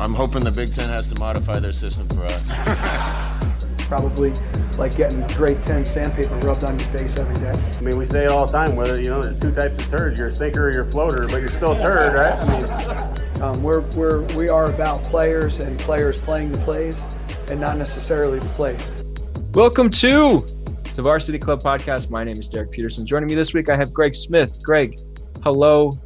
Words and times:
I'm 0.00 0.14
hoping 0.14 0.44
the 0.44 0.52
Big 0.52 0.72
Ten 0.72 0.88
has 0.90 1.08
to 1.08 1.18
modify 1.18 1.58
their 1.58 1.72
system 1.72 2.08
for 2.10 2.22
us. 2.22 2.42
it's 3.74 3.84
Probably 3.88 4.32
like 4.76 4.96
getting 4.96 5.26
grade 5.28 5.60
10 5.64 5.84
sandpaper 5.84 6.36
rubbed 6.36 6.62
on 6.62 6.78
your 6.78 6.88
face 6.90 7.16
every 7.16 7.34
day. 7.34 7.50
I 7.50 7.80
mean, 7.80 7.98
we 7.98 8.06
say 8.06 8.24
it 8.24 8.30
all 8.30 8.46
the 8.46 8.52
time, 8.52 8.76
whether, 8.76 9.00
you 9.00 9.08
know, 9.08 9.20
there's 9.20 9.40
two 9.40 9.50
types 9.50 9.84
of 9.84 9.90
turds. 9.90 10.16
You're 10.16 10.28
a 10.28 10.32
sinker 10.32 10.68
or 10.68 10.72
you're 10.72 10.84
a 10.84 10.90
floater, 10.90 11.26
but 11.26 11.38
you're 11.38 11.48
still 11.48 11.72
a 11.72 11.80
turd, 11.80 12.14
right? 12.14 12.32
I 12.32 12.58
mean, 12.60 13.42
Um, 13.42 13.62
we're, 13.62 13.80
we're, 13.96 14.22
we 14.36 14.48
are 14.48 14.66
about 14.66 15.02
players 15.02 15.58
and 15.58 15.76
players 15.80 16.20
playing 16.20 16.52
the 16.52 16.58
plays 16.58 17.04
and 17.50 17.60
not 17.60 17.76
necessarily 17.76 18.38
the 18.38 18.48
plays. 18.50 18.94
Welcome 19.52 19.90
to 19.90 20.46
the 20.94 21.02
Varsity 21.02 21.40
Club 21.40 21.60
podcast. 21.60 22.08
My 22.08 22.22
name 22.22 22.38
is 22.38 22.48
Derek 22.48 22.70
Peterson. 22.70 23.04
Joining 23.04 23.28
me 23.28 23.34
this 23.34 23.52
week, 23.52 23.68
I 23.68 23.76
have 23.76 23.92
Greg 23.92 24.14
Smith. 24.14 24.62
Greg, 24.62 25.00
hello. 25.42 25.98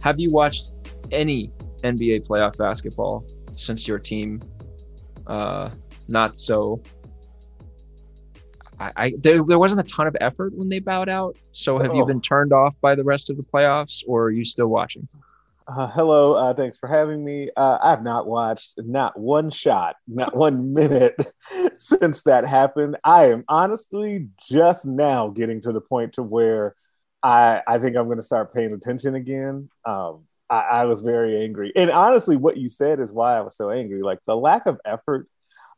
Have 0.00 0.18
you 0.18 0.30
watched 0.30 0.70
any 1.12 1.50
NBA 1.84 2.26
playoff 2.26 2.56
basketball 2.56 3.24
since 3.56 3.86
your 3.86 3.98
team 3.98 4.40
uh, 5.26 5.70
not 6.08 6.36
so? 6.36 6.82
I, 8.80 8.92
I 8.96 9.12
there, 9.20 9.42
there 9.46 9.58
wasn't 9.58 9.80
a 9.80 9.84
ton 9.84 10.06
of 10.06 10.16
effort 10.20 10.52
when 10.54 10.68
they 10.68 10.80
bowed 10.80 11.08
out. 11.08 11.36
So 11.52 11.78
have 11.78 11.94
you 11.94 12.02
Oh. 12.02 12.06
been 12.06 12.20
turned 12.20 12.52
off 12.52 12.74
by 12.80 12.94
the 12.94 13.04
rest 13.04 13.30
of 13.30 13.36
the 13.36 13.42
playoffs, 13.44 14.02
or 14.06 14.24
are 14.24 14.30
you 14.30 14.44
still 14.44 14.66
watching? 14.66 15.06
Uh, 15.66 15.86
hello, 15.88 16.34
uh, 16.34 16.52
thanks 16.52 16.76
for 16.76 16.88
having 16.88 17.24
me. 17.24 17.48
Uh, 17.56 17.78
I 17.80 17.90
have 17.90 18.02
not 18.02 18.26
watched 18.26 18.74
not 18.76 19.18
one 19.18 19.48
shot, 19.50 19.96
not 20.06 20.36
one 20.36 20.74
minute 20.74 21.14
since 21.78 22.22
that 22.24 22.46
happened. 22.46 22.96
I 23.04 23.26
am 23.30 23.44
honestly 23.48 24.28
just 24.46 24.84
now 24.84 25.28
getting 25.28 25.62
to 25.62 25.72
the 25.72 25.80
point 25.80 26.14
to 26.14 26.22
where 26.22 26.74
I 27.22 27.62
I 27.66 27.78
think 27.78 27.96
I'm 27.96 28.06
going 28.06 28.18
to 28.18 28.22
start 28.22 28.52
paying 28.52 28.72
attention 28.74 29.14
again. 29.14 29.70
Um, 29.86 30.24
I, 30.50 30.60
I 30.60 30.84
was 30.84 31.00
very 31.00 31.42
angry, 31.42 31.72
and 31.74 31.90
honestly, 31.90 32.36
what 32.36 32.56
you 32.56 32.68
said 32.68 33.00
is 33.00 33.12
why 33.12 33.36
I 33.36 33.40
was 33.40 33.56
so 33.56 33.70
angry. 33.70 34.02
Like 34.02 34.18
the 34.26 34.36
lack 34.36 34.66
of 34.66 34.80
effort 34.84 35.28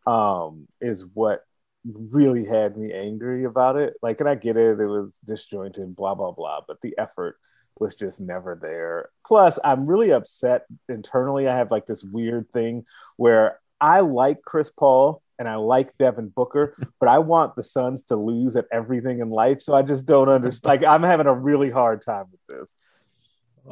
um, 0.07 0.67
is 0.81 1.05
what 1.15 1.45
really 1.85 2.45
had 2.45 2.77
me 2.77 2.93
angry 2.93 3.45
about 3.45 3.77
it. 3.77 3.95
Like, 4.03 4.21
and 4.21 4.29
I 4.29 4.35
get 4.35 4.57
it; 4.57 4.81
it 4.81 4.87
was 4.87 5.19
disjointed, 5.25 5.95
blah 5.95 6.15
blah 6.15 6.33
blah, 6.33 6.61
but 6.67 6.81
the 6.81 6.95
effort 6.99 7.39
was 7.79 7.95
just 7.95 8.21
never 8.21 8.59
there. 8.61 9.11
Plus, 9.27 9.59
I'm 9.63 9.87
really 9.87 10.11
upset 10.11 10.65
internally. 10.89 11.49
I 11.49 11.57
have 11.57 11.71
like 11.71 11.87
this 11.87 12.03
weird 12.03 12.51
thing 12.53 12.85
where 13.17 13.61
I 13.81 14.01
like 14.01 14.43
Chris 14.43 14.71
Paul 14.71 15.23
and 15.39 15.49
I 15.49 15.57
like 15.57 15.97
Devin 15.99 16.29
Booker, 16.29 16.77
but 17.01 17.09
I 17.09 17.19
want 17.19 17.57
the 17.57 17.63
Suns 17.63 18.03
to 18.05 18.17
lose 18.17 18.57
at 18.57 18.67
everything 18.73 19.21
in 19.21 19.31
life. 19.31 19.61
So 19.61 19.75
I 19.75 19.83
just 19.83 20.07
don't 20.07 20.29
understand. 20.29 20.83
Like, 20.83 20.89
I'm 20.89 21.03
having 21.03 21.27
a 21.27 21.35
really 21.35 21.71
hard 21.71 22.03
time 22.05 22.27
with 22.31 22.41
this. 22.49 22.75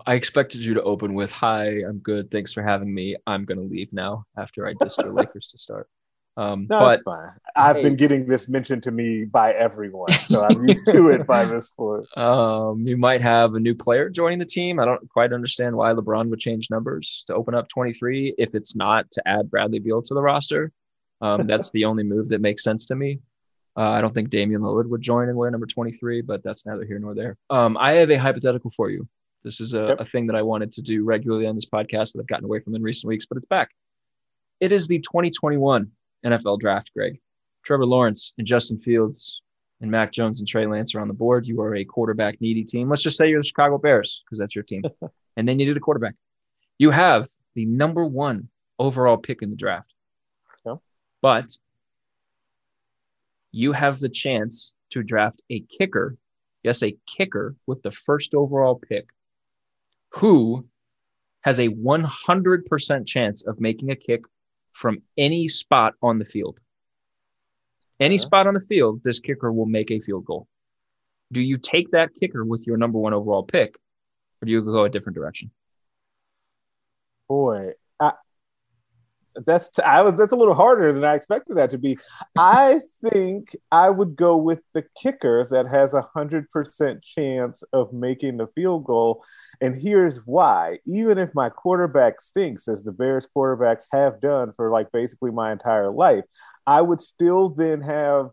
I 0.06 0.14
expected 0.14 0.64
you 0.64 0.74
to 0.74 0.82
open 0.82 1.14
with 1.14 1.32
"Hi, 1.32 1.82
I'm 1.86 1.98
good. 1.98 2.30
Thanks 2.30 2.52
for 2.52 2.62
having 2.62 2.92
me. 2.92 3.16
I'm 3.26 3.44
gonna 3.44 3.62
leave 3.62 3.92
now." 3.92 4.24
After 4.36 4.66
I 4.66 4.74
dissed 4.74 5.02
your 5.02 5.12
Lakers 5.20 5.48
to 5.48 5.58
start, 5.58 5.88
um, 6.36 6.66
No, 6.68 6.80
but 6.80 6.94
it's 6.94 7.02
fine. 7.04 7.30
I've 7.54 7.76
hey. 7.76 7.82
been 7.82 7.96
getting 7.96 8.26
this 8.26 8.48
mentioned 8.48 8.82
to 8.84 8.90
me 8.90 9.24
by 9.24 9.52
everyone, 9.52 10.10
so 10.26 10.42
I'm 10.42 10.66
used 10.66 10.86
to 10.86 11.08
it 11.10 11.26
by 11.26 11.44
this 11.44 11.70
point. 11.70 12.06
Um, 12.16 12.86
you 12.86 12.96
might 12.96 13.20
have 13.20 13.54
a 13.54 13.60
new 13.60 13.74
player 13.74 14.10
joining 14.10 14.40
the 14.40 14.44
team. 14.44 14.80
I 14.80 14.84
don't 14.84 15.08
quite 15.10 15.32
understand 15.32 15.76
why 15.76 15.92
LeBron 15.92 16.28
would 16.30 16.40
change 16.40 16.70
numbers 16.70 17.22
to 17.28 17.34
open 17.34 17.54
up 17.54 17.68
23 17.68 18.34
if 18.38 18.54
it's 18.54 18.74
not 18.74 19.10
to 19.12 19.28
add 19.28 19.50
Bradley 19.50 19.78
Beal 19.78 20.02
to 20.02 20.14
the 20.14 20.22
roster. 20.22 20.72
Um, 21.20 21.46
that's 21.46 21.70
the 21.70 21.84
only 21.84 22.02
move 22.02 22.28
that 22.30 22.40
makes 22.40 22.64
sense 22.64 22.86
to 22.86 22.96
me. 22.96 23.20
Uh, 23.76 23.90
I 23.90 24.00
don't 24.00 24.14
think 24.14 24.30
Damian 24.30 24.62
Lillard 24.62 24.88
would 24.88 25.00
join 25.00 25.28
and 25.28 25.36
wear 25.36 25.50
number 25.50 25.66
23, 25.66 26.22
but 26.22 26.42
that's 26.44 26.64
neither 26.64 26.84
here 26.84 26.98
nor 26.98 27.14
there. 27.14 27.36
Um, 27.50 27.76
I 27.76 27.92
have 27.92 28.10
a 28.10 28.16
hypothetical 28.16 28.70
for 28.70 28.88
you. 28.88 29.08
This 29.44 29.60
is 29.60 29.74
a, 29.74 29.88
Yep. 29.88 30.00
a 30.00 30.04
thing 30.06 30.26
that 30.26 30.36
I 30.36 30.42
wanted 30.42 30.72
to 30.72 30.82
do 30.82 31.04
regularly 31.04 31.46
on 31.46 31.54
this 31.54 31.66
podcast 31.66 32.12
that 32.12 32.20
I've 32.20 32.26
gotten 32.26 32.46
away 32.46 32.60
from 32.60 32.74
in 32.74 32.82
recent 32.82 33.08
weeks, 33.08 33.26
but 33.26 33.36
it's 33.36 33.46
back. 33.46 33.70
It 34.60 34.72
is 34.72 34.88
the 34.88 34.98
2021 35.00 35.90
NFL 36.24 36.58
draft, 36.58 36.90
Greg. 36.94 37.20
Trevor 37.64 37.86
Lawrence 37.86 38.32
and 38.38 38.46
Justin 38.46 38.78
Fields 38.80 39.40
and 39.80 39.90
Mac 39.90 40.12
Jones 40.12 40.38
and 40.40 40.48
Trey 40.48 40.66
Lance 40.66 40.94
are 40.94 41.00
on 41.00 41.08
the 41.08 41.14
board. 41.14 41.46
You 41.46 41.60
are 41.60 41.74
a 41.74 41.84
quarterback 41.84 42.40
needy 42.40 42.64
team. 42.64 42.88
Let's 42.88 43.02
just 43.02 43.16
say 43.16 43.28
you're 43.28 43.40
the 43.40 43.46
Chicago 43.46 43.78
Bears 43.78 44.22
because 44.24 44.38
that's 44.38 44.54
your 44.54 44.64
team. 44.64 44.82
and 45.36 45.48
then 45.48 45.58
you 45.58 45.66
need 45.66 45.76
a 45.76 45.80
quarterback. 45.80 46.14
You 46.78 46.90
have 46.90 47.26
the 47.54 47.64
number 47.66 48.04
one 48.04 48.48
overall 48.78 49.16
pick 49.16 49.42
in 49.42 49.50
the 49.50 49.56
draft. 49.56 49.92
Yeah. 50.64 50.76
But 51.22 51.56
you 53.52 53.72
have 53.72 54.00
the 54.00 54.08
chance 54.08 54.72
to 54.90 55.02
draft 55.02 55.42
a 55.50 55.60
kicker. 55.60 56.16
Yes, 56.62 56.82
a 56.82 56.96
kicker 57.06 57.56
with 57.66 57.82
the 57.82 57.90
first 57.90 58.34
overall 58.34 58.76
pick 58.76 59.08
who 60.16 60.66
has 61.42 61.58
a 61.58 61.68
100% 61.68 63.06
chance 63.06 63.46
of 63.46 63.60
making 63.60 63.90
a 63.90 63.96
kick 63.96 64.24
from 64.72 65.02
any 65.16 65.46
spot 65.48 65.94
on 66.02 66.18
the 66.18 66.24
field. 66.24 66.58
Any 68.00 68.14
Okay. 68.16 68.22
spot 68.22 68.46
on 68.46 68.54
the 68.54 68.60
field, 68.60 69.02
this 69.04 69.20
kicker 69.20 69.52
will 69.52 69.66
make 69.66 69.90
a 69.90 70.00
field 70.00 70.24
goal. 70.24 70.48
Do 71.32 71.42
you 71.42 71.58
take 71.58 71.90
that 71.90 72.14
kicker 72.14 72.44
with 72.44 72.66
your 72.66 72.76
number 72.76 72.98
one 72.98 73.14
overall 73.14 73.42
pick, 73.44 73.76
or 74.40 74.46
do 74.46 74.52
you 74.52 74.62
go 74.62 74.84
a 74.84 74.88
different 74.88 75.14
direction? 75.16 75.50
Boy, 77.28 77.72
That's 79.46 79.78
I 79.80 80.02
was 80.02 80.18
that's 80.18 80.32
a 80.32 80.36
little 80.36 80.54
harder 80.54 80.92
than 80.92 81.04
I 81.04 81.14
expected 81.14 81.56
that 81.56 81.70
to 81.70 81.78
be. 81.78 81.98
I 82.36 82.80
think 83.02 83.56
I 83.72 83.90
would 83.90 84.16
go 84.16 84.36
with 84.36 84.60
the 84.74 84.84
kicker 85.00 85.46
that 85.50 85.66
has 85.66 85.92
a 85.92 86.08
hundred 86.14 86.50
percent 86.50 87.02
chance 87.02 87.64
of 87.72 87.92
making 87.92 88.36
the 88.36 88.46
field 88.54 88.84
goal, 88.84 89.24
and 89.60 89.76
here's 89.76 90.18
why. 90.26 90.78
Even 90.86 91.18
if 91.18 91.34
my 91.34 91.48
quarterback 91.48 92.20
stinks, 92.20 92.68
as 92.68 92.82
the 92.82 92.92
Bears 92.92 93.26
quarterbacks 93.36 93.86
have 93.92 94.20
done 94.20 94.52
for 94.56 94.70
like 94.70 94.92
basically 94.92 95.30
my 95.30 95.52
entire 95.52 95.90
life, 95.90 96.24
I 96.66 96.80
would 96.80 97.00
still 97.00 97.48
then 97.48 97.80
have 97.80 98.30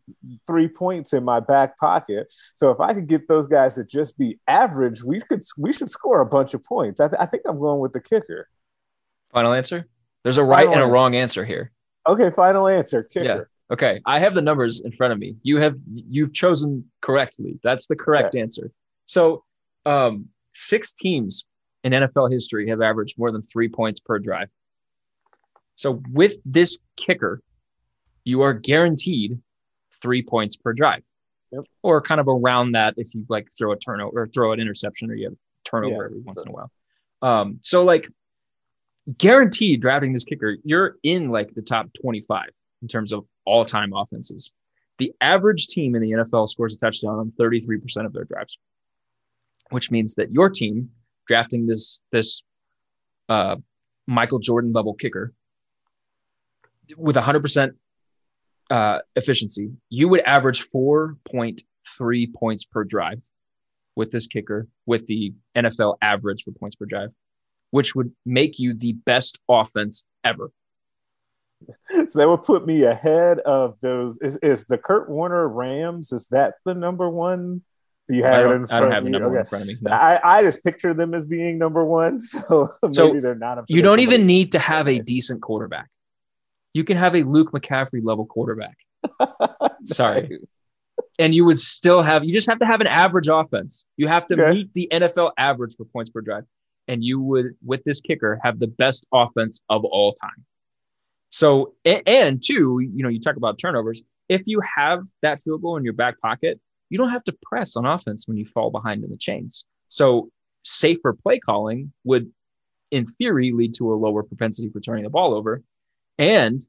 three 0.47 0.67
points 0.67 1.13
in 1.13 1.23
my 1.23 1.39
back 1.39 1.77
pocket. 1.79 2.27
So 2.55 2.71
if 2.71 2.79
I 2.79 2.93
could 2.93 3.07
get 3.07 3.27
those 3.27 3.47
guys 3.47 3.75
to 3.75 3.83
just 3.83 4.17
be 4.17 4.39
average, 4.47 5.03
we 5.03 5.21
could 5.21 5.41
we 5.57 5.73
should 5.73 5.89
score 5.89 6.21
a 6.21 6.25
bunch 6.25 6.53
of 6.53 6.63
points. 6.63 6.99
I, 6.99 7.07
th- 7.07 7.19
I 7.19 7.25
think 7.25 7.43
I'm 7.45 7.59
going 7.59 7.79
with 7.79 7.93
the 7.93 8.01
kicker. 8.01 8.47
Final 9.33 9.53
answer? 9.53 9.87
There's 10.23 10.37
a 10.37 10.43
right 10.43 10.65
Final 10.65 10.73
and 10.73 10.83
a 10.83 10.87
wrong 10.87 11.15
answer 11.15 11.43
here. 11.45 11.71
Okay, 12.07 12.31
final 12.35 12.67
answer. 12.67 13.03
Kicker. 13.03 13.25
Yeah. 13.25 13.73
Okay, 13.73 14.01
I 14.05 14.19
have 14.19 14.33
the 14.33 14.41
numbers 14.41 14.81
in 14.81 14.91
front 14.91 15.13
of 15.13 15.19
me. 15.19 15.35
You 15.43 15.57
have 15.57 15.75
you've 15.93 16.33
chosen 16.33 16.89
correctly. 17.01 17.57
That's 17.63 17.87
the 17.87 17.95
correct 17.95 18.35
answer. 18.35 18.71
So, 19.05 19.43
um, 19.85 20.27
six 20.53 20.91
teams 20.93 21.45
in 21.83 21.93
NFL 21.93 22.31
history 22.31 22.67
have 22.69 22.81
averaged 22.81 23.17
more 23.17 23.31
than 23.31 23.41
three 23.41 23.69
points 23.69 23.99
per 23.99 24.19
drive. 24.19 24.49
So, 25.75 26.01
with 26.11 26.33
this 26.45 26.79
kicker, 26.97 27.41
you 28.25 28.41
are 28.41 28.53
guaranteed 28.53 29.39
three 30.01 30.21
points 30.21 30.55
per 30.57 30.73
drive, 30.73 31.03
Yep. 31.51 31.63
or 31.81 32.01
kind 32.01 32.19
of 32.19 32.27
around 32.27 32.73
that 32.73 32.95
if 32.97 33.15
you 33.15 33.25
like 33.29 33.47
throw 33.57 33.71
a 33.71 33.77
turnover 33.77 34.23
or 34.23 34.27
throw 34.27 34.51
an 34.51 34.59
interception 34.59 35.09
or 35.09 35.15
you 35.15 35.25
have 35.25 35.33
a 35.33 35.37
turnover 35.63 35.95
Yeah, 35.95 36.05
every 36.05 36.19
once 36.19 36.39
sure. 36.39 36.43
in 36.45 36.49
a 36.49 36.53
while. 36.53 36.71
Um, 37.21 37.59
so 37.61 37.83
like 37.83 38.07
guaranteed 39.17 39.81
drafting 39.81 40.13
this 40.13 40.23
kicker, 40.23 40.57
you're 40.63 40.95
in 41.03 41.29
like 41.29 41.53
the 41.53 41.61
top 41.61 41.89
25 42.01 42.49
in 42.81 42.87
terms 42.87 43.11
of 43.11 43.25
all 43.45 43.65
time 43.65 43.93
offenses. 43.93 44.51
The 44.97 45.13
average 45.21 45.67
team 45.67 45.95
in 45.95 46.01
the 46.01 46.11
NFL 46.11 46.49
scores 46.49 46.75
a 46.75 46.77
touchdown 46.77 47.19
on 47.19 47.33
33% 47.39 48.05
of 48.05 48.13
their 48.13 48.25
drives, 48.25 48.57
which 49.69 49.89
means 49.89 50.15
that 50.15 50.31
your 50.31 50.49
team 50.49 50.89
drafting 51.27 51.65
this, 51.65 52.01
this, 52.11 52.43
uh, 53.29 53.55
Michael 54.07 54.39
Jordan 54.39 54.73
level 54.73 54.93
kicker 54.93 55.33
with 56.97 57.15
100% 57.15 57.71
uh, 58.69 58.99
efficiency, 59.15 59.71
you 59.89 60.09
would 60.09 60.21
average 60.21 60.69
4.3 60.69 62.33
points 62.33 62.65
per 62.65 62.83
drive 62.83 63.21
with 63.95 64.11
this 64.11 64.27
kicker, 64.27 64.67
with 64.85 65.05
the 65.07 65.33
NFL 65.55 65.97
average 66.01 66.43
for 66.43 66.51
points 66.51 66.75
per 66.75 66.85
drive, 66.85 67.09
which 67.71 67.95
would 67.95 68.11
make 68.25 68.59
you 68.59 68.73
the 68.73 68.93
best 68.93 69.39
offense 69.49 70.05
ever. 70.23 70.51
So 72.09 72.19
that 72.19 72.27
would 72.29 72.43
put 72.43 72.65
me 72.65 72.83
ahead 72.83 73.39
of 73.39 73.77
those. 73.81 74.17
Is, 74.21 74.37
is 74.37 74.65
the 74.65 74.77
Kurt 74.77 75.09
Warner 75.09 75.47
Rams? 75.47 76.11
Is 76.11 76.25
that 76.27 76.55
the 76.65 76.73
number 76.73 77.09
one? 77.09 77.61
Do 78.07 78.15
you 78.15 78.23
have 78.23 78.35
I 78.35 78.39
it 78.39 78.43
in 78.43 78.49
don't, 78.49 78.67
front 78.67 78.71
I 78.71 78.79
don't 78.79 78.87
of 78.89 78.93
have 78.95 79.03
you? 79.05 79.09
number 79.11 79.29
one 79.29 79.37
in 79.39 79.45
front 79.45 79.61
of 79.63 79.67
me. 79.67 79.77
no. 79.81 79.91
I, 79.91 80.19
I 80.39 80.41
just 80.43 80.63
picture 80.63 80.93
them 80.93 81.13
as 81.13 81.25
being 81.27 81.57
number 81.57 81.85
one, 81.85 82.19
so 82.19 82.67
maybe 82.81 82.93
So, 82.95 83.19
they're 83.21 83.35
not. 83.35 83.63
You 83.69 83.81
don't 83.81 83.99
even 83.99 84.25
need 84.25 84.51
to 84.53 84.59
have 84.59 84.87
a 84.87 84.99
decent 84.99 85.41
quarterback. 85.41 85.87
You 86.73 86.83
can 86.83 86.97
have 86.97 87.15
a 87.15 87.21
Luke 87.23 87.51
McCaffrey 87.51 88.03
level 88.03 88.25
quarterback. 88.25 88.77
Sorry. 89.85 90.39
And 91.19 91.35
you 91.35 91.45
would 91.45 91.59
still 91.59 92.01
have, 92.01 92.23
you 92.23 92.33
just 92.33 92.49
have 92.49 92.59
to 92.59 92.65
have 92.65 92.81
an 92.81 92.87
average 92.87 93.27
offense. 93.27 93.85
You 93.97 94.07
have 94.07 94.25
to 94.27 94.33
Okay. 94.41 94.51
meet 94.51 94.73
the 94.73 94.87
NFL 94.91 95.31
average 95.37 95.75
for 95.75 95.85
points 95.85 96.09
per 96.09 96.21
drive. 96.21 96.45
And 96.91 97.01
you 97.01 97.21
would, 97.21 97.55
with 97.65 97.85
this 97.85 98.01
kicker, 98.01 98.37
have 98.43 98.59
the 98.59 98.67
best 98.67 99.07
offense 99.13 99.61
of 99.69 99.85
all 99.85 100.11
time. 100.13 100.45
So, 101.29 101.73
and 101.85 102.43
two, 102.45 102.81
you 102.81 103.01
know, 103.01 103.07
you 103.07 103.21
talk 103.21 103.37
about 103.37 103.57
turnovers. 103.57 104.03
If 104.27 104.41
you 104.45 104.61
have 104.75 105.05
that 105.21 105.39
field 105.39 105.61
goal 105.61 105.77
in 105.77 105.85
your 105.85 105.93
back 105.93 106.19
pocket, 106.19 106.59
you 106.89 106.97
don't 106.97 107.11
have 107.11 107.23
to 107.23 107.37
press 107.43 107.77
on 107.77 107.85
offense 107.85 108.27
when 108.27 108.35
you 108.35 108.45
fall 108.45 108.71
behind 108.71 109.05
in 109.05 109.09
the 109.09 109.15
chains. 109.15 109.63
So, 109.87 110.29
safer 110.63 111.13
play 111.13 111.39
calling 111.39 111.93
would, 112.03 112.29
in 112.91 113.05
theory, 113.05 113.53
lead 113.53 113.73
to 113.75 113.93
a 113.93 113.95
lower 113.95 114.23
propensity 114.23 114.67
for 114.67 114.81
turning 114.81 115.05
the 115.05 115.09
ball 115.09 115.33
over. 115.33 115.63
And 116.17 116.61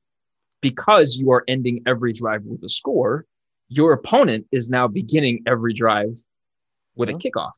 because 0.60 1.16
you 1.16 1.32
are 1.32 1.42
ending 1.48 1.82
every 1.84 2.12
drive 2.12 2.44
with 2.44 2.62
a 2.62 2.68
score, 2.68 3.26
your 3.68 3.92
opponent 3.92 4.46
is 4.52 4.70
now 4.70 4.86
beginning 4.86 5.42
every 5.48 5.72
drive 5.72 6.14
with 6.94 7.08
a 7.08 7.14
mm-hmm. 7.14 7.26
kickoff. 7.26 7.50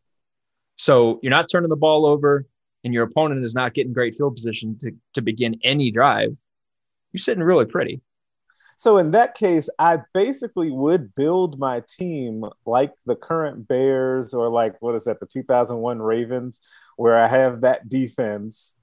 So 0.77 1.21
you're 1.23 1.31
not 1.31 1.51
turning 1.51 1.69
the 1.69 1.77
ball 1.77 2.07
over, 2.07 2.47
and 2.85 2.93
your 2.93 3.05
opponent 3.05 3.45
is 3.45 3.55
not 3.55 3.75
getting 3.75 3.93
great 3.93 4.15
field 4.15 4.35
position 4.35 4.79
to, 4.83 4.93
to 5.15 5.23
begin 5.23 5.59
any 5.65 5.91
drive. 5.91 6.39
You're 7.13 7.19
sitting 7.19 7.43
really 7.43 7.65
pretty. 7.65 8.03
So 8.77 8.99
in 8.99 9.13
that 9.13 9.35
case, 9.35 9.69
I 9.79 9.99
basically 10.13 10.71
would 10.71 11.15
build 11.15 11.59
my 11.59 11.83
team 11.99 12.45
like 12.67 12.93
the 13.07 13.15
current 13.15 13.69
Bears 13.69 14.35
or 14.35 14.49
like 14.49 14.81
what 14.83 14.95
is 14.95 15.05
that, 15.05 15.21
the 15.21 15.27
2001 15.27 16.03
Ravens, 16.03 16.61
where 16.97 17.17
I 17.17 17.29
have 17.29 17.63
that 17.63 17.89
defense. 17.89 18.75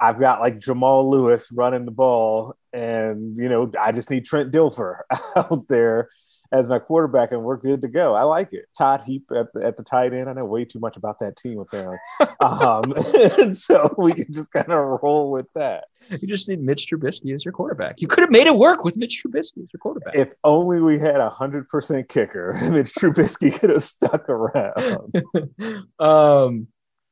I've 0.00 0.18
got 0.18 0.40
like 0.40 0.58
Jamal 0.58 1.10
Lewis 1.10 1.50
running 1.52 1.84
the 1.84 1.92
ball, 1.92 2.54
and 2.72 3.36
you 3.36 3.48
know 3.48 3.70
I 3.80 3.92
just 3.92 4.10
need 4.10 4.24
Trent 4.24 4.52
Dilfer 4.52 5.00
out 5.36 5.68
there 5.68 6.08
as 6.52 6.68
my 6.68 6.78
quarterback, 6.78 7.32
and 7.32 7.42
we're 7.42 7.56
good 7.56 7.80
to 7.80 7.88
go. 7.88 8.14
I 8.14 8.22
like 8.24 8.52
it. 8.52 8.66
Todd 8.76 9.02
Heap 9.06 9.24
at 9.34 9.52
the, 9.52 9.64
at 9.64 9.76
the 9.76 9.82
tight 9.82 10.12
end. 10.12 10.28
I 10.28 10.34
know 10.34 10.44
way 10.44 10.64
too 10.64 10.78
much 10.78 10.96
about 10.96 11.18
that 11.20 11.36
team 11.36 11.58
apparently, 11.58 11.98
um, 12.40 12.92
and 13.40 13.56
so 13.56 13.94
we 13.98 14.12
can 14.12 14.32
just 14.32 14.52
kind 14.52 14.70
of 14.70 15.00
roll 15.02 15.30
with 15.30 15.46
that. 15.54 15.84
You 16.10 16.28
just 16.28 16.48
need 16.48 16.60
Mitch 16.60 16.88
Trubisky 16.90 17.34
as 17.34 17.44
your 17.44 17.52
quarterback. 17.52 18.00
You 18.00 18.08
could 18.08 18.20
have 18.20 18.30
made 18.30 18.46
it 18.46 18.56
work 18.56 18.84
with 18.84 18.96
Mitch 18.96 19.22
Trubisky 19.24 19.62
as 19.62 19.68
your 19.72 19.80
quarterback. 19.80 20.14
If 20.14 20.30
only 20.44 20.80
we 20.80 20.98
had 20.98 21.16
a 21.16 21.30
hundred 21.30 21.68
percent 21.68 22.08
kicker, 22.08 22.52
Mitch 22.70 22.92
Trubisky 22.94 23.58
could 23.58 23.70
have 23.70 23.82
stuck 23.82 24.28
around. 24.28 25.14
um, 25.98 26.66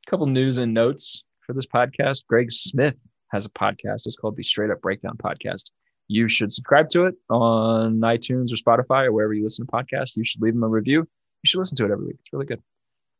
couple 0.07 0.25
news 0.27 0.57
and 0.57 0.73
notes 0.73 1.23
for 1.45 1.53
this 1.53 1.65
podcast. 1.65 2.25
Greg 2.27 2.51
Smith 2.51 2.95
has 3.31 3.45
a 3.45 3.49
podcast. 3.49 4.05
It's 4.05 4.17
called 4.17 4.35
the 4.35 4.43
Straight 4.43 4.71
Up 4.71 4.81
Breakdown 4.81 5.17
Podcast. 5.17 5.71
You 6.11 6.27
should 6.27 6.51
subscribe 6.51 6.89
to 6.89 7.05
it 7.05 7.15
on 7.29 8.01
iTunes 8.01 8.51
or 8.51 8.57
Spotify 8.57 9.05
or 9.05 9.13
wherever 9.13 9.33
you 9.33 9.43
listen 9.43 9.65
to 9.65 9.71
podcasts. 9.71 10.17
You 10.17 10.25
should 10.25 10.41
leave 10.41 10.53
them 10.53 10.63
a 10.63 10.67
review. 10.67 10.99
You 10.99 11.45
should 11.45 11.59
listen 11.59 11.77
to 11.77 11.85
it 11.85 11.91
every 11.91 12.07
week. 12.07 12.17
It's 12.19 12.33
really 12.33 12.45
good. 12.45 12.61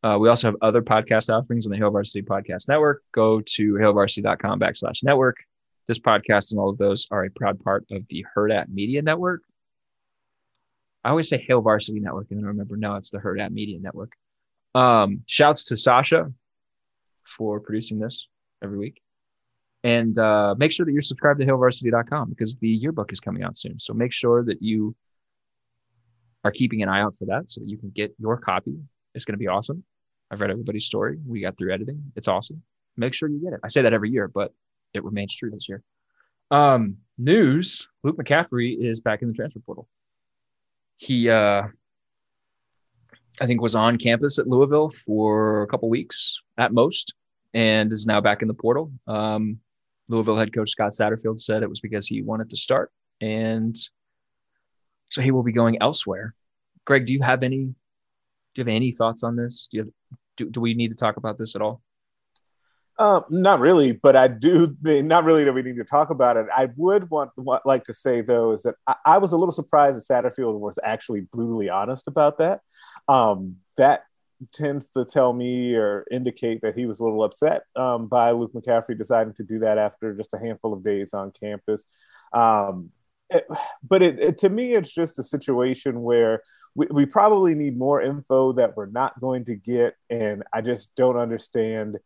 Uh, 0.04 0.18
we 0.20 0.28
also 0.28 0.50
have 0.50 0.58
other 0.62 0.82
podcast 0.82 1.34
offerings 1.34 1.66
on 1.66 1.72
the 1.72 1.78
Hail 1.78 1.90
Varsity 1.90 2.22
Podcast 2.22 2.68
Network. 2.68 3.04
Go 3.14 3.40
to 3.40 3.74
hailvarsity.com 3.76 4.60
backslash 4.60 5.06
network. 5.06 5.38
This 5.88 6.00
podcast 6.00 6.52
and 6.52 6.60
all 6.60 6.70
of 6.70 6.78
those 6.78 7.08
are 7.12 7.24
a 7.24 7.30
proud 7.30 7.62
part 7.62 7.86
of 7.92 8.06
the 8.10 8.26
Hurrdat 8.36 8.68
Media 8.68 9.02
Network. 9.02 9.44
I 11.06 11.12
always 11.12 11.30
say 11.30 11.38
Hail 11.48 11.62
Varsity 11.62 12.02
Network 12.02 12.28
and 12.30 12.40
then 12.40 12.46
I 12.46 12.50
remember, 12.50 12.76
no, 12.76 12.96
it's 12.96 13.10
the 13.10 13.20
Hurrdat 13.20 13.52
Media 13.52 13.80
Network. 13.80 14.12
Um, 14.76 15.24
shouts 15.28 15.64
to 15.66 15.78
Sasha 15.78 16.30
for 17.24 17.62
producing 17.62 18.00
this 18.00 18.28
every 18.62 18.78
week. 18.78 19.02
And 19.84 20.18
uh, 20.18 20.56
make 20.58 20.72
sure 20.72 20.86
that 20.86 20.92
you're 20.92 21.02
subscribed 21.02 21.40
to 21.40 21.46
hailvarsity.com 21.46 22.30
because 22.30 22.56
the 22.56 22.70
yearbook 22.70 23.12
is 23.12 23.20
coming 23.20 23.44
out 23.44 23.58
soon. 23.58 23.80
So 23.80 23.94
make 23.94 24.14
sure 24.14 24.44
that 24.46 24.62
you 24.62 24.96
are 26.44 26.52
keeping 26.52 26.82
an 26.84 26.90
eye 26.90 27.02
out 27.02 27.16
for 27.16 27.26
that 27.26 27.50
so 27.50 27.62
that 27.62 27.70
you 27.70 27.78
can 27.78 27.90
get 27.90 28.14
your 28.20 28.38
copy. 28.38 28.78
It's 29.16 29.26
going 29.26 29.34
to 29.34 29.40
be 29.40 29.48
awesome. 29.48 29.84
I've 30.30 30.40
read 30.40 30.52
everybody's 30.52 30.86
story. 30.86 31.18
We 31.26 31.42
got 31.42 31.58
through 31.58 31.74
editing. 31.74 32.12
It's 32.16 32.28
awesome. 32.28 32.62
Make 32.96 33.14
sure 33.14 33.28
you 33.28 33.42
get 33.42 33.54
it. 33.54 33.60
I 33.64 33.68
say 33.68 33.82
that 33.82 33.94
every 33.94 34.10
year, 34.10 34.28
but 34.28 34.54
it 34.94 35.04
remains 35.04 35.36
true 35.36 35.50
this 35.50 35.68
year. 35.68 35.84
Um, 36.52 36.98
news 37.18 37.88
Luke 38.04 38.18
McCaffrey 38.18 38.78
is 38.78 39.00
back 39.00 39.22
in 39.22 39.28
the 39.28 39.34
transfer 39.34 39.60
portal. 39.60 39.88
He, 40.98 41.30
uh, 41.30 41.64
I 43.40 43.46
think, 43.46 43.62
was 43.62 43.76
on 43.76 43.98
campus 43.98 44.38
at 44.38 44.48
Louisville 44.48 44.90
for 44.90 45.64
a 45.64 45.68
couple 45.68 45.90
weeks 45.90 46.38
at 46.58 46.74
most 46.74 47.14
and 47.54 47.92
is 47.92 48.06
now 48.06 48.22
back 48.22 48.42
in 48.42 48.48
the 48.48 48.54
portal. 48.54 48.92
Um, 49.08 49.60
Louisville 50.12 50.38
head 50.38 50.54
coach 50.54 50.70
Scott 50.70 50.92
Satterfield 50.92 51.40
said 51.40 51.64
it 51.64 51.70
was 51.70 51.80
because 51.80 52.08
he 52.08 52.22
wanted 52.22 52.50
to 52.50 52.58
start. 52.58 52.92
And 53.22 53.76
so 55.10 55.22
he 55.22 55.32
will 55.32 55.44
be 55.44 55.52
going 55.52 55.78
elsewhere. 55.82 56.36
Greg, 56.86 57.06
do 57.06 57.14
you 57.14 57.22
have 57.22 57.44
any 57.44 57.74
do 58.54 58.60
you 58.60 58.62
have 58.62 58.68
any 58.68 58.92
thoughts 58.92 59.24
on 59.24 59.36
this? 59.36 59.68
Do 59.72 59.78
you 59.78 59.84
have, 59.84 59.92
do, 60.38 60.50
do 60.50 60.62
we 60.62 60.74
need 60.74 60.90
to 60.90 60.96
talk 60.96 61.18
about 61.18 61.38
this 61.38 61.56
at 61.56 61.62
all? 61.62 61.82
Um, 63.00 63.24
not 63.30 63.60
really, 63.60 63.94
but 63.94 64.16
I 64.16 64.28
do. 64.28 64.76
Not 64.84 65.24
really 65.24 65.44
that 65.46 65.54
we 65.54 65.64
need 65.64 65.78
to 65.78 65.84
talk 65.84 66.12
about 66.12 66.38
it. 66.38 66.46
I 66.56 66.70
would 66.76 67.10
want, 67.10 67.32
want 67.36 67.66
like 67.66 67.86
to 67.86 67.94
say 67.94 68.22
though 68.22 68.52
is 68.52 68.62
that 68.64 68.76
I, 68.86 68.96
I 69.06 69.18
was 69.18 69.32
a 69.32 69.38
little 69.38 69.54
surprised 69.54 69.98
that 69.98 70.08
Satterfield 70.08 70.60
was 70.60 70.78
actually 70.84 71.22
brutally 71.22 71.70
honest 71.70 72.08
about 72.08 72.38
that. 72.38 72.60
Um, 73.08 73.56
that 73.78 74.04
tends 74.54 74.88
to 74.88 75.06
tell 75.06 75.34
me 75.34 75.76
or 75.76 76.06
indicate 76.12 76.62
that 76.62 76.76
he 76.76 76.86
was 76.86 77.00
a 77.00 77.04
little 77.04 77.24
upset 77.24 77.64
um, 77.76 78.08
by 78.08 78.32
Luke 78.32 78.54
McCaffrey 78.54 78.98
deciding 78.98 79.34
to 79.36 79.44
do 79.44 79.60
that 79.60 79.78
after 79.78 80.16
just 80.16 80.34
a 80.34 80.40
handful 80.40 80.74
of 80.74 80.84
days 80.84 81.14
on 81.14 81.32
campus. 81.40 81.86
Um, 82.34 82.92
it, 83.30 83.46
but 83.88 84.02
it, 84.02 84.20
it, 84.20 84.38
to 84.40 84.50
me, 84.50 84.74
it's 84.74 84.92
just 84.92 85.20
a 85.20 85.24
situation 85.24 86.02
where 86.02 86.42
we, 86.76 86.88
we 86.90 87.06
probably 87.06 87.56
need 87.56 87.78
more 87.78 88.02
info 88.02 88.54
that 88.54 88.76
we're 88.76 88.88
not 88.88 89.20
going 89.20 89.46
to 89.46 89.56
get, 89.56 89.96
and 90.10 90.44
I 90.54 90.62
just 90.62 90.96
don't 90.96 91.18
understand 91.18 91.98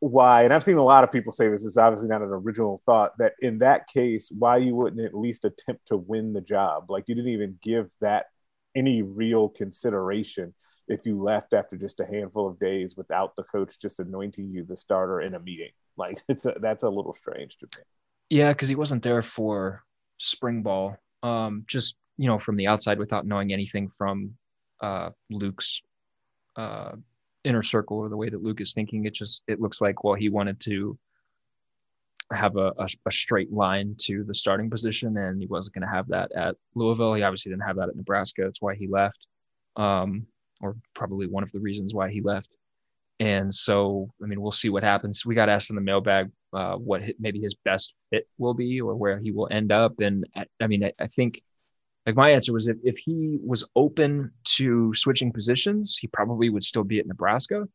why. 0.00 0.44
And 0.44 0.52
I've 0.52 0.64
seen 0.64 0.76
a 0.76 0.84
lot 0.84 1.04
of 1.04 1.12
people 1.12 1.32
say 1.32 1.48
this 1.48 1.64
is 1.64 1.76
obviously 1.76 2.08
not 2.08 2.22
an 2.22 2.28
original 2.28 2.80
thought 2.84 3.16
that 3.18 3.34
in 3.40 3.58
that 3.58 3.86
case, 3.88 4.30
why 4.36 4.56
you 4.56 4.74
wouldn't 4.74 5.04
at 5.04 5.14
least 5.14 5.44
attempt 5.44 5.86
to 5.88 5.96
win 5.96 6.32
the 6.32 6.40
job? 6.40 6.90
Like 6.90 7.04
you 7.06 7.14
didn't 7.14 7.32
even 7.32 7.58
give 7.62 7.88
that 8.00 8.26
any 8.74 9.02
real 9.02 9.48
consideration 9.48 10.54
if 10.88 11.04
you 11.04 11.22
left 11.22 11.52
after 11.52 11.76
just 11.76 12.00
a 12.00 12.06
handful 12.06 12.48
of 12.48 12.58
days 12.58 12.96
without 12.96 13.36
the 13.36 13.42
coach 13.44 13.78
just 13.80 14.00
anointing 14.00 14.50
you 14.50 14.64
the 14.64 14.76
starter 14.76 15.20
in 15.20 15.34
a 15.34 15.40
meeting. 15.40 15.70
Like 15.98 16.22
it's 16.28 16.46
a, 16.46 16.54
that's 16.60 16.84
a 16.84 16.88
little 16.88 17.16
strange 17.20 17.58
to 17.58 17.66
me. 17.76 17.82
Yeah, 18.30 18.52
because 18.52 18.68
he 18.68 18.76
wasn't 18.76 19.02
there 19.02 19.20
for 19.20 19.82
spring 20.18 20.62
ball. 20.62 20.96
Um, 21.24 21.64
just 21.66 21.96
you 22.18 22.28
know, 22.28 22.38
from 22.38 22.54
the 22.54 22.68
outside 22.68 23.00
without 23.00 23.26
knowing 23.26 23.52
anything 23.52 23.88
from 23.88 24.34
uh, 24.80 25.10
Luke's 25.28 25.82
uh, 26.54 26.92
inner 27.42 27.62
circle 27.62 27.96
or 27.98 28.08
the 28.08 28.16
way 28.16 28.28
that 28.28 28.44
Luke 28.44 28.60
is 28.60 28.74
thinking, 28.74 29.06
it 29.06 29.12
just 29.12 29.42
it 29.48 29.60
looks 29.60 29.80
like 29.80 30.04
well 30.04 30.14
he 30.14 30.28
wanted 30.28 30.60
to 30.60 30.96
have 32.32 32.56
a, 32.56 32.72
a, 32.78 32.88
a 33.06 33.10
straight 33.10 33.52
line 33.52 33.96
to 34.02 34.22
the 34.22 34.34
starting 34.34 34.70
position, 34.70 35.16
and 35.16 35.40
he 35.40 35.46
wasn't 35.46 35.74
going 35.74 35.88
to 35.88 35.92
have 35.92 36.06
that 36.10 36.30
at 36.32 36.54
Louisville. 36.76 37.14
He 37.14 37.22
obviously 37.22 37.50
didn't 37.50 37.66
have 37.66 37.76
that 37.76 37.88
at 37.88 37.96
Nebraska. 37.96 38.42
That's 38.44 38.62
why 38.62 38.74
he 38.74 38.86
left. 38.86 39.26
Um, 39.76 40.26
or 40.60 40.76
probably 40.94 41.26
one 41.26 41.42
of 41.42 41.52
the 41.52 41.60
reasons 41.60 41.94
why 41.94 42.10
he 42.10 42.20
left. 42.20 42.56
And 43.20 43.52
so, 43.52 44.10
I 44.22 44.26
mean, 44.26 44.40
we'll 44.40 44.52
see 44.52 44.68
what 44.68 44.84
happens. 44.84 45.26
We 45.26 45.34
got 45.34 45.48
asked 45.48 45.70
in 45.70 45.76
the 45.76 45.82
mailbag 45.82 46.30
uh, 46.52 46.76
what 46.76 47.02
maybe 47.18 47.40
his 47.40 47.54
best 47.54 47.94
fit 48.10 48.28
will 48.38 48.54
be 48.54 48.80
or 48.80 48.94
where 48.94 49.18
he 49.18 49.32
will 49.32 49.48
end 49.50 49.72
up. 49.72 50.00
And 50.00 50.24
I, 50.36 50.46
I 50.60 50.66
mean, 50.66 50.84
I, 50.84 50.92
I, 51.00 51.08
think 51.08 51.42
like 52.06 52.14
my 52.14 52.30
answer 52.30 52.52
was 52.52 52.68
if, 52.68 52.76
if 52.84 52.96
he 52.96 53.38
was 53.44 53.68
open 53.74 54.30
to 54.56 54.94
switching 54.94 55.32
positions, 55.32 55.98
he 56.00 56.06
probably 56.06 56.48
would 56.48 56.62
still 56.62 56.84
be 56.84 57.00
at 57.00 57.06
Nebraska. 57.06 57.68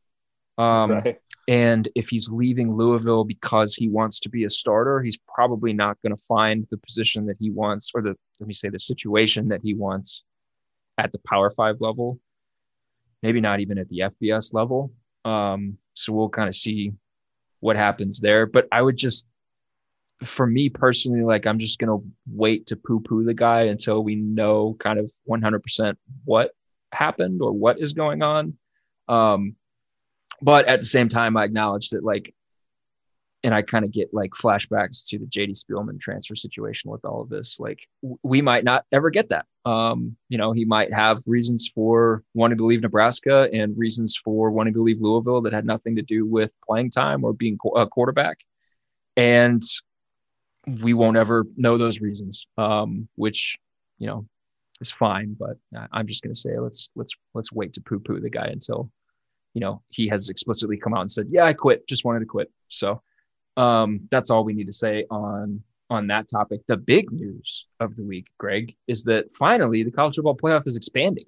Um, 0.58 0.92
right. 0.92 1.20
And 1.48 1.90
if 1.94 2.10
he's 2.10 2.30
leaving 2.30 2.74
Louisville 2.74 3.25
because 3.25 3.75
he 3.75 3.90
wants 3.90 4.22
to 4.22 4.30
be 4.30 4.46
a 4.46 4.50
starter, 4.50 5.02
he's 5.02 5.18
probably 5.18 5.74
not 5.74 5.98
going 6.02 6.16
to 6.16 6.24
find 6.24 6.66
the 6.72 6.78
position 6.78 7.25
that 7.25 7.36
he 7.40 7.50
wants 7.50 7.92
or 7.94 8.02
the, 8.02 8.16
let 8.40 8.48
me 8.48 8.54
say, 8.54 8.70
the 8.70 8.80
situation 8.80 9.50
that 9.50 9.60
he 9.62 9.74
wants 9.74 10.24
at 10.98 11.12
the 11.12 11.20
Power 11.28 11.50
Five 11.50 11.82
level 11.82 12.20
maybe 13.24 13.42
not 13.42 13.62
even 13.62 13.80
at 13.80 13.88
the 13.88 14.00
FBS 14.00 14.53
level. 14.53 14.92
Um, 15.25 15.77
so 15.94 16.13
we'll 16.13 16.30
kind 16.30 16.50
of 16.50 16.56
see 16.56 16.92
what 17.62 17.77
happens 17.77 18.20
there. 18.20 18.46
But 18.46 18.68
I 18.72 18.82
would 18.82 18.98
just, 18.98 19.25
for 20.24 20.46
me 20.46 20.70
personally, 20.70 21.24
like 21.24 21.48
I'm 21.48 21.58
just 21.58 21.80
gonna 21.80 22.00
wait 22.27 22.68
to 22.68 22.75
poo-poo 22.75 23.24
the 23.24 23.34
guy 23.34 23.63
until 23.63 24.03
we 24.03 24.15
know 24.15 24.75
kind 24.77 25.00
of 25.00 25.10
100% 25.27 25.96
what 26.25 26.51
happened 26.92 27.42
or 27.42 27.53
what 27.53 27.80
is 27.80 27.94
going 27.94 28.22
on. 28.22 28.58
Um, 29.08 29.56
but 30.42 30.65
at 30.68 30.82
the 30.82 30.86
same 30.86 31.08
time, 31.08 31.38
I 31.38 31.46
acknowledge 31.46 31.92
that 31.92 32.03
like, 32.03 32.36
and 33.46 33.53
I 33.53 33.62
kind 33.62 33.86
of 33.86 33.92
get 33.92 34.13
like 34.13 34.32
flashbacks 34.32 35.08
to 35.08 35.20
the 35.20 35.25
JD 35.25 35.62
Spielman 35.62 36.00
transfer 36.00 36.36
situation 36.36 36.92
with 36.92 37.06
all 37.06 37.22
of 37.22 37.30
this. 37.30 37.60
Like, 37.60 37.80
w- 38.01 38.20
we 38.24 38.42
might 38.42 38.63
not 38.63 38.86
ever 38.92 39.10
get 39.10 39.30
that. 39.30 39.46
Um, 39.65 40.17
you 40.27 40.38
know, 40.38 40.51
he 40.51 40.65
might 40.65 40.93
have 40.93 41.20
reasons 41.25 41.72
for 41.74 42.24
wanting 42.34 42.58
to 42.58 42.65
leave 42.65 42.82
Nebraska 42.82 43.50
and 43.53 43.77
reasons 43.77 44.15
for 44.15 44.51
wanting 44.51 44.74
to 44.74 44.82
leave 44.82 45.00
Louisville 45.00 45.41
that 45.41 45.53
had 45.53 45.65
nothing 45.65 45.96
to 45.96 46.01
do 46.01 46.25
with 46.25 46.58
playing 46.62 46.89
time 46.89 47.24
or 47.24 47.34
being 47.34 47.58
a 47.75 47.88
quarterback. 47.88 48.39
And 49.15 49.62
we 50.82 50.93
won't 50.93 51.17
ever 51.17 51.46
know 51.55 51.77
those 51.77 52.01
reasons, 52.01 52.48
um, 52.58 53.08
which 53.15 53.58
you 54.00 54.08
know 54.08 54.25
is 54.82 54.91
fine. 54.91 55.36
But 55.39 55.58
I'm 55.91 56.08
just 56.08 56.24
going 56.24 56.34
to 56.34 56.39
say 56.39 56.58
let's 56.58 56.89
let's 56.96 57.13
let's 57.34 57.51
wait 57.51 57.74
to 57.74 57.82
poo 57.82 58.00
poo 58.00 58.20
the 58.20 58.29
guy 58.29 58.48
until 58.48 58.89
you 59.53 59.62
know 59.62 59.82
he 59.88 60.08
has 60.08 60.29
explicitly 60.29 60.77
come 60.77 60.93
out 60.93 61.01
and 61.01 61.12
said, 61.12 61.27
"Yeah, 61.29 61.46
I 61.46 61.53
quit. 61.53 61.88
Just 61.88 62.05
wanted 62.05 62.20
to 62.20 62.25
quit." 62.25 62.51
So 62.67 63.01
um, 63.58 64.08
that's 64.10 64.29
all 64.29 64.43
we 64.43 64.53
need 64.53 64.67
to 64.67 64.74
say 64.74 65.05
on 65.10 65.63
on 65.90 66.08
that 66.08 66.28
topic. 66.30 66.62
The 66.68 66.78
big 66.78 67.12
news 67.12 67.68
of 67.80 67.96
the 67.96 68.04
week, 68.04 68.28
Greg, 68.38 68.75
is 68.88 69.04
that 69.04 69.34
finally 69.34 69.84
the 69.84 69.92
college 69.92 70.16
football 70.16 70.36
playoff 70.36 70.68
is 70.68 70.78
expanding. 70.78 71.25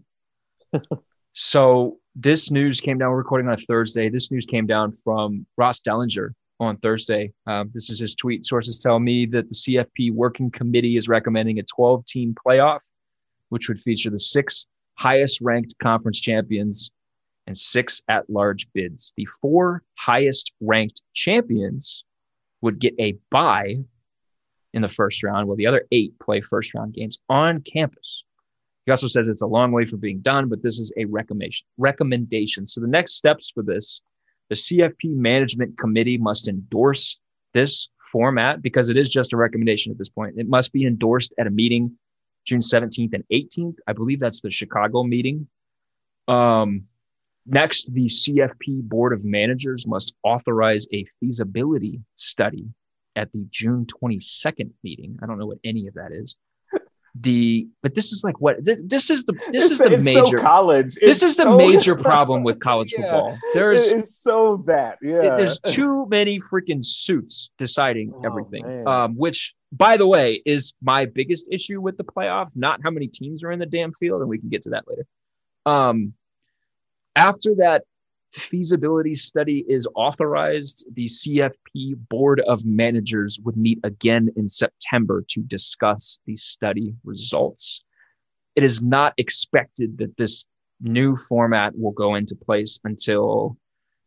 so 1.33 1.97
this 2.15 2.51
news 2.51 2.81
came 2.81 2.97
down. 2.97 3.09
We're 3.09 3.17
recording 3.17 3.47
on 3.47 3.53
a 3.53 3.57
Thursday. 3.57 4.09
This 4.09 4.31
news 4.31 4.45
came 4.45 4.65
down 4.65 4.91
from 4.91 5.45
Ross 5.57 5.81
Dellenger 5.81 6.29
on 6.59 6.77
Thursday. 6.77 7.33
Um, 7.47 7.69
this 7.73 7.89
is 7.89 7.99
his 7.99 8.15
tweet. 8.15 8.45
Sources 8.45 8.79
tell 8.79 8.99
me 8.99 9.25
that 9.27 9.49
the 9.49 9.55
CFP 9.55 10.11
working 10.13 10.49
committee 10.49 10.95
is 10.95 11.09
recommending 11.09 11.59
a 11.59 11.63
12 11.63 12.05
team 12.05 12.35
playoff, 12.45 12.79
which 13.49 13.67
would 13.67 13.79
feature 13.79 14.09
the 14.09 14.19
six 14.19 14.65
highest 14.97 15.41
ranked 15.41 15.75
conference 15.81 16.21
champions 16.21 16.91
and 17.47 17.57
six 17.57 18.01
at 18.07 18.29
large 18.29 18.67
bids. 18.73 19.13
The 19.17 19.27
four 19.41 19.83
highest 19.97 20.53
ranked 20.61 21.01
champions 21.13 22.05
would 22.61 22.79
get 22.79 22.95
a 22.99 23.17
bye 23.29 23.75
in 24.75 24.81
the 24.81 24.87
first 24.87 25.23
round, 25.23 25.47
while 25.47 25.55
the 25.55 25.65
other 25.65 25.87
eight 25.91 26.19
play 26.19 26.41
first 26.41 26.75
round 26.75 26.93
games 26.93 27.17
on 27.29 27.61
campus. 27.61 28.23
He 28.85 28.91
also 28.91 29.07
says 29.07 29.27
it's 29.27 29.41
a 29.41 29.47
long 29.47 29.71
way 29.71 29.85
from 29.85 29.99
being 29.99 30.19
done, 30.19 30.47
but 30.47 30.61
this 30.61 30.77
is 30.77 30.91
a 30.97 31.05
recommendation. 31.05 31.65
Recommendation. 31.77 32.67
So 32.67 32.81
the 32.81 32.87
next 32.87 33.13
steps 33.13 33.49
for 33.49 33.63
this, 33.63 34.01
the 34.49 34.55
CFP 34.55 35.15
management 35.15 35.79
committee 35.79 36.19
must 36.19 36.47
endorse 36.47 37.19
this 37.53 37.89
format 38.11 38.61
because 38.61 38.89
it 38.89 38.97
is 38.97 39.09
just 39.09 39.33
a 39.33 39.37
recommendation 39.37 39.91
at 39.91 39.97
this 39.97 40.09
point. 40.09 40.35
It 40.37 40.47
must 40.47 40.71
be 40.71 40.85
endorsed 40.85 41.33
at 41.39 41.47
a 41.47 41.49
meeting 41.49 41.97
June 42.45 42.59
17th 42.59 43.13
and 43.13 43.23
18th. 43.31 43.77
I 43.87 43.93
believe 43.93 44.19
that's 44.19 44.41
the 44.41 44.51
Chicago 44.51 45.03
meeting. 45.03 45.47
Um, 46.27 46.81
next, 47.47 47.91
the 47.91 48.05
CFP 48.05 48.83
board 48.83 49.13
of 49.13 49.25
managers 49.25 49.87
must 49.87 50.15
authorize 50.21 50.85
a 50.93 51.05
feasibility 51.19 52.01
study 52.17 52.67
at 53.15 53.31
the 53.31 53.45
June 53.49 53.85
22nd 53.85 54.71
meeting. 54.83 55.17
I 55.21 55.25
don't 55.25 55.37
know 55.37 55.45
what 55.45 55.59
any 55.63 55.87
of 55.87 55.93
that 55.95 56.11
is 56.11 56.35
the 57.21 57.67
but 57.81 57.95
this 57.95 58.11
is 58.11 58.23
like 58.23 58.41
what 58.41 58.57
this 58.63 59.09
is 59.09 59.23
the 59.23 59.33
this 59.51 59.71
it's, 59.71 59.73
is 59.73 59.79
the 59.79 59.97
major 59.97 60.37
so 60.37 60.43
college. 60.43 60.97
It's 60.97 61.21
this 61.21 61.23
is 61.23 61.35
the 61.37 61.55
major 61.55 61.95
problem 62.03 62.43
with 62.43 62.59
college 62.59 62.93
yeah, 62.93 63.03
football. 63.03 63.37
There's 63.53 63.87
it's 63.87 64.21
so 64.21 64.63
that 64.67 64.97
yeah. 65.01 65.35
There's 65.35 65.59
too 65.59 66.07
many 66.09 66.39
freaking 66.39 66.83
suits 66.83 67.51
deciding 67.57 68.11
oh, 68.13 68.25
everything. 68.25 68.85
Um, 68.85 69.15
which 69.15 69.55
by 69.71 69.95
the 69.95 70.07
way 70.07 70.41
is 70.45 70.73
my 70.81 71.05
biggest 71.05 71.47
issue 71.51 71.79
with 71.79 71.97
the 71.97 72.03
playoff. 72.03 72.49
Not 72.55 72.81
how 72.83 72.91
many 72.91 73.07
teams 73.07 73.43
are 73.43 73.51
in 73.51 73.59
the 73.59 73.65
damn 73.65 73.93
field, 73.93 74.19
and 74.19 74.29
we 74.29 74.37
can 74.37 74.49
get 74.49 74.63
to 74.63 74.71
that 74.71 74.83
later. 74.87 75.05
Um, 75.65 76.13
after 77.15 77.55
that 77.55 77.83
feasibility 78.35 79.13
study 79.13 79.65
is 79.67 79.87
authorized, 79.95 80.85
the 80.93 81.05
CFP 81.05 81.95
Board 82.09 82.41
of 82.41 82.65
Managers 82.65 83.39
would 83.43 83.57
meet 83.57 83.79
again 83.83 84.29
in 84.35 84.47
September 84.47 85.23
to 85.29 85.41
discuss 85.41 86.19
the 86.25 86.35
study 86.35 86.93
results. 87.03 87.83
It 88.55 88.63
is 88.63 88.81
not 88.81 89.13
expected 89.17 89.97
that 89.97 90.17
this 90.17 90.45
new 90.81 91.15
format 91.15 91.77
will 91.77 91.91
go 91.91 92.15
into 92.15 92.35
place 92.35 92.79
until 92.83 93.57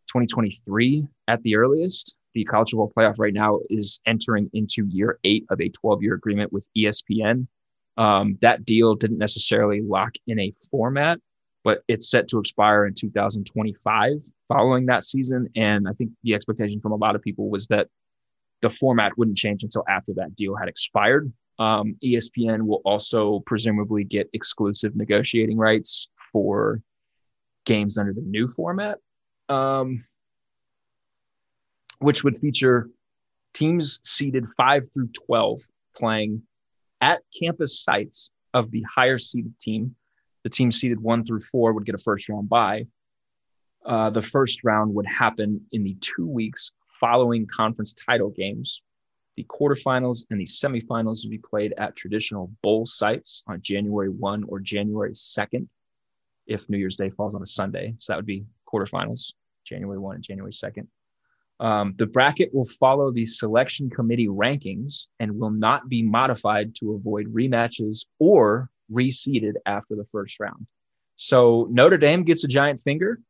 2023 0.08 1.06
at 1.26 1.42
the 1.42 1.56
earliest. 1.56 2.16
The 2.34 2.44
college 2.44 2.70
football 2.70 2.92
playoff 2.96 3.18
right 3.18 3.32
now 3.32 3.60
is 3.70 4.00
entering 4.06 4.50
into 4.52 4.86
year 4.88 5.18
eight 5.24 5.44
of 5.50 5.60
a 5.60 5.70
12 5.70 6.02
year 6.02 6.14
agreement 6.14 6.52
with 6.52 6.68
ESPN. 6.76 7.46
Um, 7.96 8.38
that 8.42 8.64
deal 8.64 8.94
didn't 8.94 9.18
necessarily 9.18 9.80
lock 9.80 10.12
in 10.26 10.38
a 10.38 10.52
format, 10.70 11.18
but 11.64 11.82
it's 11.88 12.10
set 12.10 12.28
to 12.28 12.38
expire 12.38 12.86
in 12.86 12.94
2025 12.94 14.22
following 14.48 14.86
that 14.86 15.04
season. 15.04 15.48
And 15.56 15.88
I 15.88 15.92
think 15.92 16.10
the 16.22 16.34
expectation 16.34 16.80
from 16.80 16.92
a 16.92 16.96
lot 16.96 17.16
of 17.16 17.22
people 17.22 17.50
was 17.50 17.66
that 17.68 17.88
the 18.62 18.70
format 18.70 19.16
wouldn't 19.16 19.36
change 19.36 19.62
until 19.62 19.84
after 19.88 20.12
that 20.14 20.34
deal 20.34 20.56
had 20.56 20.68
expired. 20.68 21.32
Um, 21.58 21.96
ESPN 22.04 22.62
will 22.62 22.80
also 22.84 23.40
presumably 23.40 24.04
get 24.04 24.30
exclusive 24.32 24.94
negotiating 24.94 25.58
rights 25.58 26.08
for 26.32 26.80
games 27.64 27.98
under 27.98 28.12
the 28.12 28.22
new 28.22 28.46
format, 28.46 28.98
um, 29.48 30.02
which 31.98 32.22
would 32.22 32.38
feature 32.38 32.88
teams 33.54 34.00
seeded 34.04 34.46
5 34.56 34.92
through 34.92 35.08
12 35.26 35.60
playing 35.96 36.42
at 37.00 37.22
campus 37.38 37.80
sites 37.80 38.30
of 38.54 38.70
the 38.70 38.82
higher 38.82 39.18
seeded 39.18 39.58
team 39.58 39.96
the 40.48 40.56
team 40.56 40.72
seeded 40.72 40.98
one 40.98 41.26
through 41.26 41.40
four 41.40 41.74
would 41.74 41.84
get 41.84 41.94
a 41.94 41.98
first 41.98 42.26
round 42.30 42.48
bye. 42.48 42.86
Uh, 43.84 44.08
the 44.08 44.22
first 44.22 44.64
round 44.64 44.94
would 44.94 45.06
happen 45.06 45.60
in 45.72 45.84
the 45.84 45.94
two 46.00 46.26
weeks 46.26 46.72
following 46.98 47.46
conference 47.46 47.92
title 47.94 48.30
games. 48.30 48.82
The 49.36 49.44
quarterfinals 49.44 50.24
and 50.30 50.40
the 50.40 50.46
semifinals 50.46 51.22
would 51.22 51.30
be 51.30 51.38
played 51.38 51.74
at 51.76 51.96
traditional 51.96 52.50
bowl 52.62 52.86
sites 52.86 53.42
on 53.46 53.60
January 53.60 54.08
1 54.08 54.44
or 54.48 54.58
January 54.58 55.12
2nd, 55.12 55.68
if 56.46 56.68
New 56.70 56.78
Year's 56.78 56.96
Day 56.96 57.10
falls 57.10 57.34
on 57.34 57.42
a 57.42 57.46
Sunday. 57.46 57.94
So 57.98 58.12
that 58.12 58.16
would 58.16 58.24
be 58.24 58.46
quarterfinals, 58.66 59.34
January 59.66 59.98
1 59.98 60.14
and 60.14 60.24
January 60.24 60.52
2nd. 60.52 60.86
Um, 61.60 61.92
the 61.98 62.06
bracket 62.06 62.54
will 62.54 62.64
follow 62.64 63.12
the 63.12 63.26
selection 63.26 63.90
committee 63.90 64.28
rankings 64.28 65.08
and 65.20 65.38
will 65.38 65.50
not 65.50 65.90
be 65.90 66.02
modified 66.02 66.74
to 66.76 66.94
avoid 66.94 67.26
rematches 67.26 68.06
or 68.18 68.70
reseeded 68.90 69.54
after 69.66 69.94
the 69.94 70.04
first 70.04 70.40
round. 70.40 70.66
So 71.16 71.66
Notre 71.70 71.98
Dame 71.98 72.22
gets 72.22 72.44
a 72.44 72.48
giant 72.48 72.80
finger 72.80 73.20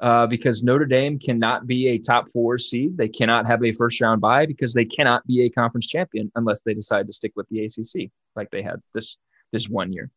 uh, 0.00 0.26
because 0.26 0.62
Notre 0.62 0.86
Dame 0.86 1.18
cannot 1.18 1.66
be 1.66 1.88
a 1.88 1.98
top 1.98 2.30
four 2.30 2.58
seed. 2.58 2.96
They 2.96 3.08
cannot 3.08 3.46
have 3.46 3.64
a 3.64 3.72
first 3.72 4.00
round 4.00 4.20
bye 4.20 4.46
because 4.46 4.74
they 4.74 4.84
cannot 4.84 5.26
be 5.26 5.42
a 5.42 5.50
conference 5.50 5.86
champion 5.86 6.30
unless 6.34 6.60
they 6.60 6.74
decide 6.74 7.06
to 7.06 7.12
stick 7.12 7.32
with 7.36 7.48
the 7.48 7.64
ACC 7.64 8.10
like 8.34 8.50
they 8.50 8.62
had 8.62 8.80
this 8.94 9.16
this 9.52 9.68
one 9.68 9.92
year. 9.92 10.10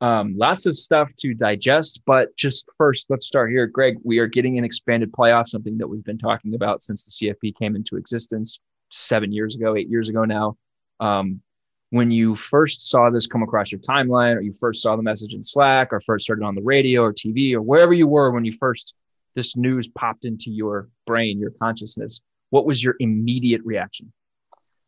Um, 0.00 0.36
lots 0.36 0.66
of 0.66 0.76
stuff 0.76 1.10
to 1.20 1.32
digest, 1.32 2.02
but 2.04 2.36
just 2.36 2.68
first, 2.76 3.06
let's 3.08 3.26
start 3.26 3.52
here. 3.52 3.68
Greg, 3.68 3.98
we 4.02 4.18
are 4.18 4.26
getting 4.26 4.58
an 4.58 4.64
expanded 4.64 5.12
playoff, 5.12 5.46
something 5.46 5.78
that 5.78 5.86
we've 5.86 6.02
been 6.02 6.18
talking 6.18 6.56
about 6.56 6.82
since 6.82 7.04
the 7.04 7.28
CFP 7.28 7.54
came 7.56 7.76
into 7.76 7.96
existence 7.96 8.58
seven 8.90 9.30
years 9.30 9.54
ago, 9.54 9.76
eight 9.76 9.88
years 9.88 10.08
ago 10.08 10.24
now. 10.24 10.56
Um, 10.98 11.40
when 11.92 12.10
you 12.10 12.34
first 12.34 12.88
saw 12.88 13.10
this 13.10 13.26
come 13.26 13.42
across 13.42 13.70
your 13.70 13.80
timeline 13.80 14.34
or 14.34 14.40
you 14.40 14.50
first 14.58 14.80
saw 14.80 14.96
the 14.96 15.02
message 15.02 15.34
in 15.34 15.42
Slack 15.42 15.92
or 15.92 16.00
first 16.00 16.26
heard 16.26 16.38
it 16.38 16.44
on 16.44 16.54
the 16.54 16.62
radio 16.62 17.02
or 17.02 17.12
TV 17.12 17.52
or 17.52 17.60
wherever 17.60 17.92
you 17.92 18.06
were 18.06 18.30
when 18.30 18.46
you 18.46 18.52
first 18.52 18.94
this 19.34 19.58
news 19.58 19.88
popped 19.88 20.24
into 20.24 20.50
your 20.50 20.88
brain, 21.06 21.38
your 21.38 21.50
consciousness, 21.50 22.22
what 22.48 22.64
was 22.64 22.82
your 22.82 22.94
immediate 22.98 23.60
reaction? 23.64 24.10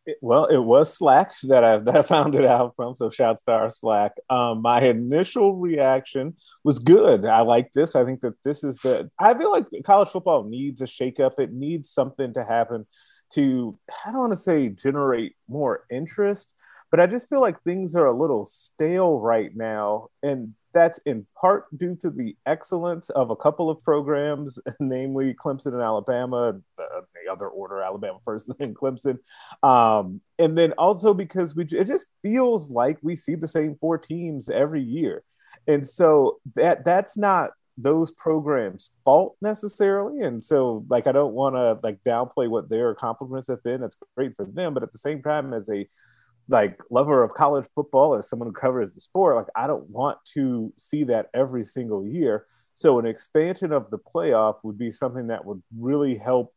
It, 0.06 0.16
well, 0.22 0.46
it 0.46 0.56
was 0.56 0.96
Slack 0.96 1.34
that 1.42 1.62
I, 1.62 1.76
that 1.76 1.94
I 1.94 2.00
found 2.02 2.34
it 2.36 2.46
out 2.46 2.72
from. 2.74 2.94
So 2.94 3.10
shouts 3.10 3.42
to 3.42 3.52
our 3.52 3.68
Slack. 3.68 4.12
Um, 4.30 4.62
my 4.62 4.80
initial 4.80 5.56
reaction 5.56 6.36
was 6.62 6.78
good. 6.78 7.26
I 7.26 7.42
like 7.42 7.70
this. 7.74 7.94
I 7.94 8.06
think 8.06 8.22
that 8.22 8.34
this 8.44 8.64
is 8.64 8.76
the. 8.76 9.10
I 9.18 9.34
feel 9.34 9.50
like 9.50 9.66
college 9.84 10.08
football 10.08 10.44
needs 10.44 10.80
a 10.80 10.86
shakeup. 10.86 11.38
It 11.38 11.52
needs 11.52 11.90
something 11.90 12.32
to 12.32 12.46
happen 12.46 12.86
to. 13.34 13.78
I 14.06 14.10
don't 14.10 14.20
want 14.20 14.32
to 14.32 14.38
say 14.38 14.70
generate 14.70 15.36
more 15.48 15.84
interest, 15.90 16.48
but 16.94 17.00
I 17.00 17.06
just 17.08 17.28
feel 17.28 17.40
like 17.40 17.60
things 17.64 17.96
are 17.96 18.06
a 18.06 18.16
little 18.16 18.46
stale 18.46 19.18
right 19.18 19.50
now. 19.56 20.10
And 20.22 20.54
that's 20.72 21.00
in 21.06 21.26
part 21.34 21.64
due 21.76 21.96
to 21.96 22.08
the 22.08 22.36
excellence 22.46 23.10
of 23.10 23.30
a 23.30 23.36
couple 23.36 23.68
of 23.68 23.82
programs, 23.82 24.60
namely 24.78 25.34
Clemson 25.34 25.72
and 25.72 25.82
Alabama, 25.82 26.52
the, 26.76 26.84
the 27.24 27.32
other 27.32 27.48
order, 27.48 27.82
Alabama 27.82 28.18
first, 28.24 28.48
then 28.60 28.74
Clemson. 28.74 29.18
Um, 29.64 30.20
and 30.38 30.56
then 30.56 30.70
also 30.78 31.12
because 31.12 31.56
we 31.56 31.64
it 31.64 31.88
just 31.88 32.06
feels 32.22 32.70
like 32.70 32.98
we 33.02 33.16
see 33.16 33.34
the 33.34 33.48
same 33.48 33.74
four 33.80 33.98
teams 33.98 34.48
every 34.48 34.82
year. 34.84 35.24
And 35.66 35.84
so 35.84 36.38
that 36.54 36.84
that's 36.84 37.16
not 37.16 37.50
those 37.76 38.12
programs 38.12 38.92
fault 39.04 39.34
necessarily 39.42 40.20
and 40.20 40.44
so 40.44 40.86
like 40.88 41.08
i 41.08 41.12
don't 41.12 41.34
want 41.34 41.56
to 41.56 41.76
like 41.82 41.98
downplay 42.06 42.48
what 42.48 42.68
their 42.68 42.90
accomplishments 42.90 43.48
have 43.48 43.60
been 43.64 43.80
that's 43.80 43.96
great 44.16 44.32
for 44.36 44.44
them 44.44 44.72
but 44.72 44.84
at 44.84 44.92
the 44.92 44.98
same 44.98 45.20
time 45.20 45.52
as 45.52 45.68
a 45.68 45.84
like 46.48 46.78
lover 46.90 47.22
of 47.22 47.32
college 47.32 47.66
football 47.74 48.14
as 48.14 48.28
someone 48.28 48.48
who 48.48 48.52
covers 48.52 48.90
the 48.90 49.00
sport 49.00 49.36
like 49.36 49.46
i 49.56 49.66
don't 49.66 49.88
want 49.88 50.18
to 50.24 50.72
see 50.76 51.04
that 51.04 51.30
every 51.34 51.64
single 51.64 52.06
year. 52.06 52.46
So 52.74 52.98
an 52.98 53.06
expansion 53.06 53.72
of 53.72 53.90
the 53.90 53.98
playoff 53.98 54.56
would 54.64 54.76
be 54.76 54.90
something 54.90 55.28
that 55.28 55.44
would 55.44 55.62
really 55.78 56.16
help 56.16 56.52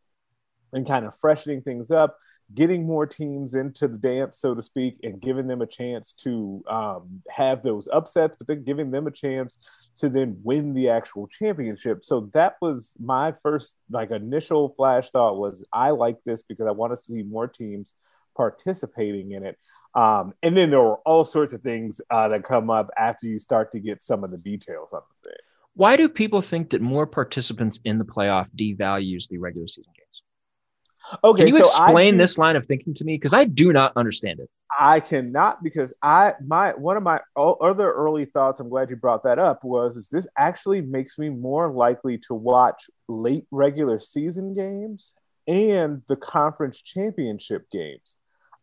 in 0.74 0.84
kind 0.84 1.06
of 1.06 1.18
freshening 1.20 1.62
things 1.62 1.92
up 1.92 2.18
getting 2.54 2.86
more 2.86 3.06
teams 3.06 3.56
into 3.56 3.88
the 3.88 3.98
dance 3.98 4.38
so 4.38 4.56
to 4.56 4.62
speak 4.62 4.98
and 5.04 5.22
giving 5.22 5.48
them 5.48 5.62
a 5.62 5.68
chance 5.68 6.14
to 6.14 6.64
um, 6.70 7.22
have 7.30 7.62
those 7.62 7.90
upsets 7.92 8.38
but 8.38 8.48
then 8.48 8.64
giving 8.64 8.90
them 8.90 9.06
a 9.06 9.12
chance 9.12 9.58
to 9.98 10.10
then 10.10 10.38
win 10.44 10.74
the 10.74 10.90
actual 10.90 11.28
championship. 11.28 12.04
So 12.04 12.30
that 12.34 12.56
was 12.62 12.94
my 13.00 13.34
first 13.44 13.74
like 13.90 14.12
initial 14.12 14.74
flash 14.78 15.10
thought 15.10 15.38
was 15.38 15.66
i 15.74 15.90
like 15.90 16.18
this 16.26 16.42
because 16.42 16.68
i 16.68 16.72
want 16.72 16.94
to 16.94 17.04
see 17.04 17.24
more 17.24 17.48
teams 17.48 17.94
participating 18.38 19.32
in 19.32 19.44
it. 19.44 19.58
Um, 19.96 20.34
and 20.44 20.56
then 20.56 20.70
there 20.70 20.82
were 20.82 20.98
all 20.98 21.26
sorts 21.26 21.54
of 21.54 21.62
things 21.62 22.00
uh, 22.12 22.28
that 22.28 22.44
come 22.44 22.70
up 22.70 22.90
after 22.98 23.26
you 23.26 23.40
start 23.40 23.72
to 23.72 23.80
get 23.80 24.04
some 24.04 24.24
of 24.24 24.32
the 24.32 24.38
details 24.38 24.94
of 24.94 25.04
the 25.10 25.30
thing. 25.30 25.38
Why 25.74 25.96
do 25.96 26.08
people 26.08 26.42
think 26.42 26.70
that 26.70 26.82
more 26.82 27.08
participants 27.08 27.80
in 27.84 27.98
the 27.98 28.06
playoff 28.06 28.50
devalues 28.52 29.28
the 29.28 29.40
regular 29.40 29.68
season 29.68 29.92
games? 29.96 30.22
Okay, 31.24 31.46
Can 31.46 31.48
you 31.48 31.54
so 31.54 31.60
explain 31.60 32.14
do- 32.14 32.18
this 32.20 32.38
line 32.38 32.56
of 32.56 32.66
thinking 32.66 32.94
to 32.96 33.06
me? 33.06 33.16
Because 33.16 33.34
I 33.34 33.46
do 33.46 33.72
not 33.72 33.94
understand 33.96 34.40
it. 34.40 34.50
I 34.78 35.00
cannot 35.00 35.64
because 35.64 35.94
I 36.02 36.34
my 36.46 36.72
one 36.72 36.98
of 36.98 37.04
my 37.04 37.20
other 37.38 37.92
early 37.92 38.26
thoughts. 38.26 38.60
I'm 38.60 38.70
glad 38.70 38.90
you 38.90 38.98
brought 38.98 39.24
that 39.24 39.40
up. 39.40 39.64
Was 39.64 39.96
is 39.96 40.10
this 40.10 40.28
actually 40.38 40.82
makes 40.82 41.18
me 41.18 41.30
more 41.30 41.72
likely 41.72 42.18
to 42.28 42.34
watch 42.34 42.90
late 43.08 43.46
regular 43.50 44.00
season 44.00 44.54
games 44.54 45.14
and 45.48 46.02
the 46.08 46.18
conference 46.18 46.82
championship 46.82 47.70
games. 47.72 48.16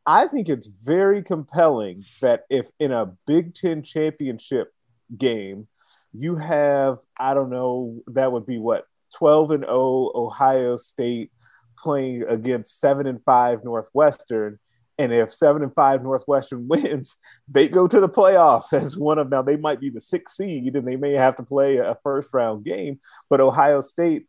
I 0.06 0.26
think 0.28 0.48
it's 0.48 0.66
very 0.66 1.22
compelling 1.22 2.04
that 2.20 2.44
if 2.50 2.70
in 2.78 2.92
a 2.92 3.12
Big 3.26 3.54
Ten 3.54 3.82
championship 3.82 4.72
game 5.16 5.66
you 6.12 6.36
have 6.36 6.98
I 7.18 7.34
don't 7.34 7.50
know 7.50 8.00
that 8.08 8.32
would 8.32 8.46
be 8.46 8.58
what 8.58 8.86
12 9.16 9.50
and 9.52 9.64
0 9.64 10.12
Ohio 10.14 10.76
State 10.76 11.30
playing 11.76 12.24
against 12.28 12.80
7 12.80 13.06
and 13.06 13.22
5 13.24 13.64
Northwestern. 13.64 14.58
And 14.96 15.12
if 15.12 15.32
7 15.32 15.62
and 15.62 15.74
5 15.74 16.02
Northwestern 16.02 16.68
wins 16.68 17.16
they 17.48 17.68
go 17.68 17.88
to 17.88 18.00
the 18.00 18.08
playoff 18.08 18.72
as 18.72 18.96
one 18.96 19.18
of 19.18 19.30
now 19.30 19.42
they 19.42 19.56
might 19.56 19.80
be 19.80 19.90
the 19.90 20.00
sixth 20.00 20.36
seed 20.36 20.76
and 20.76 20.86
they 20.86 20.96
may 20.96 21.14
have 21.14 21.36
to 21.36 21.42
play 21.42 21.78
a 21.78 21.96
first 22.02 22.32
round 22.32 22.64
game 22.64 23.00
but 23.28 23.40
Ohio 23.40 23.80
State 23.80 24.26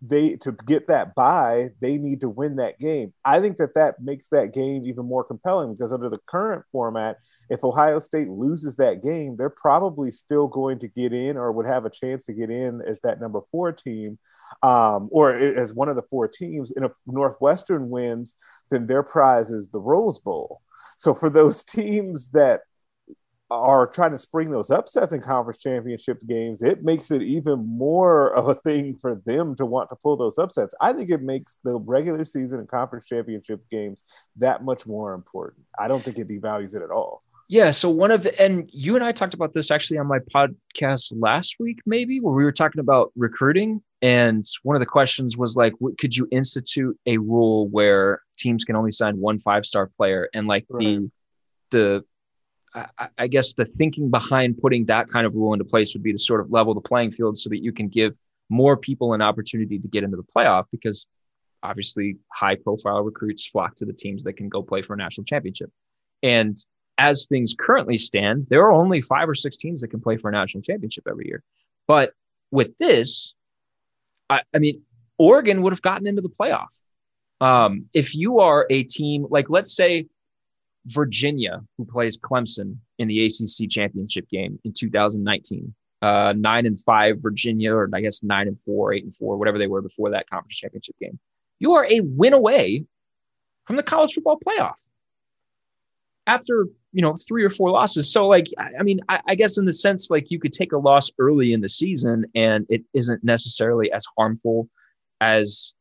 they 0.00 0.36
to 0.36 0.52
get 0.66 0.88
that 0.88 1.14
bye 1.14 1.68
they 1.80 1.98
need 1.98 2.20
to 2.22 2.28
win 2.28 2.56
that 2.56 2.78
game. 2.78 3.12
I 3.24 3.40
think 3.40 3.58
that 3.58 3.74
that 3.74 4.00
makes 4.00 4.28
that 4.28 4.54
game 4.54 4.86
even 4.86 5.04
more 5.04 5.24
compelling 5.24 5.74
because 5.74 5.92
under 5.92 6.08
the 6.08 6.20
current 6.26 6.64
format 6.72 7.16
if 7.50 7.62
ohio 7.62 7.98
state 7.98 8.28
loses 8.28 8.76
that 8.76 9.02
game 9.02 9.36
they're 9.36 9.50
probably 9.50 10.10
still 10.10 10.46
going 10.46 10.78
to 10.78 10.88
get 10.88 11.12
in 11.12 11.36
or 11.36 11.52
would 11.52 11.66
have 11.66 11.84
a 11.84 11.90
chance 11.90 12.24
to 12.26 12.32
get 12.32 12.50
in 12.50 12.80
as 12.88 12.98
that 13.00 13.20
number 13.20 13.40
four 13.50 13.72
team 13.72 14.18
um, 14.62 15.08
or 15.10 15.36
as 15.36 15.74
one 15.74 15.88
of 15.88 15.96
the 15.96 16.02
four 16.02 16.28
teams. 16.28 16.72
And 16.72 16.84
if 16.84 16.92
northwestern 17.06 17.90
wins 17.90 18.36
then 18.70 18.86
their 18.86 19.02
prize 19.02 19.50
is 19.50 19.68
the 19.68 19.80
rose 19.80 20.18
bowl. 20.18 20.60
So 20.96 21.14
for 21.14 21.30
those 21.30 21.64
teams 21.64 22.28
that 22.28 22.62
are 23.50 23.86
trying 23.86 24.10
to 24.10 24.18
spring 24.18 24.50
those 24.50 24.70
upsets 24.70 25.12
in 25.12 25.20
conference 25.20 25.60
championship 25.60 26.20
games, 26.26 26.62
it 26.62 26.82
makes 26.82 27.10
it 27.10 27.22
even 27.22 27.64
more 27.66 28.30
of 28.34 28.48
a 28.48 28.54
thing 28.54 28.96
for 29.00 29.20
them 29.26 29.54
to 29.56 29.66
want 29.66 29.88
to 29.90 29.96
pull 29.96 30.16
those 30.16 30.38
upsets. 30.38 30.74
I 30.80 30.92
think 30.92 31.10
it 31.10 31.22
makes 31.22 31.58
the 31.62 31.74
regular 31.74 32.24
season 32.24 32.58
and 32.58 32.68
conference 32.68 33.06
championship 33.06 33.62
games 33.70 34.02
that 34.36 34.64
much 34.64 34.86
more 34.86 35.14
important. 35.14 35.64
I 35.78 35.88
don't 35.88 36.02
think 36.02 36.18
it 36.18 36.28
devalues 36.28 36.74
it 36.74 36.82
at 36.82 36.90
all. 36.90 37.22
Yeah. 37.48 37.70
So 37.70 37.88
one 37.88 38.10
of 38.10 38.24
the, 38.24 38.42
and 38.42 38.68
you 38.72 38.96
and 38.96 39.04
I 39.04 39.12
talked 39.12 39.34
about 39.34 39.54
this 39.54 39.70
actually 39.70 39.98
on 39.98 40.08
my 40.08 40.18
podcast 40.18 41.12
last 41.16 41.56
week, 41.60 41.78
maybe 41.86 42.18
where 42.18 42.34
we 42.34 42.42
were 42.42 42.52
talking 42.52 42.80
about 42.80 43.12
recruiting. 43.14 43.82
And 44.02 44.44
one 44.64 44.74
of 44.74 44.80
the 44.80 44.86
questions 44.86 45.36
was 45.36 45.54
like, 45.54 45.72
what, 45.78 45.96
could 45.96 46.16
you 46.16 46.26
institute 46.32 46.98
a 47.06 47.18
rule 47.18 47.68
where 47.68 48.20
teams 48.36 48.64
can 48.64 48.74
only 48.74 48.90
sign 48.90 49.18
one 49.18 49.38
five 49.38 49.64
star 49.64 49.90
player? 49.96 50.28
And 50.34 50.48
like 50.48 50.66
the, 50.68 51.08
the, 51.70 52.04
I, 52.76 53.08
I 53.18 53.26
guess 53.26 53.54
the 53.54 53.64
thinking 53.64 54.10
behind 54.10 54.58
putting 54.58 54.84
that 54.86 55.08
kind 55.08 55.26
of 55.26 55.34
rule 55.34 55.52
into 55.52 55.64
place 55.64 55.94
would 55.94 56.02
be 56.02 56.12
to 56.12 56.18
sort 56.18 56.40
of 56.40 56.50
level 56.50 56.74
the 56.74 56.80
playing 56.80 57.10
field 57.10 57.38
so 57.38 57.48
that 57.50 57.62
you 57.62 57.72
can 57.72 57.88
give 57.88 58.16
more 58.48 58.76
people 58.76 59.14
an 59.14 59.22
opportunity 59.22 59.78
to 59.78 59.88
get 59.88 60.04
into 60.04 60.16
the 60.16 60.22
playoff 60.22 60.64
because 60.70 61.06
obviously 61.62 62.16
high 62.32 62.54
profile 62.54 63.02
recruits 63.02 63.46
flock 63.46 63.74
to 63.76 63.84
the 63.84 63.92
teams 63.92 64.22
that 64.24 64.34
can 64.34 64.48
go 64.48 64.62
play 64.62 64.82
for 64.82 64.94
a 64.94 64.96
national 64.96 65.24
championship. 65.24 65.70
And 66.22 66.56
as 66.98 67.26
things 67.26 67.54
currently 67.58 67.98
stand, 67.98 68.46
there 68.48 68.62
are 68.62 68.72
only 68.72 69.00
five 69.00 69.28
or 69.28 69.34
six 69.34 69.56
teams 69.56 69.80
that 69.80 69.88
can 69.88 70.00
play 70.00 70.16
for 70.16 70.28
a 70.28 70.32
national 70.32 70.62
championship 70.62 71.04
every 71.08 71.26
year. 71.26 71.42
But 71.88 72.12
with 72.50 72.76
this, 72.78 73.34
I, 74.30 74.42
I 74.54 74.58
mean, 74.58 74.82
Oregon 75.18 75.62
would 75.62 75.72
have 75.72 75.82
gotten 75.82 76.06
into 76.06 76.22
the 76.22 76.28
playoff. 76.28 76.82
Um, 77.40 77.86
if 77.92 78.14
you 78.14 78.40
are 78.40 78.66
a 78.70 78.82
team 78.84 79.26
like, 79.28 79.50
let's 79.50 79.74
say, 79.74 80.06
Virginia, 80.86 81.62
who 81.76 81.84
plays 81.84 82.16
Clemson 82.16 82.76
in 82.98 83.08
the 83.08 83.24
ACC 83.24 83.68
championship 83.68 84.28
game 84.28 84.58
in 84.64 84.72
2019, 84.72 85.74
uh, 86.02 86.34
nine 86.36 86.66
and 86.66 86.78
five 86.82 87.16
Virginia, 87.20 87.72
or 87.72 87.88
I 87.92 88.00
guess 88.00 88.22
nine 88.22 88.48
and 88.48 88.60
four, 88.60 88.92
eight 88.92 89.04
and 89.04 89.14
four, 89.14 89.36
whatever 89.36 89.58
they 89.58 89.66
were 89.66 89.82
before 89.82 90.10
that 90.10 90.28
conference 90.30 90.56
championship 90.56 90.96
game. 91.00 91.18
You 91.58 91.74
are 91.74 91.86
a 91.90 92.00
win 92.00 92.32
away 92.32 92.84
from 93.66 93.76
the 93.76 93.82
college 93.82 94.14
football 94.14 94.38
playoff 94.46 94.84
after 96.26 96.66
you 96.92 97.02
know 97.02 97.14
three 97.28 97.44
or 97.44 97.50
four 97.50 97.70
losses. 97.70 98.12
So 98.12 98.26
like, 98.26 98.46
I, 98.58 98.70
I 98.80 98.82
mean, 98.82 99.00
I, 99.08 99.20
I 99.28 99.34
guess 99.34 99.58
in 99.58 99.64
the 99.64 99.72
sense 99.72 100.10
like 100.10 100.30
you 100.30 100.38
could 100.38 100.52
take 100.52 100.72
a 100.72 100.78
loss 100.78 101.10
early 101.18 101.52
in 101.52 101.60
the 101.60 101.68
season 101.68 102.26
and 102.34 102.66
it 102.68 102.82
isn't 102.94 103.24
necessarily 103.24 103.90
as 103.92 104.04
harmful 104.16 104.68
as 105.20 105.74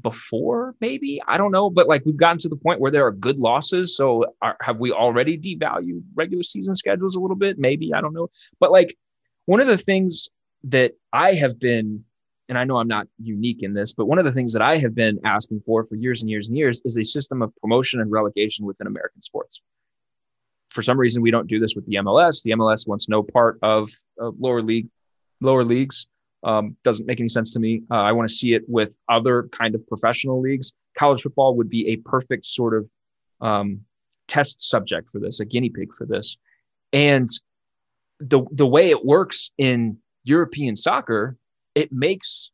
before 0.00 0.74
maybe? 0.80 1.20
I 1.26 1.36
don't 1.36 1.52
know 1.52 1.70
but 1.70 1.88
like 1.88 2.04
we've 2.04 2.16
gotten 2.16 2.38
to 2.38 2.48
the 2.48 2.56
point 2.56 2.80
where 2.80 2.90
there 2.90 3.06
are 3.06 3.12
good 3.12 3.38
losses 3.38 3.96
so 3.96 4.24
are, 4.40 4.56
have 4.62 4.80
we 4.80 4.92
already 4.92 5.38
devalued 5.38 6.02
regular 6.14 6.42
season 6.42 6.74
schedules 6.74 7.16
a 7.16 7.20
little 7.20 7.36
bit? 7.36 7.58
Maybe 7.58 7.92
i 7.94 8.00
don't 8.00 8.14
know. 8.14 8.28
But 8.60 8.72
like 8.72 8.96
one 9.46 9.60
of 9.60 9.66
the 9.66 9.78
things 9.78 10.28
that 10.64 10.92
i 11.12 11.34
have 11.34 11.58
been 11.58 12.04
and 12.48 12.56
i 12.56 12.64
know 12.64 12.76
i'm 12.76 12.88
not 12.88 13.06
unique 13.20 13.62
in 13.62 13.74
this 13.74 13.92
but 13.92 14.06
one 14.06 14.18
of 14.18 14.24
the 14.24 14.32
things 14.32 14.52
that 14.52 14.62
i 14.62 14.78
have 14.78 14.94
been 14.94 15.18
asking 15.24 15.60
for 15.66 15.84
for 15.84 15.96
years 15.96 16.22
and 16.22 16.30
years 16.30 16.48
and 16.48 16.56
years 16.56 16.80
is 16.84 16.96
a 16.96 17.04
system 17.04 17.42
of 17.42 17.52
promotion 17.56 18.00
and 18.00 18.10
relegation 18.10 18.64
within 18.64 18.86
american 18.86 19.20
sports. 19.22 19.60
For 20.70 20.82
some 20.82 20.98
reason 20.98 21.22
we 21.22 21.30
don't 21.30 21.48
do 21.48 21.58
this 21.58 21.74
with 21.74 21.84
the 21.86 21.96
mls 21.96 22.42
the 22.42 22.52
mls 22.52 22.86
wants 22.86 23.08
no 23.08 23.22
part 23.22 23.58
of, 23.62 23.90
of 24.18 24.34
lower 24.38 24.62
league 24.62 24.88
lower 25.40 25.64
leagues 25.64 26.06
um, 26.44 26.76
doesn't 26.82 27.06
make 27.06 27.20
any 27.20 27.28
sense 27.28 27.52
to 27.54 27.60
me. 27.60 27.82
Uh, 27.90 28.02
I 28.02 28.12
want 28.12 28.28
to 28.28 28.34
see 28.34 28.54
it 28.54 28.62
with 28.68 28.98
other 29.08 29.48
kind 29.52 29.74
of 29.74 29.86
professional 29.86 30.40
leagues. 30.40 30.72
College 30.98 31.22
football 31.22 31.56
would 31.56 31.68
be 31.68 31.88
a 31.88 31.96
perfect 31.96 32.46
sort 32.46 32.74
of 32.74 32.88
um, 33.40 33.80
test 34.28 34.60
subject 34.60 35.10
for 35.10 35.18
this, 35.18 35.40
a 35.40 35.44
guinea 35.44 35.70
pig 35.70 35.94
for 35.94 36.06
this. 36.06 36.36
And 36.92 37.28
the 38.20 38.42
the 38.52 38.66
way 38.66 38.90
it 38.90 39.04
works 39.04 39.50
in 39.58 39.98
European 40.24 40.76
soccer, 40.76 41.36
it 41.74 41.92
makes 41.92 42.50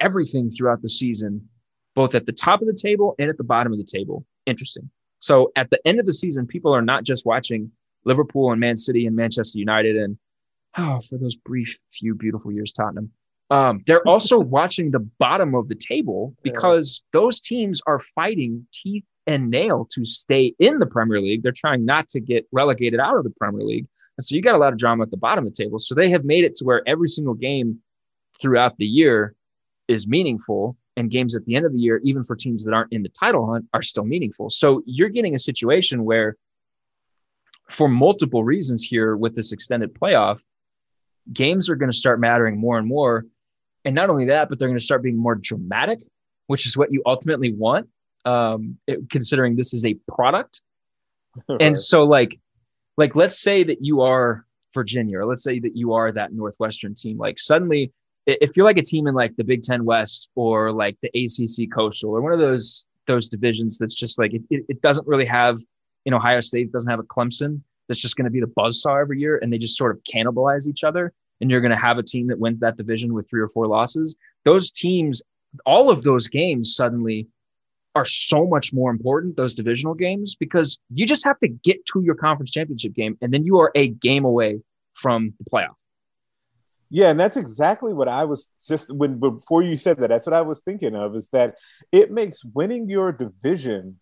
everything 0.00 0.50
throughout 0.50 0.82
the 0.82 0.88
season, 0.88 1.48
both 1.94 2.14
at 2.14 2.26
the 2.26 2.32
top 2.32 2.60
of 2.60 2.66
the 2.66 2.78
table 2.80 3.14
and 3.18 3.28
at 3.28 3.36
the 3.36 3.44
bottom 3.44 3.72
of 3.72 3.78
the 3.78 3.84
table, 3.84 4.24
interesting. 4.46 4.90
So 5.18 5.52
at 5.54 5.70
the 5.70 5.80
end 5.86 6.00
of 6.00 6.06
the 6.06 6.12
season, 6.12 6.46
people 6.46 6.74
are 6.74 6.82
not 6.82 7.04
just 7.04 7.24
watching 7.24 7.70
Liverpool 8.04 8.50
and 8.50 8.60
Man 8.60 8.76
City 8.76 9.06
and 9.06 9.14
Manchester 9.14 9.58
United 9.58 9.96
and 9.96 10.18
oh, 10.78 11.00
for 11.00 11.18
those 11.18 11.36
brief 11.36 11.78
few 11.90 12.14
beautiful 12.14 12.52
years, 12.52 12.72
Tottenham. 12.72 13.10
Um, 13.50 13.82
they're 13.86 14.06
also 14.06 14.38
watching 14.58 14.90
the 14.90 15.00
bottom 15.18 15.54
of 15.54 15.68
the 15.68 15.74
table 15.74 16.34
because 16.42 17.02
yeah. 17.02 17.20
those 17.20 17.40
teams 17.40 17.80
are 17.86 17.98
fighting 17.98 18.66
teeth 18.72 19.04
and 19.26 19.50
nail 19.50 19.86
to 19.92 20.04
stay 20.04 20.54
in 20.58 20.78
the 20.78 20.86
Premier 20.86 21.20
League. 21.20 21.42
They're 21.42 21.52
trying 21.52 21.84
not 21.84 22.08
to 22.08 22.20
get 22.20 22.46
relegated 22.50 22.98
out 22.98 23.16
of 23.16 23.24
the 23.24 23.30
Premier 23.30 23.62
League. 23.62 23.86
And 24.18 24.24
so 24.24 24.34
you 24.34 24.42
got 24.42 24.54
a 24.54 24.58
lot 24.58 24.72
of 24.72 24.78
drama 24.78 25.04
at 25.04 25.10
the 25.10 25.16
bottom 25.16 25.46
of 25.46 25.54
the 25.54 25.62
table. 25.62 25.78
So 25.78 25.94
they 25.94 26.10
have 26.10 26.24
made 26.24 26.44
it 26.44 26.54
to 26.56 26.64
where 26.64 26.82
every 26.86 27.08
single 27.08 27.34
game 27.34 27.78
throughout 28.40 28.78
the 28.78 28.86
year 28.86 29.34
is 29.88 30.08
meaningful. 30.08 30.76
And 30.96 31.10
games 31.10 31.34
at 31.34 31.46
the 31.46 31.54
end 31.54 31.64
of 31.64 31.72
the 31.72 31.78
year, 31.78 32.00
even 32.04 32.22
for 32.22 32.36
teams 32.36 32.64
that 32.64 32.74
aren't 32.74 32.92
in 32.92 33.02
the 33.02 33.08
title 33.08 33.50
hunt, 33.50 33.64
are 33.72 33.80
still 33.80 34.04
meaningful. 34.04 34.50
So 34.50 34.82
you're 34.84 35.08
getting 35.08 35.34
a 35.34 35.38
situation 35.38 36.04
where, 36.04 36.36
for 37.70 37.88
multiple 37.88 38.44
reasons 38.44 38.82
here 38.82 39.16
with 39.16 39.34
this 39.34 39.52
extended 39.52 39.94
playoff, 39.94 40.42
games 41.32 41.68
are 41.68 41.76
going 41.76 41.90
to 41.90 41.96
start 41.96 42.20
mattering 42.20 42.58
more 42.58 42.78
and 42.78 42.86
more. 42.86 43.24
And 43.84 43.94
not 43.94 44.10
only 44.10 44.26
that, 44.26 44.48
but 44.48 44.58
they're 44.58 44.68
going 44.68 44.78
to 44.78 44.84
start 44.84 45.02
being 45.02 45.18
more 45.18 45.34
dramatic, 45.34 45.98
which 46.46 46.66
is 46.66 46.76
what 46.76 46.92
you 46.92 47.02
ultimately 47.04 47.52
want, 47.52 47.88
um, 48.24 48.78
it, 48.86 49.10
considering 49.10 49.56
this 49.56 49.74
is 49.74 49.84
a 49.84 49.94
product. 50.08 50.62
right. 51.48 51.60
And 51.60 51.76
so, 51.76 52.04
like, 52.04 52.38
like 52.96 53.16
let's 53.16 53.40
say 53.40 53.62
that 53.64 53.78
you 53.80 54.02
are 54.02 54.46
Virginia, 54.74 55.18
or 55.18 55.26
let's 55.26 55.42
say 55.42 55.58
that 55.58 55.76
you 55.76 55.92
are 55.92 56.12
that 56.12 56.32
Northwestern 56.32 56.94
team. 56.94 57.18
Like 57.18 57.38
suddenly, 57.38 57.92
if 58.26 58.56
you're 58.56 58.66
like 58.66 58.78
a 58.78 58.82
team 58.82 59.06
in 59.06 59.14
like 59.14 59.36
the 59.36 59.44
Big 59.44 59.62
Ten 59.62 59.84
West 59.84 60.28
or 60.34 60.72
like 60.72 60.96
the 61.02 61.08
ACC 61.08 61.72
Coastal 61.74 62.10
or 62.10 62.20
one 62.20 62.32
of 62.32 62.38
those 62.38 62.86
those 63.06 63.28
divisions 63.28 63.78
that's 63.78 63.96
just 63.96 64.18
like 64.18 64.32
it, 64.32 64.42
it, 64.48 64.64
it 64.68 64.82
doesn't 64.82 65.06
really 65.08 65.26
have 65.26 65.58
in 66.04 66.14
Ohio 66.14 66.40
State 66.40 66.72
doesn't 66.72 66.90
have 66.90 67.00
a 67.00 67.04
Clemson 67.04 67.62
that's 67.92 68.00
just 68.00 68.16
going 68.16 68.24
to 68.24 68.30
be 68.30 68.40
the 68.40 68.46
buzzsaw 68.46 68.98
every 68.98 69.20
year 69.20 69.38
and 69.42 69.52
they 69.52 69.58
just 69.58 69.76
sort 69.76 69.94
of 69.94 70.02
cannibalize 70.04 70.66
each 70.66 70.82
other 70.82 71.12
and 71.42 71.50
you're 71.50 71.60
going 71.60 71.72
to 71.72 71.76
have 71.76 71.98
a 71.98 72.02
team 72.02 72.28
that 72.28 72.38
wins 72.38 72.58
that 72.60 72.78
division 72.78 73.12
with 73.12 73.28
three 73.28 73.42
or 73.42 73.48
four 73.48 73.66
losses 73.66 74.16
those 74.44 74.70
teams 74.70 75.20
all 75.66 75.90
of 75.90 76.02
those 76.02 76.26
games 76.26 76.74
suddenly 76.74 77.28
are 77.94 78.06
so 78.06 78.46
much 78.46 78.72
more 78.72 78.90
important 78.90 79.36
those 79.36 79.54
divisional 79.54 79.92
games 79.92 80.34
because 80.34 80.78
you 80.94 81.06
just 81.06 81.22
have 81.22 81.38
to 81.38 81.48
get 81.48 81.84
to 81.84 82.00
your 82.00 82.14
conference 82.14 82.50
championship 82.50 82.94
game 82.94 83.18
and 83.20 83.34
then 83.34 83.44
you 83.44 83.60
are 83.60 83.70
a 83.74 83.88
game 83.88 84.24
away 84.24 84.58
from 84.94 85.34
the 85.38 85.44
playoff 85.50 85.74
yeah, 86.94 87.08
and 87.08 87.18
that's 87.18 87.38
exactly 87.38 87.94
what 87.94 88.06
I 88.06 88.24
was 88.24 88.50
just 88.68 88.94
when 88.94 89.18
before 89.18 89.62
you 89.62 89.76
said 89.76 89.96
that. 89.96 90.08
That's 90.08 90.26
what 90.26 90.34
I 90.34 90.42
was 90.42 90.60
thinking 90.60 90.94
of 90.94 91.16
is 91.16 91.28
that 91.28 91.54
it 91.90 92.10
makes 92.10 92.44
winning 92.44 92.86
your 92.86 93.12
division 93.12 93.98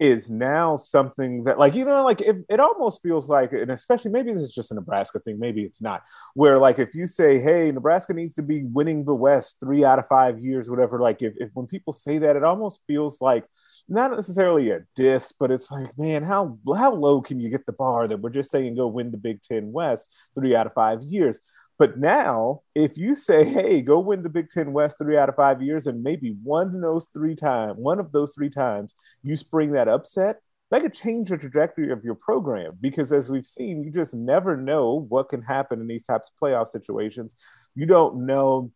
is 0.00 0.30
now 0.30 0.76
something 0.76 1.42
that 1.44 1.58
like 1.58 1.74
you 1.74 1.84
know 1.84 2.04
like 2.04 2.20
it, 2.20 2.36
it 2.48 2.60
almost 2.60 3.02
feels 3.02 3.28
like 3.28 3.52
and 3.52 3.70
especially 3.70 4.10
maybe 4.10 4.32
this 4.32 4.42
is 4.42 4.54
just 4.54 4.70
a 4.70 4.74
nebraska 4.74 5.18
thing 5.18 5.38
maybe 5.40 5.62
it's 5.62 5.82
not 5.82 6.02
where 6.34 6.56
like 6.56 6.78
if 6.78 6.94
you 6.94 7.04
say 7.04 7.38
hey 7.40 7.72
nebraska 7.72 8.14
needs 8.14 8.34
to 8.34 8.42
be 8.42 8.62
winning 8.64 9.04
the 9.04 9.14
west 9.14 9.56
three 9.58 9.84
out 9.84 9.98
of 9.98 10.06
five 10.06 10.38
years 10.38 10.70
whatever 10.70 11.00
like 11.00 11.20
if, 11.20 11.34
if 11.38 11.50
when 11.54 11.66
people 11.66 11.92
say 11.92 12.18
that 12.18 12.36
it 12.36 12.44
almost 12.44 12.80
feels 12.86 13.20
like 13.20 13.44
not 13.88 14.12
necessarily 14.12 14.70
a 14.70 14.80
diss 14.94 15.32
but 15.32 15.50
it's 15.50 15.70
like 15.70 15.90
man 15.98 16.22
how 16.22 16.56
how 16.76 16.92
low 16.92 17.20
can 17.20 17.40
you 17.40 17.48
get 17.48 17.66
the 17.66 17.72
bar 17.72 18.06
that 18.06 18.20
we're 18.20 18.30
just 18.30 18.50
saying 18.52 18.76
go 18.76 18.86
win 18.86 19.10
the 19.10 19.16
big 19.16 19.42
ten 19.42 19.72
west 19.72 20.08
three 20.36 20.54
out 20.54 20.66
of 20.66 20.74
five 20.74 21.02
years 21.02 21.40
but 21.78 21.98
now, 21.98 22.62
if 22.74 22.98
you 22.98 23.14
say, 23.14 23.44
"Hey, 23.44 23.82
go 23.82 24.00
win 24.00 24.22
the 24.22 24.28
Big 24.28 24.50
Ten 24.50 24.72
West 24.72 24.98
three 24.98 25.16
out 25.16 25.28
of 25.28 25.36
five 25.36 25.62
years," 25.62 25.86
and 25.86 26.02
maybe 26.02 26.36
one 26.42 26.74
of 26.74 26.80
those 26.80 27.06
three 27.14 27.36
times, 27.36 27.78
one 27.78 28.00
of 28.00 28.12
those 28.12 28.34
three 28.34 28.50
times, 28.50 28.96
you 29.22 29.36
spring 29.36 29.72
that 29.72 29.88
upset, 29.88 30.40
that 30.70 30.82
could 30.82 30.92
change 30.92 31.30
the 31.30 31.38
trajectory 31.38 31.90
of 31.92 32.04
your 32.04 32.14
program. 32.14 32.76
Because 32.80 33.12
as 33.12 33.30
we've 33.30 33.46
seen, 33.46 33.84
you 33.84 33.90
just 33.90 34.14
never 34.14 34.56
know 34.56 35.06
what 35.08 35.28
can 35.28 35.42
happen 35.42 35.80
in 35.80 35.86
these 35.86 36.02
types 36.02 36.30
of 36.30 36.40
playoff 36.40 36.68
situations. 36.68 37.34
You 37.74 37.86
don't 37.86 38.26
know. 38.26 38.70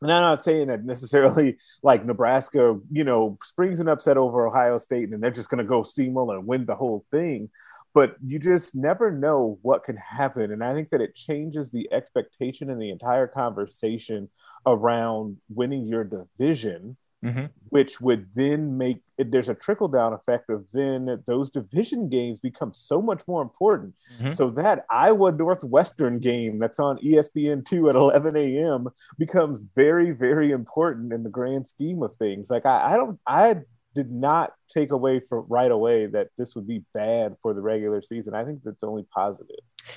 And 0.00 0.12
I'm 0.12 0.22
not 0.22 0.44
saying 0.44 0.68
that 0.68 0.84
necessarily 0.84 1.58
like 1.82 2.04
Nebraska, 2.04 2.78
you 2.90 3.04
know, 3.04 3.36
springs 3.42 3.80
an 3.80 3.88
upset 3.88 4.16
over 4.16 4.46
Ohio 4.46 4.78
State 4.78 5.10
and 5.10 5.22
they're 5.22 5.30
just 5.30 5.50
going 5.50 5.58
to 5.58 5.64
go 5.64 5.82
steamroll 5.82 6.34
and 6.34 6.46
win 6.46 6.66
the 6.66 6.76
whole 6.76 7.04
thing 7.10 7.50
but 7.98 8.14
you 8.24 8.38
just 8.38 8.76
never 8.76 9.10
know 9.10 9.58
what 9.62 9.82
can 9.82 9.96
happen. 9.96 10.52
And 10.52 10.62
I 10.62 10.72
think 10.72 10.90
that 10.90 11.00
it 11.00 11.16
changes 11.16 11.72
the 11.72 11.92
expectation 11.92 12.70
and 12.70 12.80
the 12.80 12.90
entire 12.90 13.26
conversation 13.26 14.28
around 14.64 15.38
winning 15.52 15.84
your 15.88 16.04
division, 16.04 16.96
mm-hmm. 17.24 17.46
which 17.70 18.00
would 18.00 18.28
then 18.36 18.78
make 18.78 18.98
there's 19.18 19.48
a 19.48 19.54
trickle 19.54 19.88
down 19.88 20.12
effect 20.12 20.48
of 20.48 20.68
then 20.72 21.20
those 21.26 21.50
division 21.50 22.08
games 22.08 22.38
become 22.38 22.72
so 22.72 23.02
much 23.02 23.22
more 23.26 23.42
important. 23.42 23.96
Mm-hmm. 24.18 24.30
So 24.30 24.50
that 24.50 24.86
Iowa 24.88 25.32
Northwestern 25.32 26.20
game 26.20 26.60
that's 26.60 26.78
on 26.78 26.98
ESPN2 26.98 27.88
at 27.88 27.96
11 27.96 28.36
a.m. 28.36 28.86
becomes 29.18 29.58
very, 29.74 30.12
very 30.12 30.52
important 30.52 31.12
in 31.12 31.24
the 31.24 31.30
grand 31.30 31.66
scheme 31.66 32.04
of 32.04 32.14
things. 32.14 32.48
Like 32.48 32.64
I, 32.64 32.92
I 32.92 32.96
don't, 32.96 33.18
I 33.26 33.56
did 33.98 34.12
not 34.12 34.52
take 34.68 34.92
away 34.92 35.20
from 35.28 35.44
right 35.48 35.72
away 35.72 36.06
that 36.06 36.28
this 36.38 36.54
would 36.54 36.68
be 36.68 36.84
bad 36.94 37.34
for 37.42 37.52
the 37.52 37.60
regular 37.60 38.00
season. 38.00 38.32
I 38.32 38.44
think 38.44 38.60
that's 38.62 38.84
only 38.84 39.04
positive. 39.12 39.56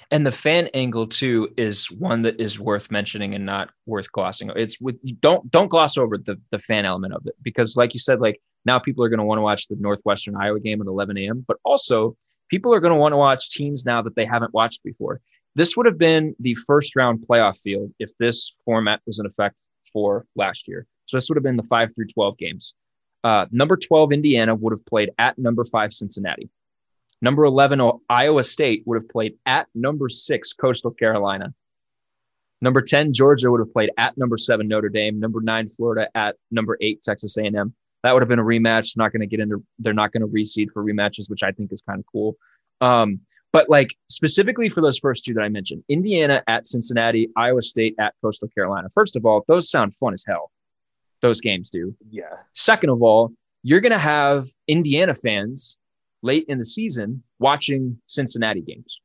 And 0.10 0.26
the 0.26 0.32
fan 0.32 0.70
angle 0.74 1.06
too 1.06 1.50
is 1.56 1.92
one 1.92 2.24
that 2.24 2.42
is 2.42 2.60
worth 2.60 2.90
mentioning 2.90 3.36
and 3.36 3.46
not 3.46 3.70
worth 3.86 4.12
glossing. 4.12 4.52
It's 4.56 4.82
with 4.82 4.96
don't 5.22 5.52
don't 5.52 5.68
gloss 5.68 6.00
over 6.00 6.18
the 6.18 6.42
the 6.50 6.58
fan 6.58 6.84
element 6.84 7.14
of 7.14 7.22
it 7.28 7.36
because, 7.44 7.78
like 7.78 7.94
you 7.94 8.00
said, 8.00 8.20
like 8.20 8.42
now 8.66 8.80
people 8.80 9.04
are 9.04 9.10
going 9.10 9.20
to 9.20 9.24
want 9.24 9.38
to 9.38 9.44
watch 9.44 9.68
the 9.68 9.76
Northwestern 9.80 10.36
Iowa 10.36 10.60
game 10.60 10.82
at 10.82 10.88
11 10.88 11.16
a.m. 11.20 11.46
But 11.48 11.58
also 11.64 12.18
people 12.50 12.74
are 12.74 12.80
going 12.80 12.94
to 12.94 13.00
want 13.00 13.14
to 13.14 13.18
watch 13.18 13.52
teams 13.52 13.86
now 13.86 14.02
that 14.02 14.16
they 14.16 14.26
haven't 14.26 14.52
watched 14.52 14.84
before. 14.84 15.22
This 15.56 15.78
would 15.78 15.86
have 15.86 16.00
been 16.00 16.36
the 16.40 16.56
first 16.56 16.96
round 16.96 17.24
playoff 17.30 17.60
field 17.60 17.94
if 18.00 18.10
this 18.18 18.52
format 18.66 19.02
was 19.06 19.20
in 19.20 19.28
effect 19.28 19.56
for 19.94 20.26
last 20.36 20.68
year. 20.68 20.88
So 21.06 21.18
this 21.18 21.30
would 21.30 21.36
have 21.36 21.44
been 21.44 21.58
the 21.58 21.70
five 21.70 21.94
through 21.94 22.08
12 22.08 22.38
games. 22.40 22.74
Uh, 23.24 23.46
number 23.52 23.78
12, 23.78 24.12
Indiana 24.14 24.56
would 24.56 24.72
have 24.72 24.86
played 24.86 25.12
at 25.20 25.38
number 25.38 25.64
five, 25.66 25.94
Cincinnati. 25.94 26.50
Number 27.22 27.46
11, 27.46 27.80
Iowa 28.10 28.44
State 28.44 28.84
would 28.86 28.96
have 29.02 29.10
played 29.10 29.36
at 29.46 29.68
number 29.76 30.10
six, 30.10 30.54
Coastal 30.54 30.92
Carolina. 30.92 31.54
Number 32.62 32.82
10, 32.82 33.14
Georgia 33.14 33.52
would 33.52 33.60
have 33.60 33.74
played 33.74 33.92
at 33.98 34.18
number 34.18 34.38
seven, 34.38 34.68
Notre 34.68 34.90
Dame. 34.90 35.20
Number 35.20 35.42
nine, 35.42 35.68
Florida 35.68 36.10
at 36.16 36.36
number 36.50 36.78
eight, 36.82 37.02
Texas 37.02 37.38
A&M. 37.38 37.74
That 38.04 38.14
would 38.14 38.22
have 38.22 38.30
been 38.30 38.40
a 38.40 38.44
rematch. 38.44 38.98
Not 38.98 39.12
going 39.12 39.22
to 39.22 39.28
get 39.28 39.40
into, 39.40 39.64
they're 39.78 39.94
not 39.94 40.12
going 40.12 40.22
to 40.22 40.28
reseed 40.28 40.68
for 40.74 40.84
rematches, 40.84 41.30
which 41.30 41.44
I 41.44 41.52
think 41.52 41.72
is 41.72 41.82
kind 41.82 42.00
of 42.00 42.06
cool. 42.12 42.38
Um, 42.80 43.20
but 43.54 43.70
like 43.70 43.96
specifically 44.10 44.70
for 44.70 44.82
those 44.82 44.98
first 44.98 45.24
two 45.24 45.36
that 45.36 45.42
I 45.42 45.50
mentioned, 45.50 45.84
Indiana 45.88 46.42
at 46.48 46.66
Cincinnati, 46.66 47.30
Iowa 47.36 47.62
State 47.62 47.96
at 48.00 48.16
Coastal 48.24 48.48
Carolina. 48.50 48.90
First 48.90 49.16
of 49.16 49.26
all, 49.26 49.46
those 49.48 49.70
sound 49.70 49.96
fun 49.96 50.14
as 50.16 50.24
hell 50.28 50.52
those 51.22 51.42
games 51.42 51.70
do. 51.70 51.96
Yeah. 52.10 52.38
Second 52.54 52.90
of 52.90 53.02
all, 53.02 53.32
you're 53.64 53.82
going 53.82 53.92
to 53.92 54.00
have 54.00 54.46
Indiana 54.68 55.14
fans 55.14 55.78
late 56.22 56.46
in 56.48 56.58
the 56.58 56.66
season 56.66 57.24
watching 57.40 58.00
Cincinnati 58.08 58.62
games 58.62 59.00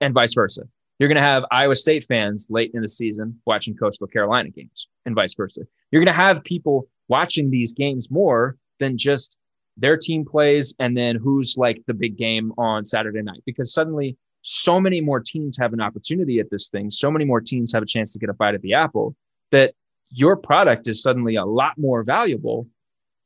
and 0.00 0.12
vice 0.12 0.34
versa. 0.34 0.62
You're 0.98 1.08
going 1.08 1.16
to 1.16 1.22
have 1.22 1.44
Iowa 1.50 1.74
State 1.74 2.04
fans 2.04 2.46
late 2.50 2.70
in 2.74 2.82
the 2.82 2.88
season 2.88 3.40
watching 3.46 3.76
Coastal 3.76 4.06
Carolina 4.06 4.50
games 4.50 4.88
and 5.06 5.14
vice 5.14 5.34
versa. 5.34 5.62
You're 5.90 6.00
going 6.00 6.14
to 6.14 6.20
have 6.20 6.44
people 6.44 6.88
watching 7.08 7.50
these 7.50 7.72
games 7.72 8.10
more 8.10 8.56
than 8.78 8.96
just 8.96 9.38
their 9.76 9.96
team 9.96 10.24
plays 10.24 10.74
and 10.78 10.96
then 10.96 11.16
who's 11.16 11.56
like 11.56 11.82
the 11.86 11.94
big 11.94 12.16
game 12.16 12.52
on 12.58 12.84
Saturday 12.84 13.22
night 13.22 13.42
because 13.46 13.72
suddenly 13.72 14.16
so 14.42 14.80
many 14.80 15.00
more 15.00 15.20
teams 15.20 15.56
have 15.58 15.72
an 15.72 15.80
opportunity 15.80 16.40
at 16.40 16.50
this 16.50 16.68
thing. 16.68 16.90
So 16.90 17.10
many 17.10 17.24
more 17.24 17.40
teams 17.40 17.72
have 17.72 17.82
a 17.82 17.86
chance 17.86 18.12
to 18.12 18.18
get 18.18 18.28
a 18.28 18.34
bite 18.34 18.54
at 18.54 18.62
the 18.62 18.74
apple 18.74 19.16
that 19.50 19.74
your 20.12 20.36
product 20.36 20.88
is 20.88 21.02
suddenly 21.02 21.36
a 21.36 21.44
lot 21.44 21.72
more 21.78 22.04
valuable. 22.04 22.68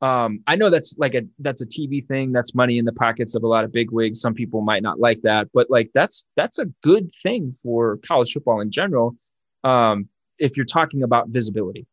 Um, 0.01 0.39
I 0.45 0.55
know 0.55 0.69
that's 0.69 0.95
like 0.97 1.15
a 1.15 1.23
that's 1.39 1.61
a 1.61 1.65
TV 1.65 2.05
thing. 2.05 2.31
That's 2.31 2.53
money 2.53 2.77
in 2.77 2.85
the 2.85 2.93
pockets 2.93 3.35
of 3.35 3.43
a 3.43 3.47
lot 3.47 3.63
of 3.63 3.71
big 3.71 3.91
wigs. 3.91 4.21
Some 4.21 4.33
people 4.33 4.61
might 4.61 4.83
not 4.83 4.99
like 4.99 5.21
that, 5.23 5.47
but 5.53 5.69
like 5.69 5.89
that's 5.93 6.29
that's 6.35 6.59
a 6.59 6.65
good 6.83 7.09
thing 7.23 7.51
for 7.51 7.97
college 7.97 8.31
football 8.33 8.61
in 8.61 8.71
general. 8.71 9.15
Um, 9.63 10.07
if 10.37 10.55
you're 10.55 10.67
talking 10.67 11.03
about 11.03 11.29
visibility. 11.29 11.87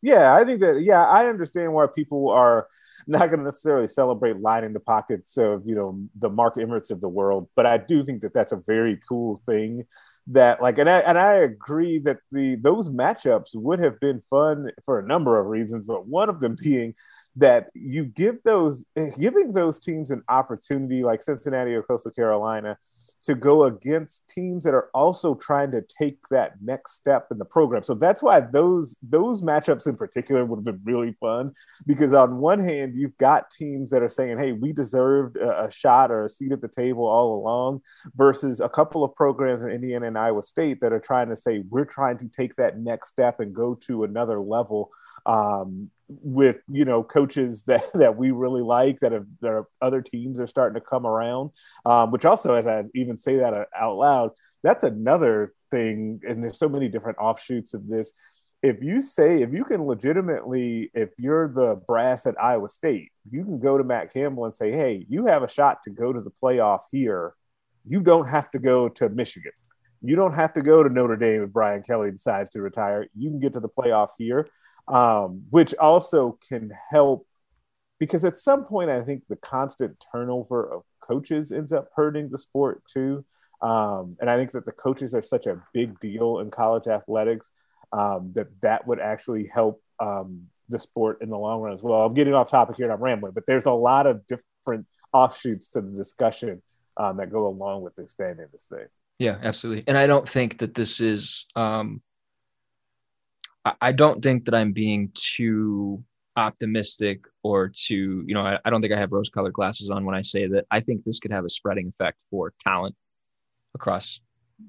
Yeah, 0.00 0.34
I 0.34 0.44
think 0.44 0.60
that. 0.60 0.82
Yeah, 0.82 1.04
I 1.04 1.26
understand 1.26 1.72
why 1.72 1.86
people 1.86 2.30
are 2.30 2.68
not 3.06 3.26
going 3.26 3.38
to 3.38 3.44
necessarily 3.44 3.88
celebrate 3.88 4.40
lining 4.40 4.72
the 4.72 4.80
pockets 4.80 5.36
of 5.36 5.62
you 5.66 5.74
know 5.74 6.00
the 6.18 6.30
Mark 6.30 6.56
Emmerts 6.56 6.90
of 6.90 7.00
the 7.00 7.08
world, 7.08 7.48
but 7.56 7.66
I 7.66 7.78
do 7.78 8.04
think 8.04 8.22
that 8.22 8.32
that's 8.32 8.52
a 8.52 8.62
very 8.66 9.00
cool 9.08 9.42
thing 9.44 9.86
that 10.28 10.62
like 10.62 10.78
and 10.78 10.88
I 10.88 11.00
and 11.00 11.18
I 11.18 11.34
agree 11.34 11.98
that 12.00 12.18
the 12.32 12.56
those 12.56 12.88
matchups 12.88 13.54
would 13.54 13.78
have 13.80 14.00
been 14.00 14.22
fun 14.30 14.70
for 14.84 14.98
a 14.98 15.06
number 15.06 15.38
of 15.38 15.46
reasons, 15.46 15.86
but 15.86 16.06
one 16.06 16.28
of 16.28 16.40
them 16.40 16.56
being 16.62 16.94
that 17.36 17.68
you 17.74 18.04
give 18.04 18.42
those 18.44 18.84
eh, 18.96 19.10
giving 19.18 19.52
those 19.52 19.80
teams 19.80 20.10
an 20.10 20.22
opportunity 20.28 21.02
like 21.02 21.22
Cincinnati 21.22 21.74
or 21.74 21.82
Coastal 21.82 22.12
Carolina 22.12 22.78
to 23.24 23.34
go 23.34 23.64
against 23.64 24.28
teams 24.28 24.64
that 24.64 24.74
are 24.74 24.90
also 24.94 25.34
trying 25.34 25.70
to 25.70 25.82
take 25.82 26.18
that 26.28 26.52
next 26.60 26.94
step 26.94 27.28
in 27.30 27.38
the 27.38 27.44
program. 27.44 27.82
So 27.82 27.94
that's 27.94 28.22
why 28.22 28.40
those 28.40 28.96
those 29.02 29.40
matchups 29.40 29.86
in 29.86 29.96
particular 29.96 30.44
would 30.44 30.58
have 30.58 30.64
been 30.64 30.80
really 30.84 31.16
fun 31.20 31.52
because 31.86 32.12
on 32.12 32.38
one 32.38 32.62
hand 32.62 32.94
you've 32.94 33.16
got 33.16 33.50
teams 33.50 33.90
that 33.90 34.02
are 34.02 34.08
saying, 34.08 34.38
"Hey, 34.38 34.52
we 34.52 34.72
deserved 34.72 35.36
a, 35.36 35.64
a 35.64 35.70
shot 35.70 36.10
or 36.10 36.26
a 36.26 36.28
seat 36.28 36.52
at 36.52 36.60
the 36.60 36.68
table 36.68 37.06
all 37.06 37.38
along," 37.38 37.80
versus 38.14 38.60
a 38.60 38.68
couple 38.68 39.02
of 39.04 39.14
programs 39.14 39.62
in 39.62 39.70
Indiana 39.70 40.06
and 40.06 40.18
Iowa 40.18 40.42
State 40.42 40.80
that 40.80 40.92
are 40.92 41.00
trying 41.00 41.30
to 41.30 41.36
say, 41.36 41.64
"We're 41.70 41.86
trying 41.86 42.18
to 42.18 42.28
take 42.28 42.56
that 42.56 42.78
next 42.78 43.08
step 43.08 43.40
and 43.40 43.54
go 43.54 43.74
to 43.86 44.04
another 44.04 44.38
level." 44.38 44.90
Um, 45.26 45.90
with 46.08 46.58
you 46.68 46.84
know 46.84 47.02
coaches 47.02 47.64
that 47.64 47.84
that 47.94 48.16
we 48.16 48.30
really 48.30 48.60
like 48.60 49.00
that 49.00 49.12
have 49.12 49.26
are, 49.42 49.66
other 49.80 50.02
teams 50.02 50.38
are 50.38 50.46
starting 50.46 50.78
to 50.78 50.86
come 50.86 51.06
around 51.06 51.48
um, 51.86 52.10
which 52.10 52.26
also 52.26 52.54
as 52.54 52.66
i 52.66 52.84
even 52.94 53.16
say 53.16 53.36
that 53.36 53.54
out 53.74 53.96
loud 53.96 54.30
that's 54.62 54.84
another 54.84 55.54
thing 55.70 56.20
and 56.26 56.42
there's 56.42 56.58
so 56.58 56.68
many 56.68 56.88
different 56.88 57.18
offshoots 57.18 57.74
of 57.74 57.86
this. 57.86 58.12
If 58.62 58.82
you 58.82 59.02
say 59.02 59.42
if 59.42 59.52
you 59.52 59.64
can 59.64 59.84
legitimately 59.84 60.90
if 60.94 61.10
you're 61.18 61.48
the 61.48 61.80
brass 61.86 62.26
at 62.26 62.40
iowa 62.40 62.68
state 62.68 63.12
you 63.30 63.44
can 63.44 63.58
go 63.58 63.76
to 63.76 63.84
matt 63.84 64.12
campbell 64.12 64.46
and 64.46 64.54
say 64.54 64.72
hey 64.72 65.04
you 65.08 65.26
have 65.26 65.42
a 65.42 65.48
shot 65.48 65.82
to 65.84 65.90
go 65.90 66.12
to 66.12 66.20
the 66.20 66.32
playoff 66.42 66.80
here. 66.90 67.34
You 67.86 68.00
don't 68.00 68.26
have 68.26 68.50
to 68.52 68.58
go 68.58 68.88
to 68.88 69.08
michigan. 69.10 69.52
You 70.00 70.16
don't 70.16 70.34
have 70.34 70.54
to 70.54 70.62
go 70.62 70.82
to 70.82 70.88
notre 70.88 71.16
dame 71.16 71.42
if 71.42 71.50
brian 71.50 71.82
kelly 71.82 72.10
decides 72.10 72.50
to 72.50 72.62
retire. 72.62 73.06
You 73.14 73.28
can 73.30 73.40
get 73.40 73.52
to 73.52 73.60
the 73.60 73.68
playoff 73.68 74.10
here 74.16 74.48
um, 74.88 75.44
which 75.50 75.74
also 75.74 76.38
can 76.48 76.70
help 76.90 77.26
because 77.98 78.24
at 78.24 78.38
some 78.38 78.64
point 78.64 78.90
I 78.90 79.02
think 79.02 79.22
the 79.28 79.36
constant 79.36 79.96
turnover 80.12 80.70
of 80.70 80.82
coaches 81.00 81.52
ends 81.52 81.72
up 81.72 81.88
hurting 81.94 82.30
the 82.30 82.38
sport 82.38 82.82
too. 82.92 83.24
Um, 83.62 84.16
and 84.20 84.28
I 84.28 84.36
think 84.36 84.52
that 84.52 84.66
the 84.66 84.72
coaches 84.72 85.14
are 85.14 85.22
such 85.22 85.46
a 85.46 85.62
big 85.72 85.98
deal 86.00 86.40
in 86.40 86.50
college 86.50 86.86
athletics 86.86 87.50
um, 87.92 88.32
that 88.34 88.48
that 88.60 88.86
would 88.86 89.00
actually 89.00 89.46
help 89.46 89.80
um, 90.00 90.42
the 90.68 90.78
sport 90.78 91.18
in 91.22 91.30
the 91.30 91.38
long 91.38 91.60
run 91.60 91.72
as 91.72 91.82
well. 91.82 92.04
I'm 92.04 92.14
getting 92.14 92.34
off 92.34 92.50
topic 92.50 92.76
here 92.76 92.86
and 92.86 92.92
I'm 92.92 93.02
rambling, 93.02 93.32
but 93.32 93.44
there's 93.46 93.66
a 93.66 93.72
lot 93.72 94.06
of 94.06 94.22
different 94.26 94.86
offshoots 95.12 95.68
to 95.70 95.80
the 95.80 95.96
discussion 95.96 96.60
um, 96.96 97.16
that 97.18 97.30
go 97.30 97.46
along 97.46 97.82
with 97.82 97.98
expanding 97.98 98.46
this 98.52 98.66
thing. 98.66 98.86
Yeah, 99.18 99.38
absolutely. 99.42 99.84
And 99.86 99.96
I 99.96 100.06
don't 100.06 100.28
think 100.28 100.58
that 100.58 100.74
this 100.74 101.00
is 101.00 101.46
um, 101.54 102.02
I 103.80 103.92
don't 103.92 104.22
think 104.22 104.44
that 104.44 104.54
I'm 104.54 104.72
being 104.72 105.10
too 105.14 106.04
optimistic 106.36 107.24
or 107.42 107.68
too, 107.68 108.22
you 108.26 108.34
know, 108.34 108.42
I, 108.42 108.58
I 108.64 108.70
don't 108.70 108.82
think 108.82 108.92
I 108.92 108.98
have 108.98 109.12
rose 109.12 109.30
colored 109.30 109.54
glasses 109.54 109.88
on 109.88 110.04
when 110.04 110.14
I 110.14 110.20
say 110.20 110.46
that 110.48 110.66
I 110.70 110.80
think 110.80 111.04
this 111.04 111.18
could 111.18 111.30
have 111.30 111.44
a 111.44 111.48
spreading 111.48 111.88
effect 111.88 112.22
for 112.30 112.52
talent 112.60 112.94
across 113.74 114.20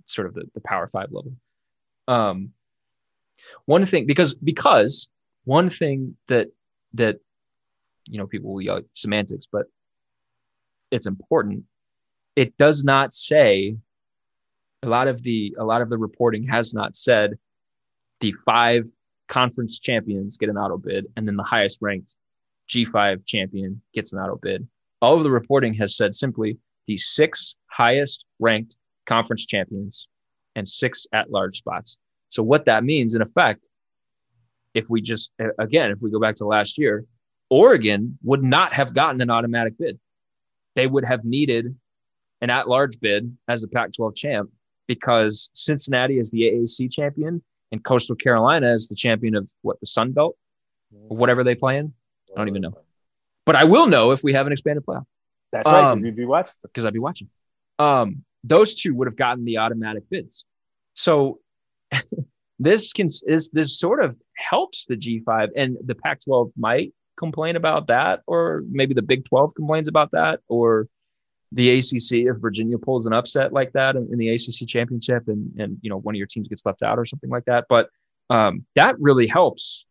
sort 0.06 0.28
of 0.28 0.34
the, 0.34 0.44
the 0.54 0.62
power 0.62 0.88
five 0.88 1.12
level. 1.12 1.34
Um, 2.08 2.52
one 3.66 3.84
thing, 3.84 4.06
because, 4.06 4.34
because 4.34 5.10
one 5.44 5.70
thing 5.70 6.16
that, 6.28 6.48
that, 6.94 7.18
you 8.08 8.18
know, 8.18 8.28
people 8.28 8.54
will 8.54 8.62
yell 8.62 8.82
semantics, 8.94 9.46
but 9.52 9.66
it's 10.92 11.08
important. 11.08 11.66
It 12.36 12.56
does 12.58 12.84
not 12.86 13.14
say 13.14 13.76
a 14.84 14.88
lot 14.88 15.08
of 15.08 15.24
the 15.24 15.56
a 15.58 15.66
lot 15.66 15.82
of 15.82 15.90
the 15.90 15.98
reporting 15.98 16.44
has 16.44 16.74
not 16.74 16.96
said 16.96 17.40
the 18.26 18.32
five 18.44 18.90
conference 19.28 19.78
champions 19.78 20.36
get 20.38 20.50
an 20.50 20.58
auto 20.58 20.78
bid 20.78 21.06
and 21.16 21.28
then 21.28 21.36
the 21.36 21.44
highest 21.44 21.78
ranked 21.80 22.16
G5 22.68 23.24
champion 23.28 23.80
gets 23.94 24.14
an 24.14 24.20
auto 24.20 24.40
bid. 24.42 24.68
All 25.00 25.16
of 25.16 25.22
the 25.22 25.30
reporting 25.30 25.76
has 25.76 25.96
said 25.96 26.16
simply 26.16 26.58
the 26.88 26.98
six 26.98 27.56
highest 27.68 28.26
ranked 28.40 28.78
conference 29.06 29.46
champions 29.46 30.08
and 30.56 30.68
six 30.68 31.06
at 31.14 31.30
large 31.30 31.58
spots. 31.58 32.00
So 32.30 32.42
what 32.42 32.66
that 32.66 32.84
means 32.84 33.14
in 33.14 33.22
effect 33.22 33.70
if 34.74 34.88
we 34.90 35.02
just 35.02 35.32
again 35.60 35.92
if 35.92 36.00
we 36.02 36.10
go 36.10 36.20
back 36.20 36.34
to 36.38 36.46
last 36.46 36.80
year, 36.80 37.06
Oregon 37.52 38.18
would 38.24 38.42
not 38.42 38.74
have 38.74 38.96
gotten 38.96 39.22
an 39.22 39.30
automatic 39.30 39.78
bid. 39.78 40.00
They 40.74 40.88
would 40.88 41.06
have 41.06 41.24
needed 41.24 41.76
an 42.42 42.50
at 42.50 42.68
large 42.68 43.00
bid 43.00 43.38
as 43.48 43.64
a 43.64 43.68
Pac 43.68 43.94
12 43.96 44.16
champ 44.16 44.50
because 44.88 45.52
Cincinnati 45.54 46.18
is 46.18 46.32
the 46.32 46.42
AAC 46.42 46.92
champion 46.92 47.44
and 47.76 47.84
Coastal 47.84 48.16
Carolina 48.16 48.72
is 48.72 48.88
the 48.88 48.96
champion 48.96 49.36
of 49.36 49.52
what 49.62 49.80
the 49.82 49.86
Sun 49.86 50.14
Belt 50.14 50.38
or 51.10 51.18
whatever 51.18 51.44
they 51.44 51.56
play 51.56 51.78
in. 51.78 51.94
I 52.34 52.40
don't 52.40 52.48
even 52.48 52.62
know. 52.62 52.74
But 53.46 53.58
I 53.58 53.66
will 53.66 53.88
know 53.88 54.12
if 54.12 54.24
we 54.24 54.34
have 54.34 54.48
an 54.48 54.54
expanded 54.54 54.86
playoff. 54.86 55.04
That's 55.52 55.66
right, 55.66 55.92
because 55.92 56.02
um, 56.02 56.06
you'd 56.06 56.16
be 56.16 56.26
watching. 56.26 56.54
Because 56.64 56.86
I'd 56.86 56.94
be 56.94 57.00
watching. 57.00 57.30
Um, 57.78 58.24
those 58.46 58.76
two 58.76 58.96
would 58.96 59.08
have 59.08 59.18
gotten 59.18 59.44
the 59.44 59.58
automatic 59.58 60.10
bids. 60.10 60.46
So 60.94 61.40
this 62.60 62.94
can 62.94 63.10
is 63.28 63.50
this 63.52 63.78
sort 63.78 64.04
of 64.04 64.18
helps 64.38 64.86
the 64.86 64.96
G5 64.96 65.50
and 65.56 65.78
the 65.84 65.96
Pac-12 65.96 66.52
might 66.58 66.94
complain 67.18 67.58
about 67.58 67.88
that, 67.88 68.22
or 68.26 68.64
maybe 68.70 68.94
the 68.94 69.02
Big 69.02 69.26
12 69.26 69.54
complains 69.54 69.90
about 69.90 70.12
that, 70.12 70.40
or 70.48 70.88
the 71.56 71.80
ACC 71.80 72.28
if 72.28 72.36
Virginia 72.38 72.78
pulls 72.78 73.06
an 73.06 73.14
upset 73.14 73.54
like 73.54 73.72
that 73.74 73.96
in, 73.96 74.10
in, 74.12 74.20
the 74.20 74.30
ACC 74.30 74.68
championship 74.68 75.24
and 75.28 75.52
and 75.58 75.78
you 75.82 75.90
know 75.90 75.98
one 75.98 76.14
of 76.14 76.18
your 76.18 76.28
teams 76.28 76.50
gets 76.50 76.66
left 76.66 76.84
out 76.84 77.00
or 77.00 77.06
something 77.06 77.30
like 77.30 77.46
that. 77.46 77.66
But 77.70 77.90
um, 78.30 78.66
that 78.76 78.96
really 79.00 79.26
helps. 79.26 79.86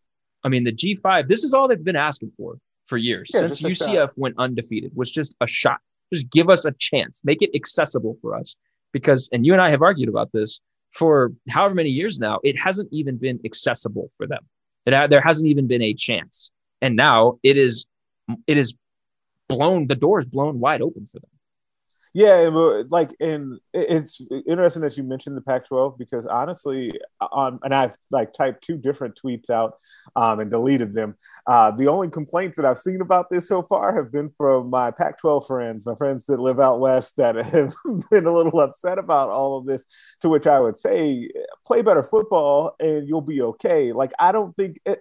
I 0.45 0.51
mean, 0.51 0.65
the 0.65 0.73
G5. 0.73 1.27
This 1.27 1.43
is 1.43 1.55
all 1.55 1.67
they've 1.67 1.83
been 1.83 1.97
asking 1.97 2.33
for 2.37 2.59
for 2.87 2.99
years 2.99 3.31
yeah, 3.33 3.41
since 3.41 3.63
UCF 3.63 3.95
shot. 3.95 4.19
went 4.19 4.35
undefeated. 4.39 4.93
Was 4.95 5.11
just 5.11 5.35
a 5.41 5.47
shot. 5.47 5.79
Just 6.13 6.31
give 6.31 6.51
us 6.51 6.67
a 6.67 6.73
chance. 6.79 7.23
Make 7.25 7.41
it 7.41 7.51
accessible 7.55 8.19
for 8.21 8.37
us. 8.37 8.57
Because 8.93 9.31
and 9.33 9.47
you 9.47 9.55
and 9.55 9.63
I 9.63 9.71
have 9.71 9.81
argued 9.81 10.11
about 10.11 10.33
this 10.33 10.61
for 10.93 11.33
however 11.49 11.75
many 11.75 11.91
years 11.91 12.21
now. 12.21 12.41
It 12.45 12.59
hasn't 12.61 12.91
even 12.93 13.17
been 13.17 13.41
accessible 13.43 14.11
for 14.19 14.27
them. 14.27 14.45
It 14.85 14.93
ha- 14.93 15.07
there 15.07 15.23
hasn't 15.23 15.49
even 15.49 15.67
been 15.67 15.83
a 15.83 15.95
chance. 15.95 16.51
And 16.83 16.95
now 16.95 17.39
it 17.43 17.57
is. 17.57 17.87
It 18.47 18.59
is 18.59 18.75
blown. 19.49 19.87
The 19.87 19.95
door 19.95 20.19
is 20.19 20.27
blown 20.27 20.61
wide 20.61 20.83
open 20.83 21.07
for 21.07 21.21
them. 21.21 21.31
Yeah, 22.17 22.49
like, 22.91 23.11
and 23.19 23.59
it's 23.73 24.21
interesting 24.47 24.83
that 24.83 24.97
you 24.97 25.03
mentioned 25.03 25.37
the 25.37 25.41
Pac-12 25.41 25.99
because 25.99 26.27
honestly, 26.27 26.93
on 27.21 27.59
and 27.65 27.75
I've 27.75 27.97
like 28.13 28.33
typed 28.33 28.63
two 28.63 28.77
different 28.77 29.19
tweets 29.23 29.51
out 29.51 29.79
um, 30.15 30.39
and 30.39 30.49
deleted 30.49 30.95
them. 30.95 31.17
Uh, 31.45 31.73
the 31.73 31.89
only 31.89 32.09
complaints 32.09 32.57
that 32.57 32.67
I've 32.67 32.79
seen 32.79 33.01
about 33.01 33.31
this 33.31 33.49
so 33.49 33.63
far 33.65 33.93
have 33.97 34.13
been 34.13 34.31
from 34.39 34.71
my 34.71 34.93
Pac-12 34.93 35.45
friends, 35.49 35.87
my 35.87 35.97
friends 35.97 36.27
that 36.27 36.39
live 36.39 36.61
out 36.61 36.79
west, 36.79 37.17
that 37.17 37.35
have 37.47 37.75
been 38.13 38.27
a 38.27 38.33
little 38.33 38.61
upset 38.61 38.99
about 38.99 39.31
all 39.31 39.59
of 39.59 39.67
this. 39.67 39.85
To 40.21 40.29
which 40.29 40.47
I 40.47 40.61
would 40.61 40.79
say, 40.79 41.29
play 41.67 41.83
better 41.83 42.05
football 42.05 42.77
and 42.79 43.09
you'll 43.09 43.23
be 43.23 43.43
okay. 43.43 43.93
Like, 43.93 44.13
I 44.21 44.31
don't 44.31 44.55
think 44.55 44.79
it. 44.87 45.01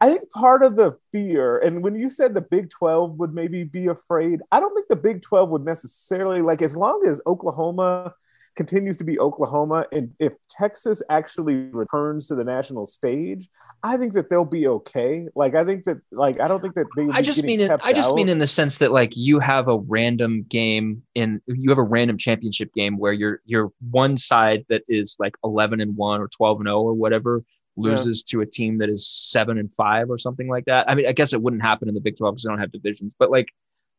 I 0.00 0.10
think 0.10 0.30
part 0.30 0.62
of 0.62 0.76
the 0.76 0.96
fear, 1.12 1.58
and 1.58 1.82
when 1.82 1.94
you 1.94 2.10
said 2.10 2.34
the 2.34 2.40
Big 2.40 2.70
12 2.70 3.18
would 3.18 3.34
maybe 3.34 3.64
be 3.64 3.86
afraid, 3.86 4.40
I 4.50 4.60
don't 4.60 4.74
think 4.74 4.88
the 4.88 4.96
Big 4.96 5.22
12 5.22 5.48
would 5.50 5.64
necessarily, 5.64 6.42
like, 6.42 6.62
as 6.62 6.76
long 6.76 7.04
as 7.06 7.20
Oklahoma 7.26 8.14
continues 8.56 8.96
to 8.96 9.04
be 9.04 9.18
Oklahoma, 9.20 9.86
and 9.92 10.12
if 10.18 10.32
Texas 10.50 11.02
actually 11.10 11.54
returns 11.54 12.26
to 12.28 12.34
the 12.34 12.42
national 12.42 12.86
stage, 12.86 13.48
I 13.82 13.96
think 13.96 14.14
that 14.14 14.30
they'll 14.30 14.44
be 14.44 14.66
okay. 14.66 15.28
Like, 15.34 15.54
I 15.54 15.64
think 15.64 15.84
that, 15.84 15.98
like, 16.10 16.40
I 16.40 16.48
don't 16.48 16.60
think 16.60 16.74
that 16.74 16.86
they. 16.96 17.08
I 17.12 17.22
just 17.22 17.44
mean, 17.44 17.60
in, 17.60 17.70
I 17.70 17.92
just 17.92 18.10
out. 18.10 18.16
mean 18.16 18.28
in 18.28 18.38
the 18.38 18.46
sense 18.46 18.78
that, 18.78 18.92
like, 18.92 19.16
you 19.16 19.38
have 19.38 19.68
a 19.68 19.78
random 19.78 20.44
game 20.48 21.02
in, 21.14 21.40
you 21.46 21.70
have 21.70 21.78
a 21.78 21.82
random 21.82 22.18
championship 22.18 22.72
game 22.74 22.98
where 22.98 23.12
you're 23.12 23.40
you're 23.44 23.70
one 23.90 24.16
side 24.16 24.64
that 24.68 24.82
is 24.88 25.16
like 25.20 25.36
11 25.44 25.80
and 25.80 25.96
one 25.96 26.20
or 26.20 26.28
12 26.28 26.60
and 26.60 26.66
0 26.66 26.80
or 26.80 26.94
whatever 26.94 27.44
loses 27.76 28.24
yeah. 28.26 28.38
to 28.38 28.42
a 28.42 28.46
team 28.46 28.78
that 28.78 28.88
is 28.88 29.08
seven 29.08 29.58
and 29.58 29.72
five 29.72 30.10
or 30.10 30.18
something 30.18 30.48
like 30.48 30.64
that. 30.66 30.88
I 30.88 30.94
mean, 30.94 31.06
I 31.06 31.12
guess 31.12 31.32
it 31.32 31.42
wouldn't 31.42 31.62
happen 31.62 31.88
in 31.88 31.94
the 31.94 32.00
Big 32.00 32.16
12 32.16 32.34
because 32.34 32.42
they 32.44 32.48
don't 32.48 32.58
have 32.58 32.72
divisions, 32.72 33.14
but 33.18 33.30
like 33.30 33.48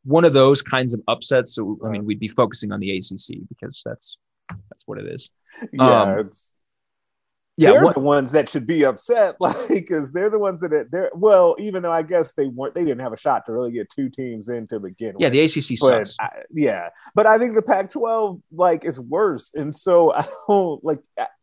one 0.04 0.26
of 0.26 0.34
those 0.34 0.62
kinds 0.62 0.94
of 0.94 1.02
upsets. 1.08 1.56
So, 1.56 1.78
I 1.86 1.90
mean, 1.90 2.06
we'd 2.06 2.20
be 2.20 2.28
focusing 2.28 2.72
on 2.72 2.80
the 2.80 2.98
ACC 2.98 3.48
because 3.50 3.82
that's 3.86 4.18
that's 4.70 4.84
what 4.86 4.98
it 4.98 5.06
is. 5.08 5.30
Yeah, 5.74 6.02
um, 6.02 6.20
it's 6.20 6.54
yeah, 7.58 7.72
they're 7.72 7.86
what, 7.86 7.96
the 7.96 8.02
ones 8.02 8.32
that 8.34 8.50
should 8.50 8.68
be 8.68 8.86
upset, 8.86 9.36
like, 9.40 9.68
because 9.68 10.12
they're 10.12 10.30
the 10.30 10.38
ones 10.38 10.60
that 10.60 10.88
they're 10.92 11.12
well. 11.14 11.56
Even 11.60 11.82
though 11.82 11.92
I 11.92 12.04
guess 12.04 12.34
they 12.34 12.48
weren't, 12.48 12.76
they 12.76 12.86
didn't 12.86 13.02
have 13.02 13.14
a 13.14 13.18
shot 13.18 13.48
to 13.48 13.52
really 13.52 13.72
get 13.72 13.90
two 13.90 14.10
teams 14.10 14.48
in 14.48 14.68
to 14.68 14.80
begin. 14.80 15.16
Yeah, 15.18 15.28
with. 15.28 15.36
Yeah, 15.36 15.42
the 15.42 15.42
ACC 15.42 15.78
sucks. 15.78 16.16
I, 16.20 16.30
yeah, 16.54 16.90
but 17.16 17.26
I 17.26 17.40
think 17.40 17.56
the 17.56 17.64
Pac-12 17.64 18.42
like 18.52 18.86
is 18.86 19.00
worse, 19.00 19.52
and 19.56 19.76
so 19.76 20.14
I 20.14 20.26
don't 20.48 20.84
like 20.84 21.00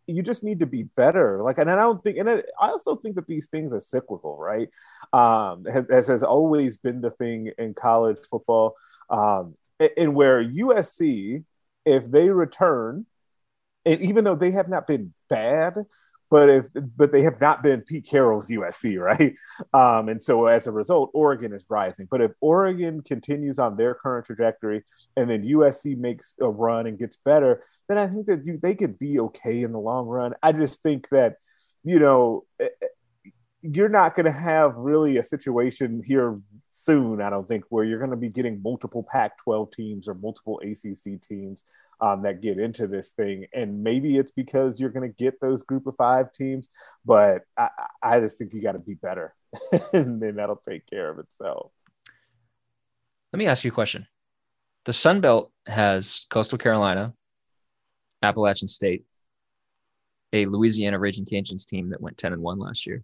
you 0.07 0.23
just 0.23 0.45
need 0.45 0.61
to 0.61 0.67
be 0.67 0.85
better. 0.85 1.43
Like, 1.43 1.59
and 1.59 1.71
I 1.71 1.77
don't 1.77 2.03
think, 2.03 2.19
and 2.19 2.29
I 2.29 2.43
also 2.61 2.97
think 2.97 3.17
that 3.17 3.27
these 3.27 3.49
things 3.49 3.73
are 3.73 3.81
cyclical, 3.81 4.37
right? 4.39 4.69
Um, 5.13 5.67
as 5.91 6.09
has 6.09 6.23
always 6.23 6.77
been 6.77 7.01
the 7.01 7.11
thing 7.11 7.53
in 7.59 7.75
college 7.75 8.19
football, 8.31 8.75
um, 9.11 9.55
and 9.97 10.15
where 10.15 10.43
USC, 10.43 11.45
if 11.85 12.11
they 12.11 12.31
return, 12.31 13.07
and 13.85 14.01
even 14.01 14.25
though 14.25 14.37
they 14.37 14.53
have 14.53 14.69
not 14.69 14.87
been 14.87 15.13
bad, 15.29 15.75
but 16.35 16.49
if 16.49 16.65
but 16.97 17.13
they 17.13 17.23
have 17.23 17.41
not 17.41 17.63
been 17.63 17.83
Pete 17.83 18.05
Carroll's 18.07 18.49
USC, 18.49 18.99
right? 18.99 19.37
Um, 19.73 20.09
and 20.09 20.21
so 20.21 20.47
as 20.47 20.67
a 20.67 20.73
result, 20.73 21.13
Oregon 21.15 21.53
is 21.53 21.65
rising. 21.69 22.09
But 22.11 22.23
if 22.23 22.33
Oregon 22.41 23.03
continues 23.03 23.61
on 23.61 23.77
their 23.77 23.95
current 23.95 24.27
trajectory 24.27 24.83
and 25.17 25.31
then 25.31 25.45
USC 25.45 25.97
makes 25.97 26.35
a 26.41 26.49
run 26.49 26.89
and 26.89 26.99
gets 26.99 27.17
better, 27.19 27.63
then 27.89 27.99
I 27.99 28.09
think 28.09 28.27
that 28.27 28.45
you, 28.45 28.59
they 28.61 28.75
could 28.75 28.99
be 28.99 29.21
okay 29.21 29.63
in 29.63 29.71
the 29.71 29.79
long 29.79 30.09
run. 30.09 30.35
I 30.43 30.51
just 30.51 30.83
think 30.83 31.09
that 31.11 31.37
you 31.85 32.01
know 32.01 32.47
eh, 32.59 32.67
eh, 32.83 33.31
you're 33.63 33.89
not 33.89 34.17
going 34.17 34.27
to 34.27 34.33
have 34.33 34.75
really 34.75 35.19
a 35.19 35.23
situation 35.23 36.03
here 36.05 36.41
soon, 36.71 37.23
I 37.23 37.31
don't 37.31 37.47
think, 37.47 37.63
where 37.69 37.85
you're 37.85 38.01
going 38.01 38.11
to 38.11 38.17
be 38.17 38.29
getting 38.29 38.61
multiple 38.61 39.07
Pac 39.09 39.39
12 39.39 39.71
teams 39.71 40.09
or 40.09 40.15
multiple 40.15 40.61
ACC 40.65 41.23
teams 41.23 41.63
um, 42.01 42.23
that 42.23 42.43
get 42.43 42.59
into 42.59 42.87
this 42.87 43.11
thing. 43.11 43.47
And 43.53 43.83
maybe 43.83 44.17
it's 44.17 44.33
because 44.33 44.81
you're 44.81 44.91
going 44.91 45.09
to 45.09 45.15
get 45.15 45.41
those 45.41 45.63
group 45.63 45.87
of 45.87 45.97
five 45.97 46.33
teams, 46.33 46.69
but 47.05 47.43
I, 47.57 47.69
I 48.03 48.21
just 48.21 48.39
think 48.39 48.55
you 48.55 48.63
got 48.63 48.73
to 48.73 48.79
be 48.79 48.95
better 48.95 49.35
and 49.93 50.21
then 50.21 50.37
that'll 50.37 50.57
take 50.69 50.87
care 50.87 51.11
of 51.11 51.19
itself. 51.19 51.73
Let 53.33 53.39
me 53.39 53.47
ask 53.47 53.65
you 53.65 53.71
a 53.71 53.75
question. 53.75 54.07
The 54.85 54.93
Sun 54.93 55.21
Belt 55.21 55.51
has 55.67 56.27
Coastal 56.31 56.59
Carolina, 56.59 57.15
Appalachian 58.23 58.69
State, 58.69 59.05
a 60.33 60.47
Louisiana 60.47 60.99
Raging 60.99 61.25
Cajuns 61.25 61.65
team 61.65 61.91
that 61.91 62.01
went 62.01 62.19
10 62.19 62.33
and 62.33 62.43
1 62.43 62.59
last 62.59 62.87
year, 62.87 63.03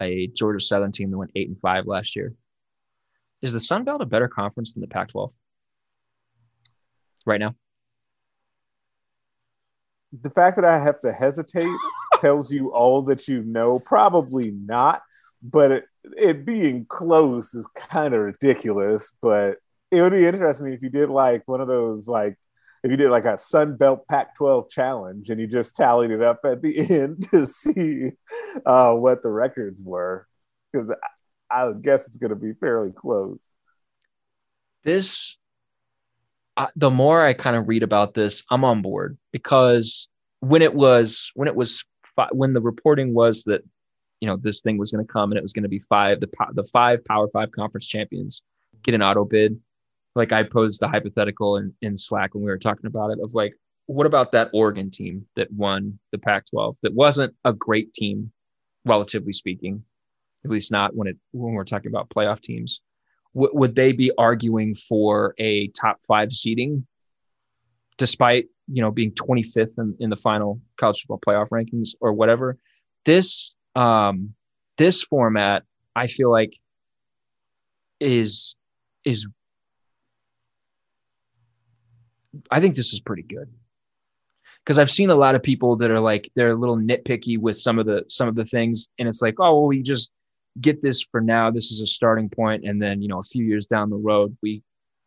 a 0.00 0.28
Georgia 0.28 0.60
Southern 0.60 0.92
team 0.92 1.10
that 1.10 1.18
went 1.18 1.32
8 1.34 1.48
and 1.48 1.60
5 1.60 1.86
last 1.86 2.14
year. 2.14 2.34
Is 3.42 3.52
the 3.52 3.60
Sun 3.60 3.84
Belt 3.84 4.02
a 4.02 4.06
better 4.06 4.28
conference 4.28 4.72
than 4.72 4.80
the 4.80 4.88
Pac 4.88 5.08
12? 5.08 5.32
Right 7.26 7.40
now? 7.40 7.54
The 10.22 10.30
fact 10.30 10.56
that 10.56 10.64
I 10.64 10.78
have 10.78 11.00
to 11.00 11.12
hesitate 11.12 11.68
tells 12.20 12.52
you 12.52 12.72
all 12.72 13.02
that 13.02 13.28
you 13.28 13.42
know. 13.42 13.78
Probably 13.78 14.50
not, 14.50 15.02
but 15.42 15.70
it, 15.70 15.84
it 16.16 16.44
being 16.46 16.86
close 16.86 17.54
is 17.54 17.66
kind 17.74 18.14
of 18.14 18.20
ridiculous. 18.20 19.12
But 19.20 19.58
it 19.90 20.02
would 20.02 20.12
be 20.12 20.26
interesting 20.26 20.72
if 20.72 20.82
you 20.82 20.88
did 20.88 21.10
like 21.10 21.42
one 21.46 21.60
of 21.60 21.68
those 21.68 22.08
like 22.08 22.36
if 22.84 22.90
you 22.90 22.96
did 22.96 23.10
like 23.10 23.24
a 23.24 23.36
Sun 23.36 23.76
Belt 23.76 24.06
Pac-12 24.08 24.70
challenge 24.70 25.30
and 25.30 25.40
you 25.40 25.46
just 25.46 25.76
tallied 25.76 26.10
it 26.10 26.22
up 26.22 26.40
at 26.44 26.62
the 26.62 26.78
end 26.90 27.28
to 27.30 27.46
see 27.46 28.12
uh, 28.64 28.92
what 28.92 29.22
the 29.22 29.28
records 29.28 29.82
were, 29.82 30.26
because 30.72 30.90
I, 31.50 31.62
I 31.64 31.72
guess 31.72 32.06
it's 32.06 32.16
going 32.16 32.30
to 32.30 32.36
be 32.36 32.52
fairly 32.52 32.92
close. 32.92 33.50
This 34.84 35.38
the 36.76 36.90
more 36.90 37.24
I 37.24 37.34
kind 37.34 37.56
of 37.56 37.68
read 37.68 37.82
about 37.82 38.14
this, 38.14 38.42
I'm 38.50 38.64
on 38.64 38.82
board 38.82 39.18
because 39.32 40.08
when 40.40 40.62
it 40.62 40.74
was 40.74 41.30
when 41.34 41.48
it 41.48 41.56
was 41.56 41.84
when 42.32 42.52
the 42.52 42.60
reporting 42.60 43.14
was 43.14 43.44
that 43.44 43.62
you 44.20 44.28
know 44.28 44.36
this 44.36 44.60
thing 44.60 44.78
was 44.78 44.90
going 44.90 45.04
to 45.04 45.12
come 45.12 45.30
and 45.30 45.38
it 45.38 45.42
was 45.42 45.52
going 45.52 45.62
to 45.62 45.68
be 45.68 45.78
five 45.78 46.20
the 46.20 46.28
the 46.54 46.64
five 46.64 47.04
Power 47.04 47.28
Five 47.28 47.52
conference 47.52 47.86
champions 47.86 48.42
get 48.82 48.94
an 48.94 49.02
auto 49.02 49.24
bid. 49.24 49.60
Like 50.14 50.32
I 50.32 50.42
posed 50.42 50.80
the 50.80 50.88
hypothetical 50.88 51.56
in, 51.56 51.74
in 51.82 51.96
Slack 51.96 52.34
when 52.34 52.42
we 52.42 52.50
were 52.50 52.58
talking 52.58 52.86
about 52.86 53.10
it 53.10 53.18
of 53.22 53.34
like, 53.34 53.54
what 53.86 54.06
about 54.06 54.32
that 54.32 54.50
Oregon 54.52 54.90
team 54.90 55.26
that 55.36 55.52
won 55.52 55.98
the 56.12 56.18
Pac-12 56.18 56.76
that 56.82 56.94
wasn't 56.94 57.34
a 57.44 57.52
great 57.52 57.92
team, 57.94 58.32
relatively 58.84 59.32
speaking, 59.32 59.84
at 60.44 60.50
least 60.50 60.72
not 60.72 60.94
when 60.94 61.08
it 61.08 61.16
when 61.32 61.52
we're 61.52 61.64
talking 61.64 61.90
about 61.90 62.10
playoff 62.10 62.40
teams. 62.40 62.80
W- 63.34 63.52
would 63.54 63.74
they 63.74 63.92
be 63.92 64.12
arguing 64.18 64.74
for 64.74 65.34
a 65.38 65.68
top 65.68 66.00
five 66.06 66.32
seeding, 66.32 66.86
despite 67.96 68.46
you 68.66 68.82
know 68.82 68.90
being 68.90 69.12
25th 69.12 69.78
in, 69.78 69.96
in 70.00 70.10
the 70.10 70.16
final 70.16 70.60
college 70.76 71.00
football 71.00 71.20
playoff 71.26 71.48
rankings 71.50 71.90
or 72.00 72.12
whatever? 72.12 72.56
This 73.04 73.56
um, 73.74 74.34
this 74.76 75.02
format, 75.02 75.64
I 75.94 76.06
feel 76.06 76.30
like, 76.30 76.58
is 78.00 78.56
is 79.04 79.26
I 82.50 82.60
think 82.60 82.74
this 82.74 82.92
is 82.92 83.00
pretty 83.00 83.22
good 83.22 83.48
because 84.68 84.78
I've 84.78 84.90
seen 84.90 85.08
a 85.08 85.14
lot 85.14 85.34
of 85.34 85.42
people 85.42 85.76
that 85.76 85.90
are 85.90 86.00
like 86.00 86.30
they're 86.34 86.50
a 86.50 86.54
little 86.54 86.76
nitpicky 86.76 87.38
with 87.38 87.58
some 87.58 87.78
of 87.78 87.86
the 87.86 88.04
some 88.08 88.28
of 88.28 88.34
the 88.34 88.44
things, 88.44 88.88
and 88.98 89.08
it's 89.08 89.22
like, 89.22 89.36
oh, 89.38 89.60
well, 89.60 89.66
we 89.66 89.82
just 89.82 90.10
get 90.60 90.82
this 90.82 91.02
for 91.02 91.20
now. 91.20 91.50
This 91.50 91.70
is 91.70 91.80
a 91.80 91.86
starting 91.86 92.28
point, 92.28 92.64
and 92.64 92.80
then 92.80 93.02
you 93.02 93.08
know, 93.08 93.18
a 93.18 93.22
few 93.22 93.44
years 93.44 93.66
down 93.66 93.90
the 93.90 93.96
road, 93.96 94.36
we 94.42 94.62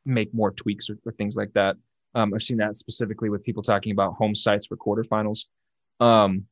make 0.06 0.34
more 0.34 0.52
tweaks 0.52 0.90
or, 0.90 0.98
or 1.06 1.12
things 1.14 1.36
like 1.36 1.54
that. 1.54 1.76
Um, 2.16 2.34
I've 2.34 2.44
seen 2.44 2.58
that 2.58 2.76
specifically 2.76 3.30
with 3.30 3.44
people 3.44 3.64
talking 3.64 3.92
about 3.92 4.16
home 4.16 4.36
sites 4.36 4.68
for 4.68 4.76
quarterfinals. 4.78 5.46
Um, 6.00 6.46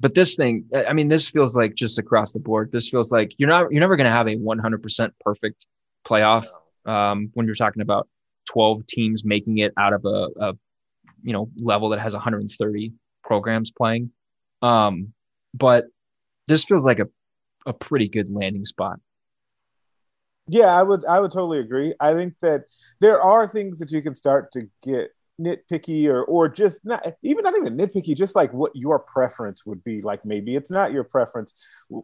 but 0.00 0.14
this 0.14 0.36
thing, 0.36 0.66
I 0.72 0.92
mean, 0.92 1.08
this 1.08 1.28
feels 1.28 1.56
like 1.56 1.74
just 1.74 1.98
across 1.98 2.32
the 2.32 2.38
board. 2.38 2.70
This 2.70 2.88
feels 2.88 3.10
like 3.10 3.32
you're 3.36 3.48
not 3.48 3.72
you're 3.72 3.80
never 3.80 3.96
going 3.96 4.04
to 4.04 4.10
have 4.10 4.28
a 4.28 4.36
100% 4.36 5.10
perfect 5.20 5.66
playoff 6.06 6.46
um, 6.86 7.30
when 7.34 7.46
you're 7.46 7.56
talking 7.56 7.82
about 7.82 8.08
12 8.46 8.86
teams 8.86 9.24
making 9.24 9.58
it 9.58 9.72
out 9.76 9.92
of 9.92 10.04
a, 10.04 10.28
a 10.40 10.52
you 11.22 11.32
know 11.32 11.50
level 11.58 11.88
that 11.90 11.98
has 11.98 12.14
130 12.14 12.92
programs 13.24 13.72
playing. 13.72 14.10
Um, 14.62 15.12
but 15.52 15.86
this 16.46 16.64
feels 16.64 16.84
like 16.84 17.00
a 17.00 17.08
a 17.68 17.72
pretty 17.72 18.08
good 18.08 18.32
landing 18.32 18.64
spot. 18.64 18.98
Yeah, 20.48 20.74
I 20.74 20.82
would 20.82 21.04
I 21.04 21.20
would 21.20 21.30
totally 21.30 21.60
agree. 21.60 21.94
I 22.00 22.14
think 22.14 22.34
that 22.40 22.64
there 23.00 23.20
are 23.20 23.46
things 23.46 23.78
that 23.80 23.92
you 23.92 24.02
can 24.02 24.14
start 24.14 24.50
to 24.52 24.62
get 24.82 25.10
nitpicky 25.40 26.06
or 26.06 26.24
or 26.24 26.48
just 26.48 26.84
not 26.84 27.06
even 27.22 27.44
not 27.44 27.54
even 27.54 27.76
nitpicky 27.76 28.16
just 28.16 28.34
like 28.34 28.52
what 28.52 28.74
your 28.74 28.98
preference 28.98 29.64
would 29.64 29.84
be 29.84 30.02
like 30.02 30.24
maybe 30.24 30.56
it's 30.56 30.70
not 30.70 30.90
your 30.90 31.04
preference 31.04 31.54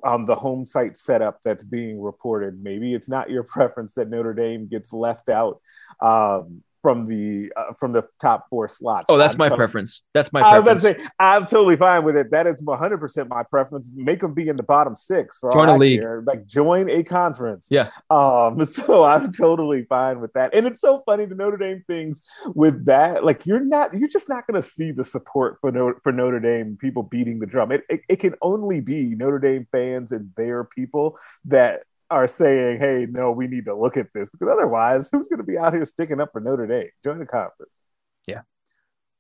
on 0.05 0.24
the 0.24 0.37
home 0.37 0.64
site 0.64 0.96
setup 0.96 1.40
that's 1.42 1.64
being 1.64 2.00
reported 2.00 2.62
maybe 2.62 2.94
it's 2.94 3.09
not 3.09 3.29
your 3.31 3.42
preference 3.55 3.94
that 3.94 4.09
notre 4.09 4.35
dame 4.35 4.68
gets 4.68 4.92
left 4.92 5.29
out 5.29 5.61
um, 6.00 6.62
from 6.85 7.07
the 7.09 7.51
uh, 7.57 7.73
from 7.81 7.92
the 7.92 8.03
top 8.20 8.47
four 8.51 8.68
slots. 8.68 9.07
Oh, 9.09 9.16
that's 9.16 9.35
I'm 9.37 9.38
my 9.38 9.44
totally- 9.49 9.57
preference. 9.57 10.03
That's 10.12 10.35
my 10.35 10.42
I 10.42 10.59
was 10.59 10.64
preference. 10.64 10.85
about 10.85 10.97
to 10.99 11.03
say 11.05 11.09
I'm 11.18 11.47
totally 11.47 11.77
fine 11.77 12.05
with 12.05 12.14
it. 12.14 12.31
That 12.31 12.47
is 12.47 12.62
100 12.62 12.99
percent 12.99 13.31
my 13.31 13.42
preference. 13.42 13.90
Make 13.94 14.20
them 14.20 14.35
be 14.35 14.49
in 14.49 14.57
the 14.57 14.62
bottom 14.62 14.94
six 14.94 15.38
for 15.38 15.51
Join 15.51 15.70
all 15.70 15.77
a 15.77 15.79
league. 15.79 16.01
care. 16.01 16.23
Like 16.27 16.47
join 16.47 16.90
a 16.90 17.03
conference. 17.03 17.68
Yeah. 17.70 17.90
Um. 18.11 18.61
So 18.85 19.03
I'm 19.05 19.33
totally 19.33 19.85
fine 19.85 20.20
with 20.20 20.33
that. 20.35 20.53
And 20.53 20.66
it's 20.66 20.81
so 20.83 21.03
funny 21.07 21.25
the 21.25 21.35
Notre 21.35 21.57
Dame 21.57 21.83
things 21.87 22.20
with 22.55 22.85
that. 22.85 23.25
Like 23.25 23.47
you're 23.47 23.64
not 23.64 23.94
you're 23.99 24.09
just 24.09 24.29
not 24.29 24.47
going 24.47 24.61
to 24.61 24.68
see 24.68 24.90
the 24.92 25.05
support 25.05 25.57
for 25.62 25.73
Notre, 25.73 25.99
for 26.03 26.12
Notre 26.12 26.38
Dame 26.40 26.77
people 26.79 27.03
beating 27.03 27.38
the 27.38 27.47
drum. 27.47 27.73
It, 27.73 27.85
it 27.88 28.01
it 28.11 28.16
can 28.20 28.35
only 28.42 28.81
be 28.81 29.14
Notre 29.14 29.38
Dame 29.38 29.66
fans 29.73 30.12
and 30.12 30.33
their 30.37 30.64
people 30.64 31.16
that 31.47 31.85
are 32.14 32.27
saying, 32.27 32.79
"Hey, 32.79 33.07
no, 33.11 33.33
we 33.33 33.46
need 33.46 33.64
to 33.66 33.74
look 33.74 33.96
at 33.96 34.12
this," 34.14 34.29
because 34.29 34.48
otherwise, 34.48 35.09
who's 35.12 35.29
going 35.29 35.38
to 35.38 35.44
be 35.44 35.59
out 35.59 35.72
here 35.74 35.85
sticking 35.85 36.20
up 36.20 36.31
for 36.33 36.40
Notre 36.40 36.66
Dame? 36.66 36.90
Join 37.03 37.18
the 37.18 37.27
conference. 37.27 37.81
Yeah. 38.27 38.42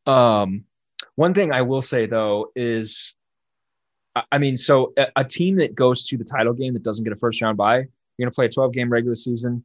Um, 0.06 0.64
one 1.16 1.34
thing 1.34 1.52
I 1.52 1.62
will 1.62 1.82
say 1.82 2.06
though 2.06 2.50
is, 2.54 3.14
I- 4.14 4.38
mean, 4.38 4.56
so 4.56 4.92
a, 4.96 5.06
a 5.16 5.24
team 5.24 5.56
that 5.56 5.74
goes 5.74 6.04
to 6.08 6.16
the 6.16 6.24
title 6.24 6.52
game 6.52 6.74
that 6.74 6.82
doesn't 6.82 7.04
get 7.04 7.12
a 7.12 7.16
first 7.16 7.40
round 7.42 7.56
bye, 7.56 7.76
you're 7.76 8.26
going 8.26 8.30
to 8.30 8.34
play 8.34 8.46
a 8.46 8.50
12 8.50 8.72
game 8.72 8.90
regular 8.90 9.14
season. 9.14 9.64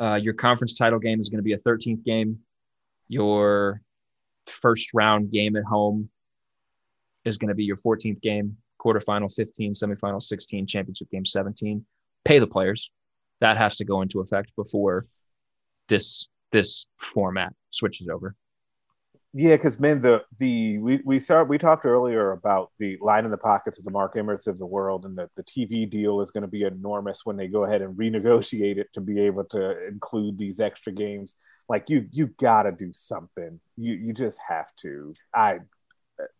Uh, 0.00 0.14
your 0.14 0.34
conference 0.34 0.76
title 0.76 0.98
game 0.98 1.20
is 1.20 1.28
going 1.28 1.38
to 1.38 1.42
be 1.42 1.52
a 1.52 1.58
13th 1.58 2.04
game. 2.04 2.38
Your 3.08 3.82
first 4.46 4.90
round 4.94 5.30
game 5.30 5.56
at 5.56 5.64
home 5.64 6.08
is 7.24 7.38
going 7.38 7.48
to 7.50 7.54
be 7.54 7.64
your 7.64 7.76
14th 7.76 8.20
game, 8.20 8.56
quarterfinal 8.80 9.32
15, 9.32 9.74
semifinal 9.74 10.22
16, 10.22 10.66
championship 10.66 11.10
game 11.10 11.24
17. 11.24 11.84
Pay 12.24 12.38
the 12.38 12.46
players. 12.46 12.90
That 13.40 13.56
has 13.56 13.76
to 13.76 13.84
go 13.84 14.02
into 14.02 14.20
effect 14.20 14.52
before 14.56 15.06
this 15.88 16.28
this 16.52 16.86
format 16.98 17.52
switches 17.70 18.08
over. 18.08 18.36
Yeah, 19.34 19.56
because 19.56 19.80
man, 19.80 20.02
the 20.02 20.24
the 20.38 20.76
we 20.78 21.00
we 21.06 21.18
start 21.18 21.48
we 21.48 21.56
talked 21.56 21.86
earlier 21.86 22.32
about 22.32 22.70
the 22.78 22.98
line 23.00 23.24
in 23.24 23.30
the 23.30 23.38
pockets 23.38 23.78
of 23.78 23.84
the 23.84 23.90
Mark 23.90 24.14
Emmerts 24.14 24.46
of 24.46 24.58
the 24.58 24.66
world, 24.66 25.06
and 25.06 25.16
that 25.16 25.30
the 25.36 25.42
TV 25.42 25.88
deal 25.88 26.20
is 26.20 26.30
going 26.30 26.42
to 26.42 26.48
be 26.48 26.64
enormous 26.64 27.24
when 27.24 27.38
they 27.38 27.48
go 27.48 27.64
ahead 27.64 27.80
and 27.80 27.96
renegotiate 27.96 28.76
it 28.76 28.92
to 28.92 29.00
be 29.00 29.18
able 29.20 29.44
to 29.44 29.86
include 29.88 30.36
these 30.36 30.60
extra 30.60 30.92
games. 30.92 31.34
Like 31.66 31.88
you, 31.88 32.06
you 32.12 32.26
got 32.38 32.64
to 32.64 32.72
do 32.72 32.92
something. 32.92 33.58
You 33.78 33.94
you 33.94 34.12
just 34.12 34.38
have 34.46 34.68
to. 34.82 35.14
I 35.34 35.60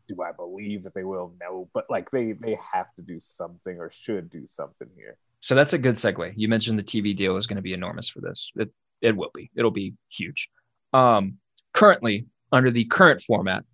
do 0.06 0.22
I 0.22 0.32
believe 0.32 0.82
that 0.82 0.92
they 0.92 1.04
will 1.04 1.34
no, 1.40 1.70
but 1.72 1.86
like 1.88 2.10
they 2.10 2.32
they 2.32 2.58
have 2.74 2.92
to 2.96 3.02
do 3.02 3.18
something 3.20 3.78
or 3.78 3.90
should 3.90 4.28
do 4.28 4.46
something 4.46 4.88
here. 4.94 5.16
So 5.42 5.56
that's 5.56 5.72
a 5.72 5.78
good 5.78 5.96
segue. 5.96 6.32
You 6.36 6.48
mentioned 6.48 6.78
the 6.78 6.84
TV 6.84 7.14
deal 7.14 7.36
is 7.36 7.46
going 7.46 7.56
to 7.56 7.62
be 7.62 7.74
enormous 7.74 8.08
for 8.08 8.20
this. 8.20 8.50
It 8.56 8.72
it 9.00 9.16
will 9.16 9.32
be. 9.34 9.50
It'll 9.56 9.72
be 9.72 9.94
huge. 10.08 10.48
Um, 10.92 11.38
currently, 11.74 12.26
under 12.52 12.70
the 12.70 12.84
current 12.84 13.20
format, 13.20 13.64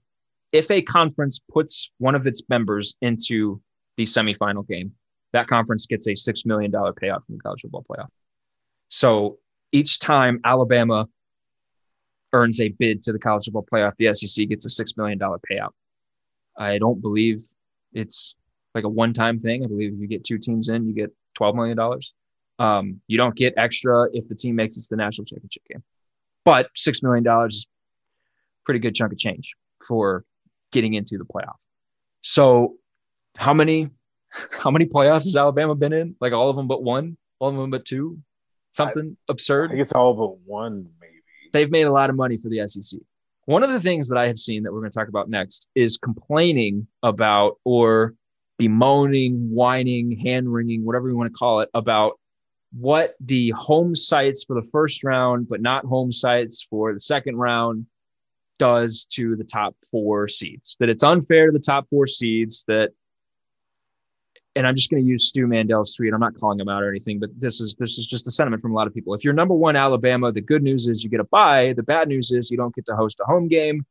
if 0.52 0.70
a 0.70 0.80
conference 0.80 1.38
puts 1.52 1.90
one 1.98 2.14
of 2.14 2.26
its 2.26 2.42
members 2.48 2.96
into 3.02 3.60
the 3.98 4.04
semifinal 4.04 4.66
game, 4.66 4.92
that 5.32 5.46
conference 5.46 5.84
gets 5.84 6.08
a 6.08 6.14
six 6.14 6.46
million 6.46 6.70
dollar 6.70 6.94
payout 6.94 7.24
from 7.24 7.36
the 7.36 7.40
college 7.42 7.60
football 7.60 7.84
playoff. 7.88 8.08
So 8.88 9.38
each 9.70 9.98
time 9.98 10.40
Alabama 10.44 11.06
earns 12.32 12.60
a 12.60 12.68
bid 12.70 13.02
to 13.02 13.12
the 13.12 13.18
college 13.18 13.44
football 13.44 13.66
playoff, 13.70 13.92
the 13.98 14.14
SEC 14.14 14.48
gets 14.48 14.64
a 14.64 14.70
six 14.70 14.96
million 14.96 15.18
dollar 15.18 15.38
payout. 15.50 15.72
I 16.56 16.78
don't 16.78 17.02
believe 17.02 17.42
it's 17.92 18.34
like 18.74 18.84
a 18.84 18.88
one-time 18.88 19.38
thing. 19.38 19.64
I 19.64 19.66
believe 19.66 19.92
if 19.92 20.00
you 20.00 20.06
get 20.06 20.24
two 20.24 20.38
teams 20.38 20.68
in, 20.68 20.86
you 20.86 20.94
get 20.94 21.10
twelve 21.38 21.54
million 21.54 21.76
dollars. 21.76 22.12
Um, 22.58 23.00
you 23.06 23.16
don't 23.16 23.36
get 23.36 23.54
extra 23.56 24.08
if 24.12 24.28
the 24.28 24.34
team 24.34 24.56
makes 24.56 24.76
it 24.76 24.82
to 24.82 24.88
the 24.90 24.96
national 24.96 25.24
championship 25.24 25.62
game, 25.70 25.82
but 26.44 26.68
six 26.74 27.02
million 27.02 27.22
dollars 27.22 27.54
is 27.54 27.66
a 27.66 28.64
pretty 28.66 28.80
good 28.80 28.94
chunk 28.94 29.12
of 29.12 29.18
change 29.18 29.54
for 29.86 30.24
getting 30.72 30.94
into 30.94 31.16
the 31.16 31.24
playoff. 31.24 31.60
So, 32.22 32.74
how 33.36 33.54
many 33.54 33.90
how 34.50 34.70
many 34.70 34.86
playoffs 34.86 35.24
has 35.24 35.36
Alabama 35.36 35.74
been 35.74 35.92
in? 35.92 36.16
Like 36.20 36.32
all 36.32 36.50
of 36.50 36.56
them 36.56 36.66
but 36.66 36.82
one, 36.82 37.16
all 37.38 37.50
of 37.50 37.56
them 37.56 37.70
but 37.70 37.84
two, 37.84 38.18
something 38.72 39.16
I 39.28 39.32
absurd 39.32 39.70
think 39.70 39.80
it's 39.80 39.92
all 39.92 40.14
but 40.14 40.38
one, 40.40 40.88
maybe. 41.00 41.14
they've 41.52 41.70
made 41.70 41.86
a 41.86 41.92
lot 41.92 42.10
of 42.10 42.16
money 42.16 42.36
for 42.36 42.48
the 42.48 42.66
SEC. 42.66 43.00
One 43.44 43.62
of 43.62 43.70
the 43.70 43.80
things 43.80 44.08
that 44.08 44.18
I 44.18 44.26
have 44.26 44.38
seen 44.38 44.64
that 44.64 44.72
we're 44.72 44.80
going 44.80 44.90
to 44.90 44.98
talk 44.98 45.08
about 45.08 45.30
next 45.30 45.70
is 45.74 45.96
complaining 45.96 46.86
about 47.02 47.54
or 47.64 48.14
bemoaning, 48.58 49.50
whining, 49.50 50.18
hand 50.18 50.52
wringing, 50.52 50.84
whatever 50.84 51.08
you 51.08 51.16
want 51.16 51.32
to 51.32 51.38
call 51.38 51.60
it, 51.60 51.70
about 51.74 52.18
what 52.72 53.14
the 53.20 53.50
home 53.50 53.94
sites 53.94 54.44
for 54.44 54.60
the 54.60 54.68
first 54.70 55.04
round, 55.04 55.48
but 55.48 55.62
not 55.62 55.84
home 55.84 56.12
sites 56.12 56.66
for 56.68 56.92
the 56.92 57.00
second 57.00 57.36
round, 57.36 57.86
does 58.58 59.06
to 59.06 59.36
the 59.36 59.44
top 59.44 59.74
four 59.90 60.28
seeds. 60.28 60.76
That 60.80 60.88
it's 60.88 61.02
unfair 61.04 61.46
to 61.46 61.52
the 61.52 61.58
top 61.58 61.88
four 61.88 62.06
seeds. 62.06 62.64
That, 62.66 62.90
and 64.56 64.66
I'm 64.66 64.74
just 64.74 64.90
going 64.90 65.02
to 65.02 65.08
use 65.08 65.28
Stu 65.28 65.46
Mandel's 65.46 65.94
tweet. 65.94 66.12
I'm 66.12 66.20
not 66.20 66.34
calling 66.34 66.58
him 66.58 66.68
out 66.68 66.82
or 66.82 66.90
anything, 66.90 67.20
but 67.20 67.30
this 67.38 67.60
is 67.60 67.76
this 67.78 67.96
is 67.96 68.06
just 68.06 68.24
the 68.24 68.32
sentiment 68.32 68.60
from 68.60 68.72
a 68.72 68.74
lot 68.74 68.88
of 68.88 68.94
people. 68.94 69.14
If 69.14 69.22
you're 69.24 69.32
number 69.32 69.54
one 69.54 69.76
Alabama, 69.76 70.32
the 70.32 70.40
good 70.40 70.62
news 70.62 70.88
is 70.88 71.04
you 71.04 71.10
get 71.10 71.20
a 71.20 71.24
bye. 71.24 71.74
The 71.76 71.84
bad 71.84 72.08
news 72.08 72.32
is 72.32 72.50
you 72.50 72.56
don't 72.56 72.74
get 72.74 72.86
to 72.86 72.96
host 72.96 73.20
a 73.20 73.24
home 73.24 73.46
game, 73.46 73.86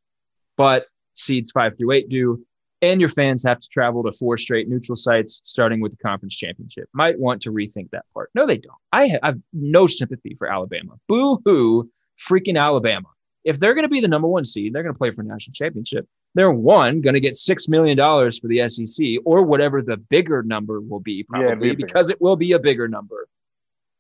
but 0.58 0.88
seeds 1.14 1.52
five 1.52 1.78
through 1.78 1.92
eight 1.92 2.10
do, 2.10 2.46
and 2.82 3.00
your 3.00 3.10
fans 3.10 3.44
have 3.44 3.60
to 3.60 3.68
travel 3.70 4.04
to 4.04 4.12
four 4.12 4.38
straight 4.38 4.70
neutral 4.70 4.96
sites, 4.96 5.42
starting 5.44 5.80
with 5.80 5.92
the 5.92 5.98
conference 5.98 6.36
championship. 6.36 6.88
Might 6.94 7.20
want 7.20 7.42
to 7.44 7.52
rethink 7.52 7.90
that 7.92 8.06
part. 8.14 8.30
No, 8.36 8.46
they 8.46 8.58
don't. 8.58 8.76
I 8.92 9.08
have, 9.08 9.20
I 9.24 9.28
have 9.28 9.40
no 9.54 9.88
sympathy 9.88 10.36
for 10.38 10.52
Alabama. 10.52 10.94
Boo 11.08 11.40
hoo, 11.46 11.90
freaking 12.18 12.58
Alabama. 12.58 13.08
If 13.44 13.60
they're 13.60 13.74
going 13.74 13.84
to 13.84 13.90
be 13.90 14.02
the 14.02 14.08
number 14.08 14.28
one 14.28 14.44
seed, 14.44 14.74
they're 14.74 14.84
going 14.84 14.94
to 14.94 14.98
play 14.98 15.12
for 15.12 15.22
a 15.22 15.26
national 15.26 15.54
championship. 15.54 16.08
They're 16.36 16.52
one 16.52 17.02
going 17.02 17.14
to 17.14 17.20
get 17.20 17.36
six 17.36 17.68
million 17.68 17.98
dollars 17.98 18.38
for 18.38 18.48
the 18.48 18.68
SEC 18.70 19.06
or 19.26 19.42
whatever 19.44 19.82
the 19.82 19.98
bigger 19.98 20.44
number 20.44 20.82
will 20.82 21.00
be, 21.00 21.26
Yeah, 21.34 21.40
be 21.40 21.48
probably 21.48 21.76
because 21.76 22.10
it 22.10 22.22
will 22.22 22.36
be 22.36 22.52
a 22.52 22.60
bigger 22.60 22.88
number. 22.88 23.28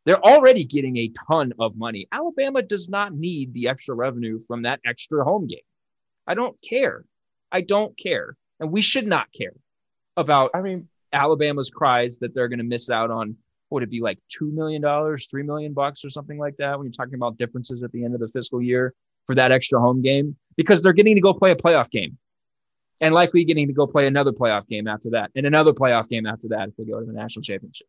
They're 0.06 0.24
already 0.24 0.64
getting 0.64 0.98
a 0.98 1.12
ton 1.28 1.54
of 1.60 1.78
money. 1.78 2.08
Alabama 2.12 2.62
does 2.62 2.90
not 2.90 3.14
need 3.14 3.54
the 3.54 3.68
extra 3.68 3.96
revenue 3.96 4.40
from 4.40 4.62
that 4.62 4.80
extra 4.86 5.24
home 5.24 5.48
game. 5.48 5.60
I 6.26 6.34
don't 6.34 6.62
care. 6.62 7.04
I 7.52 7.62
don't 7.62 7.98
care. 7.98 8.38
And 8.60 8.72
we 8.72 8.82
should 8.82 9.08
not 9.08 9.32
care 9.32 9.54
about 10.16 10.52
I 10.54 10.62
mean, 10.62 10.88
Alabama's 11.14 11.70
cries 11.70 12.18
that 12.20 12.34
they're 12.34 12.48
going 12.48 12.60
to 12.60 12.66
miss 12.66 12.90
out 12.90 13.12
on 13.12 13.38
what 13.70 13.82
would 13.82 13.84
it 13.84 13.92
be 13.92 14.02
like 14.02 14.20
$2 14.42 14.52
million, 14.54 14.82
3 14.82 15.44
million 15.44 15.74
bucks 15.74 16.04
or 16.06 16.10
something 16.10 16.38
like 16.38 16.56
that 16.58 16.78
when 16.78 16.86
you're 16.86 16.94
talking 16.94 17.16
about 17.16 17.38
differences 17.38 17.84
at 17.84 17.92
the 17.92 18.04
end 18.04 18.14
of 18.14 18.20
the 18.20 18.28
fiscal 18.28 18.62
year 18.62 18.94
for 19.26 19.36
that 19.36 19.52
extra 19.52 19.80
home 19.80 20.02
game 20.02 20.36
because 20.56 20.82
they're 20.82 20.94
getting 20.94 21.16
to 21.16 21.22
go 21.22 21.34
play 21.34 21.52
a 21.52 21.56
playoff 21.56 21.90
game 21.90 22.18
and 23.02 23.14
likely 23.14 23.44
getting 23.44 23.68
to 23.68 23.74
go 23.74 23.86
play 23.86 24.08
another 24.08 24.32
playoff 24.32 24.68
game 24.68 24.88
after 24.88 25.10
that 25.12 25.32
and 25.36 25.46
another 25.46 25.74
playoff 25.74 26.08
game 26.08 26.26
after 26.26 26.48
that 26.48 26.70
if 26.70 26.76
they 26.78 26.86
go 26.86 27.00
to 27.00 27.06
the 27.06 27.14
national 27.14 27.44
championship. 27.44 27.88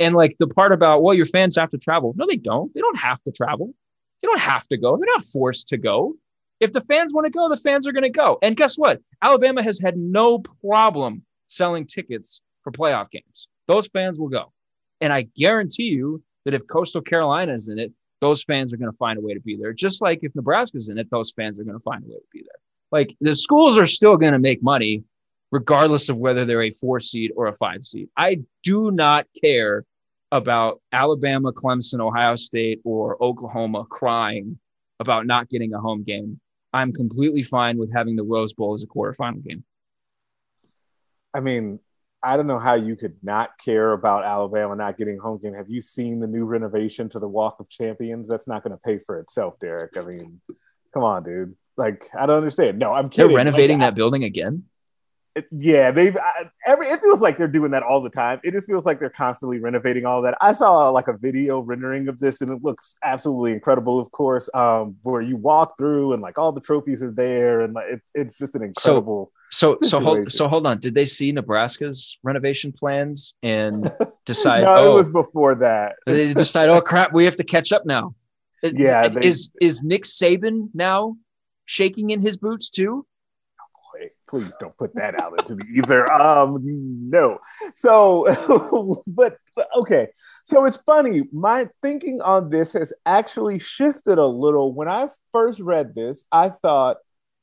And 0.00 0.14
like 0.14 0.36
the 0.38 0.48
part 0.48 0.72
about, 0.72 1.02
well, 1.02 1.14
your 1.14 1.26
fans 1.26 1.56
have 1.56 1.70
to 1.70 1.78
travel. 1.78 2.12
No, 2.16 2.26
they 2.26 2.36
don't. 2.36 2.74
They 2.74 2.80
don't 2.80 2.98
have 2.98 3.22
to 3.22 3.30
travel. 3.30 3.72
They 4.20 4.26
don't 4.26 4.40
have 4.40 4.66
to 4.68 4.76
go. 4.76 4.96
They're 4.96 5.06
not 5.06 5.24
forced 5.24 5.68
to 5.68 5.76
go. 5.76 6.14
If 6.62 6.72
the 6.72 6.80
fans 6.80 7.12
want 7.12 7.24
to 7.24 7.30
go, 7.30 7.48
the 7.48 7.56
fans 7.56 7.88
are 7.88 7.92
going 7.92 8.04
to 8.04 8.08
go. 8.08 8.38
And 8.40 8.56
guess 8.56 8.76
what? 8.76 9.00
Alabama 9.20 9.64
has 9.64 9.80
had 9.80 9.96
no 9.96 10.38
problem 10.64 11.24
selling 11.48 11.86
tickets 11.86 12.40
for 12.62 12.70
playoff 12.70 13.10
games. 13.10 13.48
Those 13.66 13.88
fans 13.88 14.16
will 14.16 14.28
go. 14.28 14.52
And 15.00 15.12
I 15.12 15.22
guarantee 15.34 15.86
you 15.86 16.22
that 16.44 16.54
if 16.54 16.64
Coastal 16.68 17.02
Carolina 17.02 17.52
is 17.52 17.68
in 17.68 17.80
it, 17.80 17.92
those 18.20 18.44
fans 18.44 18.72
are 18.72 18.76
going 18.76 18.92
to 18.92 18.96
find 18.96 19.18
a 19.18 19.20
way 19.20 19.34
to 19.34 19.40
be 19.40 19.56
there. 19.56 19.72
Just 19.72 20.00
like 20.00 20.20
if 20.22 20.32
Nebraska's 20.36 20.88
in 20.88 20.98
it, 20.98 21.10
those 21.10 21.32
fans 21.32 21.58
are 21.58 21.64
going 21.64 21.76
to 21.76 21.82
find 21.82 22.04
a 22.04 22.06
way 22.06 22.14
to 22.14 22.28
be 22.32 22.42
there. 22.42 22.60
Like 22.92 23.16
the 23.20 23.34
schools 23.34 23.76
are 23.76 23.84
still 23.84 24.16
going 24.16 24.32
to 24.32 24.38
make 24.38 24.62
money 24.62 25.02
regardless 25.50 26.08
of 26.08 26.16
whether 26.16 26.44
they're 26.44 26.62
a 26.62 26.70
four 26.70 27.00
seed 27.00 27.32
or 27.36 27.48
a 27.48 27.52
five 27.54 27.84
seed. 27.84 28.08
I 28.16 28.38
do 28.62 28.92
not 28.92 29.26
care 29.42 29.84
about 30.30 30.80
Alabama, 30.92 31.52
Clemson, 31.52 32.00
Ohio 32.00 32.36
State, 32.36 32.80
or 32.84 33.20
Oklahoma 33.20 33.84
crying 33.84 34.60
about 35.00 35.26
not 35.26 35.48
getting 35.50 35.74
a 35.74 35.80
home 35.80 36.04
game. 36.04 36.40
I'm 36.72 36.92
completely 36.92 37.42
fine 37.42 37.78
with 37.78 37.92
having 37.92 38.16
the 38.16 38.22
Rose 38.22 38.52
Bowl 38.52 38.74
as 38.74 38.82
a 38.82 38.86
quarterfinal 38.86 39.44
game. 39.44 39.64
I 41.34 41.40
mean, 41.40 41.80
I 42.22 42.36
don't 42.36 42.46
know 42.46 42.58
how 42.58 42.74
you 42.74 42.94
could 42.94 43.16
not 43.22 43.58
care 43.58 43.92
about 43.92 44.24
Alabama 44.24 44.76
not 44.76 44.96
getting 44.96 45.18
home 45.18 45.40
game. 45.42 45.54
Have 45.54 45.68
you 45.68 45.82
seen 45.82 46.20
the 46.20 46.26
new 46.26 46.44
renovation 46.44 47.08
to 47.10 47.18
the 47.18 47.28
Walk 47.28 47.58
of 47.58 47.68
Champions? 47.68 48.28
That's 48.28 48.46
not 48.46 48.62
going 48.62 48.70
to 48.72 48.80
pay 48.84 49.00
for 49.04 49.18
itself, 49.18 49.58
Derek. 49.60 49.96
I 49.96 50.02
mean, 50.02 50.40
come 50.94 51.02
on, 51.02 51.24
dude. 51.24 51.56
Like, 51.76 52.08
I 52.16 52.26
don't 52.26 52.36
understand. 52.36 52.78
No, 52.78 52.92
I'm 52.92 53.08
kidding. 53.08 53.28
They're 53.28 53.36
renovating 53.36 53.78
like, 53.78 53.88
that 53.88 53.94
I, 53.94 53.96
building 53.96 54.24
again. 54.24 54.64
It, 55.34 55.46
yeah, 55.50 55.90
they've 55.90 56.16
every. 56.66 56.88
It 56.88 57.00
feels 57.00 57.22
like 57.22 57.38
they're 57.38 57.48
doing 57.48 57.70
that 57.70 57.82
all 57.82 58.02
the 58.02 58.10
time. 58.10 58.38
It 58.44 58.50
just 58.52 58.66
feels 58.66 58.84
like 58.84 59.00
they're 59.00 59.08
constantly 59.08 59.60
renovating 59.60 60.04
all 60.04 60.20
that. 60.22 60.36
I 60.42 60.52
saw 60.52 60.90
like 60.90 61.08
a 61.08 61.16
video 61.16 61.60
rendering 61.60 62.08
of 62.08 62.18
this, 62.18 62.42
and 62.42 62.50
it 62.50 62.62
looks 62.62 62.94
absolutely 63.02 63.52
incredible. 63.52 63.98
Of 63.98 64.12
course, 64.12 64.50
um, 64.52 64.96
where 65.02 65.22
you 65.22 65.36
walk 65.36 65.78
through 65.78 66.12
and 66.12 66.20
like 66.20 66.36
all 66.36 66.52
the 66.52 66.60
trophies 66.60 67.02
are 67.02 67.10
there, 67.10 67.62
and 67.62 67.72
like 67.72 67.86
it's 67.88 68.10
it's 68.14 68.38
just 68.38 68.54
an 68.56 68.62
incredible. 68.62 69.32
So 69.50 69.78
so 69.80 69.88
so 69.88 70.00
hold 70.00 70.30
so 70.30 70.48
hold 70.48 70.66
on. 70.66 70.78
Did 70.78 70.94
they 70.94 71.06
see 71.06 71.32
Nebraska's 71.32 72.18
renovation 72.22 72.70
plans 72.70 73.34
and 73.42 73.90
decide? 74.26 74.64
no, 74.64 74.76
oh, 74.76 74.92
it 74.92 74.94
was 74.94 75.08
before 75.08 75.54
that. 75.54 75.94
they 76.04 76.34
decide, 76.34 76.68
oh 76.68 76.82
crap, 76.82 77.14
we 77.14 77.24
have 77.24 77.36
to 77.36 77.44
catch 77.44 77.72
up 77.72 77.86
now. 77.86 78.14
Yeah, 78.62 79.08
they, 79.08 79.26
is 79.26 79.50
is 79.60 79.82
Nick 79.82 80.04
Saban 80.04 80.68
now 80.72 81.16
shaking 81.64 82.10
in 82.10 82.20
his 82.20 82.36
boots 82.36 82.70
too? 82.70 83.04
Please 84.28 84.54
don't 84.58 84.76
put 84.76 84.94
that 84.94 85.20
out 85.20 85.38
into 85.38 85.54
the 85.54 85.64
ether. 85.64 86.10
Um, 86.10 86.58
no. 86.62 87.38
So, 87.74 89.02
but, 89.06 89.36
okay. 89.76 90.08
So 90.44 90.64
it's 90.64 90.78
funny. 90.78 91.22
My 91.32 91.68
thinking 91.82 92.20
on 92.20 92.50
this 92.50 92.72
has 92.72 92.92
actually 93.06 93.58
shifted 93.58 94.18
a 94.18 94.26
little. 94.26 94.72
When 94.72 94.88
I 94.88 95.08
first 95.32 95.60
read 95.60 95.94
this, 95.94 96.24
I 96.32 96.50
thought, 96.50 96.98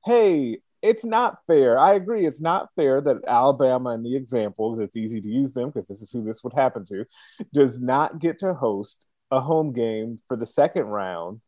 hey, 0.06 0.60
it's 0.82 1.04
not 1.04 1.39
fair. 1.47 1.78
I 1.78 1.93
agree. 1.93 2.26
It's 2.26 2.41
not 2.41 2.70
fair 2.76 3.02
that 3.02 3.18
Alabama, 3.28 3.91
in 3.91 4.04
the 4.04 4.16
examples, 4.16 4.80
it's 4.80 4.95
easy 4.95 5.20
to 5.22 5.28
use 5.28 5.54
them 5.54 5.70
because 5.70 5.88
this 5.88 6.02
is 6.02 6.12
who 6.12 6.24
this 6.24 6.43
would 6.43 6.54
happen 6.54 6.86
to, 6.88 7.06
does 7.54 7.82
not 7.82 8.20
get 8.20 8.39
to 8.39 8.54
host 8.54 9.06
a 9.32 9.39
home 9.39 9.74
game 9.74 10.18
for 10.28 10.38
the 10.38 10.45
second 10.45 10.86
round 10.86 11.41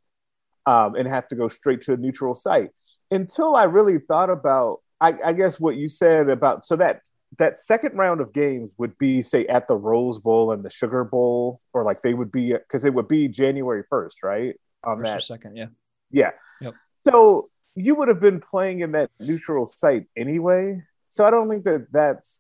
um, 0.66 0.96
and 0.96 1.08
have 1.08 1.28
to 1.30 1.36
go 1.36 1.48
straight 1.48 1.82
to 1.84 1.94
a 1.94 1.98
neutral 1.98 2.36
site. 2.36 2.70
Until 3.10 3.56
I 3.56 3.64
really 3.64 4.00
thought 4.00 4.30
about 4.30 4.80
I, 5.02 5.16
I 5.26 5.34
guess 5.34 5.60
what 5.60 5.76
you 5.76 5.90
said 5.90 6.30
about 6.30 6.66
so 6.66 6.76
that 6.78 7.02
that 7.38 7.60
second 7.60 7.98
round 7.98 8.22
of 8.22 8.34
games 8.34 8.74
would 8.78 8.98
be 8.98 9.22
say 9.22 9.46
at 9.48 9.68
the 9.68 9.76
Rose 9.76 10.20
Bowl 10.20 10.52
and 10.52 10.64
the 10.64 10.70
Sugar 10.70 11.04
Bowl, 11.04 11.60
or 11.74 11.84
like 11.84 12.02
they 12.02 12.14
would 12.14 12.32
be 12.32 12.54
because 12.54 12.86
it 12.86 12.94
would 12.94 13.08
be 13.08 13.28
January 13.28 13.84
first, 13.90 14.24
right? 14.24 14.56
On 14.84 15.00
first 15.00 15.12
that 15.12 15.22
second, 15.24 15.56
yeah, 15.56 15.68
yeah. 16.12 16.32
Yep. 16.62 16.76
So 17.00 17.50
you 17.76 17.96
would 17.96 18.10
have 18.10 18.20
been 18.20 18.40
playing 18.40 18.82
in 18.82 18.92
that 18.92 19.10
neutral 19.20 19.66
site 19.66 20.06
anyway. 20.16 20.82
So 21.10 21.26
I 21.26 21.32
don't 21.32 21.50
think 21.50 21.64
that 21.64 21.88
that's. 21.92 22.40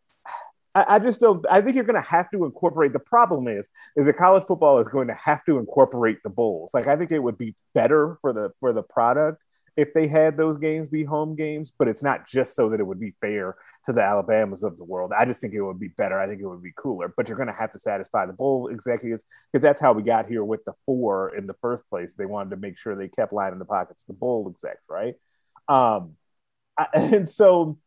I, 0.75 0.95
I 0.95 0.99
just 0.99 1.19
don't. 1.19 1.45
I 1.49 1.61
think 1.61 1.75
you're 1.75 1.85
going 1.85 2.01
to 2.01 2.09
have 2.09 2.29
to 2.31 2.45
incorporate. 2.45 2.93
The 2.93 2.99
problem 2.99 3.47
is, 3.47 3.69
is 3.95 4.05
that 4.05 4.13
college 4.13 4.43
football 4.45 4.79
is 4.79 4.87
going 4.87 5.07
to 5.07 5.15
have 5.15 5.43
to 5.45 5.57
incorporate 5.57 6.17
the 6.23 6.29
bowls. 6.29 6.73
Like 6.73 6.87
I 6.87 6.95
think 6.95 7.11
it 7.11 7.19
would 7.19 7.37
be 7.37 7.55
better 7.73 8.17
for 8.21 8.33
the 8.33 8.51
for 8.59 8.73
the 8.73 8.83
product 8.83 9.41
if 9.77 9.93
they 9.93 10.07
had 10.07 10.37
those 10.37 10.57
games 10.57 10.89
be 10.89 11.03
home 11.03 11.35
games, 11.35 11.71
but 11.71 11.87
it's 11.87 12.03
not 12.03 12.27
just 12.27 12.55
so 12.55 12.69
that 12.69 12.79
it 12.79 12.83
would 12.83 12.99
be 12.99 13.13
fair 13.21 13.55
to 13.85 13.93
the 13.93 14.01
Alabamas 14.01 14.63
of 14.63 14.77
the 14.77 14.83
world. 14.83 15.11
I 15.17 15.25
just 15.25 15.41
think 15.41 15.53
it 15.53 15.61
would 15.61 15.79
be 15.79 15.87
better. 15.89 16.19
I 16.19 16.27
think 16.27 16.41
it 16.41 16.47
would 16.47 16.61
be 16.61 16.73
cooler, 16.75 17.13
but 17.15 17.27
you're 17.27 17.37
going 17.37 17.47
to 17.47 17.53
have 17.53 17.71
to 17.71 17.79
satisfy 17.79 18.25
the 18.25 18.33
bowl 18.33 18.67
executives 18.67 19.23
because 19.51 19.63
that's 19.63 19.81
how 19.81 19.93
we 19.93 20.03
got 20.03 20.27
here 20.27 20.43
with 20.43 20.63
the 20.65 20.73
four 20.85 21.35
in 21.35 21.47
the 21.47 21.55
first 21.61 21.87
place. 21.89 22.15
They 22.15 22.25
wanted 22.25 22.51
to 22.51 22.57
make 22.57 22.77
sure 22.77 22.95
they 22.95 23.07
kept 23.07 23.33
lining 23.33 23.59
the 23.59 23.65
pockets, 23.65 24.03
of 24.03 24.07
the 24.07 24.19
bowl 24.19 24.47
execs, 24.49 24.83
right? 24.89 25.15
Um, 25.67 26.15
I, 26.77 26.87
and 26.93 27.27
so, 27.27 27.77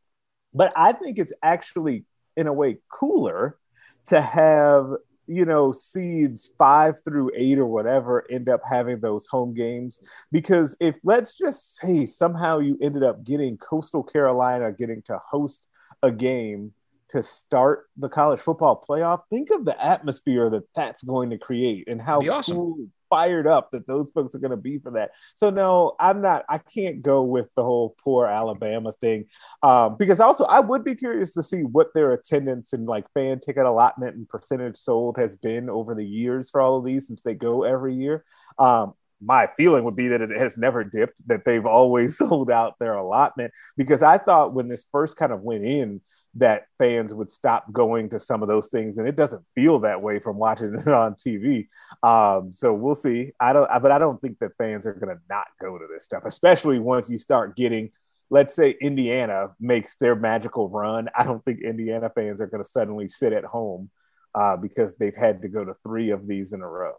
but 0.53 0.73
I 0.77 0.93
think 0.93 1.19
it's 1.19 1.33
actually 1.43 2.07
in 2.37 2.47
a 2.47 2.53
way 2.53 2.79
cooler 2.91 3.59
to 4.07 4.21
have 4.21 4.91
you 5.27 5.45
know, 5.45 5.73
seeds 5.73 6.51
five 6.59 7.01
through 7.05 7.31
eight 7.35 7.59
or 7.59 7.67
whatever 7.67 8.25
end 8.31 8.49
up 8.49 8.61
having 8.69 9.01
those 9.01 9.27
home 9.27 9.55
games. 9.55 10.01
Because 10.31 10.77
if 10.81 10.97
let's 11.03 11.37
just 11.37 11.77
say 11.77 12.07
somehow 12.07 12.59
you 12.59 12.79
ended 12.83 13.03
up 13.03 13.25
getting 13.25 13.57
Coastal 13.57 14.03
Carolina 14.03 14.73
getting 14.73 15.03
to 15.03 15.19
host 15.19 15.67
a 16.03 16.11
game 16.11 16.73
to 17.09 17.23
start 17.23 17.87
the 17.97 18.09
college 18.09 18.41
football 18.41 18.85
playoff, 18.89 19.23
think 19.31 19.51
of 19.51 19.65
the 19.65 19.83
atmosphere 19.83 20.51
that 20.51 20.65
that's 20.75 21.03
going 21.03 21.31
to 21.31 21.39
create 21.39 21.89
and 21.89 22.01
how 22.01 22.21
awesome. 22.21 22.57
cool 22.57 22.87
fired 23.15 23.47
up 23.47 23.71
that 23.71 23.87
those 23.87 24.11
folks 24.11 24.35
are 24.35 24.41
going 24.41 24.51
to 24.51 24.57
be 24.57 24.79
for 24.79 24.91
that. 24.91 25.13
So 25.37 25.49
no, 25.49 25.95
I'm 26.01 26.21
not. 26.21 26.45
I 26.49 26.59
can't 26.59 27.01
go 27.01 27.23
with 27.23 27.47
the 27.55 27.63
whole 27.63 27.95
poor 28.03 28.27
Alabama 28.27 28.93
thing 29.01 29.27
um, 29.63 29.97
because 29.97 30.19
also 30.19 30.45
I 30.47 30.59
would 30.59 30.83
be 30.83 30.97
curious 30.97 31.33
to 31.35 31.45
see 31.45 31.63
what 31.63 31.95
their 31.95 32.13
attendance 32.13 32.73
and 32.73 32.87
like 32.87 33.05
fan 33.15 33.39
ticket 33.39 33.67
allotment 33.67 34.17
and 34.17 34.29
percentage 34.29 34.77
sold 34.77 35.17
has 35.17 35.37
been 35.37 35.71
over 35.71 35.95
the 35.95 36.05
years 36.05 36.51
for 36.51 36.61
all 36.61 36.79
of 36.79 36.85
these 36.85 37.07
since 37.07 37.23
they 37.23 37.35
go 37.35 37.63
every 37.63 37.95
year. 37.95 38.25
Um, 38.59 38.95
my 39.23 39.49
feeling 39.57 39.85
would 39.85 39.95
be 39.95 40.09
that 40.09 40.21
it 40.21 40.37
has 40.37 40.59
never 40.59 40.83
dipped, 40.83 41.27
that 41.29 41.45
they've 41.45 41.65
always 41.65 42.19
sold 42.19 42.51
out 42.51 42.81
their 42.81 42.95
allotment. 42.95 43.53
Because 43.77 44.03
I 44.03 44.19
thought 44.19 44.55
when 44.55 44.67
this 44.67 44.87
first 44.91 45.17
kind 45.17 45.33
of 45.33 45.43
went 45.43 45.65
in, 45.65 46.01
that 46.37 46.67
fans 46.79 47.15
would 47.15 47.31
stop 47.31 47.73
going 47.73 48.09
to 48.11 48.19
some 48.19 48.43
of 48.43 48.49
those 48.49 48.69
things, 48.69 48.99
and 48.99 49.07
it 49.07 49.17
doesn't 49.17 49.45
feel 49.55 49.79
that 49.81 50.03
way 50.03 50.19
from 50.19 50.37
watching 50.37 50.75
it 50.75 50.89
on 50.89 51.15
TV. 51.15 51.69
Um, 52.03 52.53
so 52.53 52.73
we'll 52.73 52.95
see. 52.95 53.33
I 53.41 53.53
don't, 53.53 53.69
but 53.83 53.91
I 53.91 53.99
don't 53.99 54.21
think 54.21 54.39
that 54.41 54.57
fans 54.59 54.87
are 54.87 54.95
going 54.95 55.15
to 55.15 55.23
not 55.29 55.47
go 55.61 55.79
to 55.79 55.87
this 55.93 56.05
stuff, 56.05 56.25
especially 56.25 56.79
once 56.79 57.09
you 57.09 57.19
start 57.19 57.57
getting. 57.57 57.91
Let's 58.31 58.55
say 58.55 58.75
Indiana 58.81 59.51
makes 59.61 59.97
their 59.97 60.17
magical 60.17 60.69
run. 60.69 61.09
I 61.17 61.25
don't 61.25 61.45
think 61.45 61.61
Indiana 61.61 62.11
fans 62.15 62.41
are 62.41 62.47
going 62.47 62.63
to 62.63 62.69
suddenly 62.69 63.09
sit 63.09 63.33
at 63.33 63.45
home 63.45 63.91
uh, 64.35 64.57
because 64.57 64.97
they've 64.97 65.15
had 65.15 65.43
to 65.43 65.49
go 65.49 65.65
to 65.65 65.75
three 65.83 66.11
of 66.11 66.27
these 66.27 66.53
in 66.53 66.63
a 66.63 66.69
row. 66.69 66.95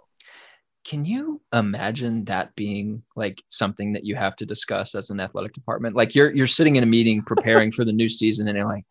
Can 0.85 1.03
you 1.03 1.41
imagine 1.51 2.25
that 2.25 2.55
being 2.55 3.01
like 3.15 3.43
something 3.49 3.91
that 3.93 4.05
you 4.05 4.15
have 4.15 4.35
to 4.35 4.45
discuss 4.45 4.93
as 4.93 5.09
an 5.09 5.19
athletic 5.19 5.53
department? 5.53 5.95
Like 5.95 6.13
you're 6.13 6.31
you're 6.31 6.45
sitting 6.45 6.75
in 6.75 6.83
a 6.83 6.85
meeting 6.87 7.23
preparing 7.23 7.71
for 7.71 7.83
the 7.83 7.91
new 7.91 8.07
season, 8.07 8.47
and 8.47 8.55
you're 8.55 8.67
like, 8.67 8.85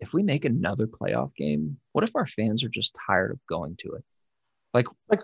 if 0.00 0.12
we 0.12 0.22
make 0.22 0.44
another 0.44 0.86
playoff 0.86 1.34
game, 1.34 1.78
what 1.92 2.04
if 2.04 2.14
our 2.16 2.26
fans 2.26 2.64
are 2.64 2.68
just 2.68 2.98
tired 3.06 3.30
of 3.30 3.38
going 3.48 3.76
to 3.76 3.92
it? 3.92 4.04
Like, 4.72 4.86
like 5.08 5.20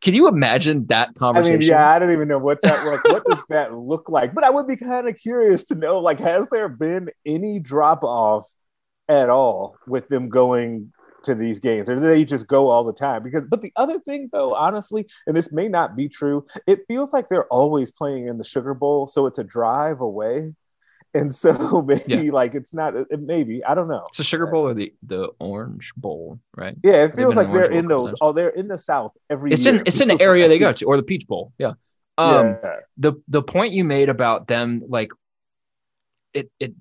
can 0.00 0.14
you 0.14 0.28
imagine 0.28 0.86
that 0.86 1.14
conversation? 1.14 1.56
I 1.56 1.58
mean, 1.58 1.68
yeah, 1.68 1.90
I 1.90 1.98
don't 1.98 2.12
even 2.12 2.28
know 2.28 2.38
what 2.38 2.62
that 2.62 2.86
like. 2.86 3.02
what 3.04 3.24
does 3.24 3.42
that 3.48 3.74
look 3.74 4.08
like? 4.08 4.34
But 4.34 4.44
I 4.44 4.50
would 4.50 4.66
be 4.66 4.76
kind 4.76 5.08
of 5.08 5.16
curious 5.16 5.64
to 5.66 5.74
know, 5.74 5.98
like, 5.98 6.20
has 6.20 6.46
there 6.52 6.68
been 6.68 7.10
any 7.26 7.58
drop 7.58 8.04
off 8.04 8.48
at 9.08 9.28
all 9.28 9.76
with 9.86 10.08
them 10.08 10.28
going 10.28 10.92
to 11.24 11.34
these 11.34 11.58
games, 11.58 11.90
or 11.90 11.96
do 11.96 12.00
they 12.00 12.24
just 12.24 12.46
go 12.46 12.68
all 12.68 12.84
the 12.84 12.92
time? 12.92 13.24
Because, 13.24 13.42
but 13.48 13.60
the 13.60 13.72
other 13.74 13.98
thing, 13.98 14.28
though, 14.32 14.54
honestly, 14.54 15.06
and 15.26 15.36
this 15.36 15.50
may 15.50 15.66
not 15.68 15.96
be 15.96 16.08
true, 16.08 16.46
it 16.68 16.80
feels 16.86 17.12
like 17.12 17.28
they're 17.28 17.46
always 17.46 17.90
playing 17.90 18.28
in 18.28 18.38
the 18.38 18.44
Sugar 18.44 18.74
Bowl, 18.74 19.08
so 19.08 19.26
it's 19.26 19.38
a 19.38 19.44
drive 19.44 20.00
away 20.00 20.54
and 21.18 21.34
so 21.34 21.82
maybe 21.86 22.26
yeah. 22.26 22.32
like 22.32 22.54
it's 22.54 22.72
not 22.72 22.94
it, 22.94 23.06
maybe 23.20 23.64
I 23.64 23.74
don't 23.74 23.88
know. 23.88 24.06
It's 24.10 24.20
a 24.20 24.24
Sugar 24.24 24.46
Bowl 24.46 24.68
or 24.68 24.74
the 24.74 24.94
the 25.02 25.28
Orange 25.38 25.92
Bowl, 25.96 26.40
right? 26.56 26.76
Yeah, 26.82 27.04
it 27.04 27.14
feels 27.14 27.36
like 27.36 27.50
they're 27.50 27.70
in 27.70 27.88
those. 27.88 28.14
Oh, 28.20 28.32
they're 28.32 28.50
in 28.50 28.68
the 28.68 28.78
South 28.78 29.12
every. 29.28 29.52
It's 29.52 29.64
year. 29.64 29.76
in 29.76 29.82
it's 29.86 30.00
in 30.00 30.08
the 30.08 30.20
area 30.20 30.44
like 30.44 30.50
they 30.50 30.58
go 30.58 30.72
to, 30.72 30.84
or 30.86 30.96
the 30.96 31.02
Peach 31.02 31.26
Bowl. 31.26 31.52
Yeah. 31.58 31.72
Um, 32.16 32.58
yeah. 32.62 32.76
The 32.98 33.12
the 33.28 33.42
point 33.42 33.72
you 33.72 33.84
made 33.84 34.08
about 34.08 34.46
them, 34.46 34.82
like, 34.88 35.10
it 36.32 36.50
it 36.60 36.74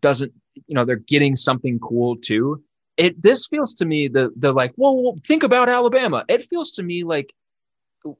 doesn't, 0.00 0.32
you 0.66 0.74
know, 0.74 0.84
they're 0.84 0.96
getting 0.96 1.36
something 1.36 1.78
cool 1.78 2.16
too. 2.16 2.62
It 2.96 3.20
this 3.20 3.46
feels 3.46 3.74
to 3.74 3.84
me 3.84 4.08
the 4.08 4.32
the 4.36 4.52
like, 4.52 4.72
well, 4.76 5.16
think 5.26 5.42
about 5.42 5.68
Alabama. 5.68 6.24
It 6.28 6.42
feels 6.42 6.72
to 6.72 6.82
me 6.82 7.04
like 7.04 7.32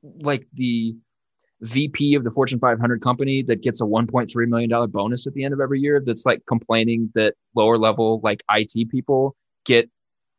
like 0.03 0.47
the 0.55 0.97
VP 1.65 2.15
of 2.15 2.25
the 2.25 2.31
Fortune 2.31 2.59
500 2.59 3.01
company 3.01 3.43
that 3.43 3.63
gets 3.63 3.81
a 3.81 3.85
1.3 3.85 4.49
million 4.49 4.69
dollar 4.71 4.87
bonus 4.87 5.27
at 5.27 5.33
the 5.33 5.45
end 5.45 5.55
of 5.55 5.61
every 5.61 5.81
year 5.81 6.01
that's 6.05 6.27
like 6.27 6.43
complaining 6.47 7.11
that 7.15 7.35
lower 7.55 7.79
level 7.79 8.21
like 8.23 8.43
IT 8.51 8.91
people 8.91 9.35
get 9.65 9.89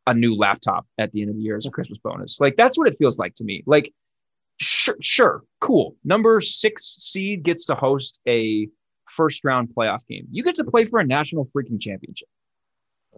a 0.06 0.14
new 0.14 0.36
laptop 0.36 0.86
at 0.98 1.10
the 1.12 1.22
end 1.22 1.30
of 1.30 1.36
the 1.36 1.42
year 1.42 1.56
as 1.56 1.66
a 1.66 1.70
Christmas 1.70 1.98
bonus. 1.98 2.40
Like 2.40 2.56
that's 2.56 2.78
what 2.78 2.86
it 2.86 2.96
feels 2.96 3.18
like 3.18 3.34
to 3.34 3.44
me. 3.44 3.64
Like 3.66 3.92
sure, 4.60 4.96
sure, 5.00 5.42
cool. 5.60 5.96
Number 6.04 6.40
six 6.40 6.96
seed 7.00 7.42
gets 7.42 7.66
to 7.66 7.74
host 7.74 8.20
a 8.28 8.68
first 9.08 9.44
round 9.44 9.70
playoff 9.76 10.06
game. 10.06 10.26
You 10.30 10.44
get 10.44 10.54
to 10.56 10.64
play 10.64 10.84
for 10.84 11.00
a 11.00 11.04
national 11.04 11.46
freaking 11.46 11.80
championship. 11.80 12.28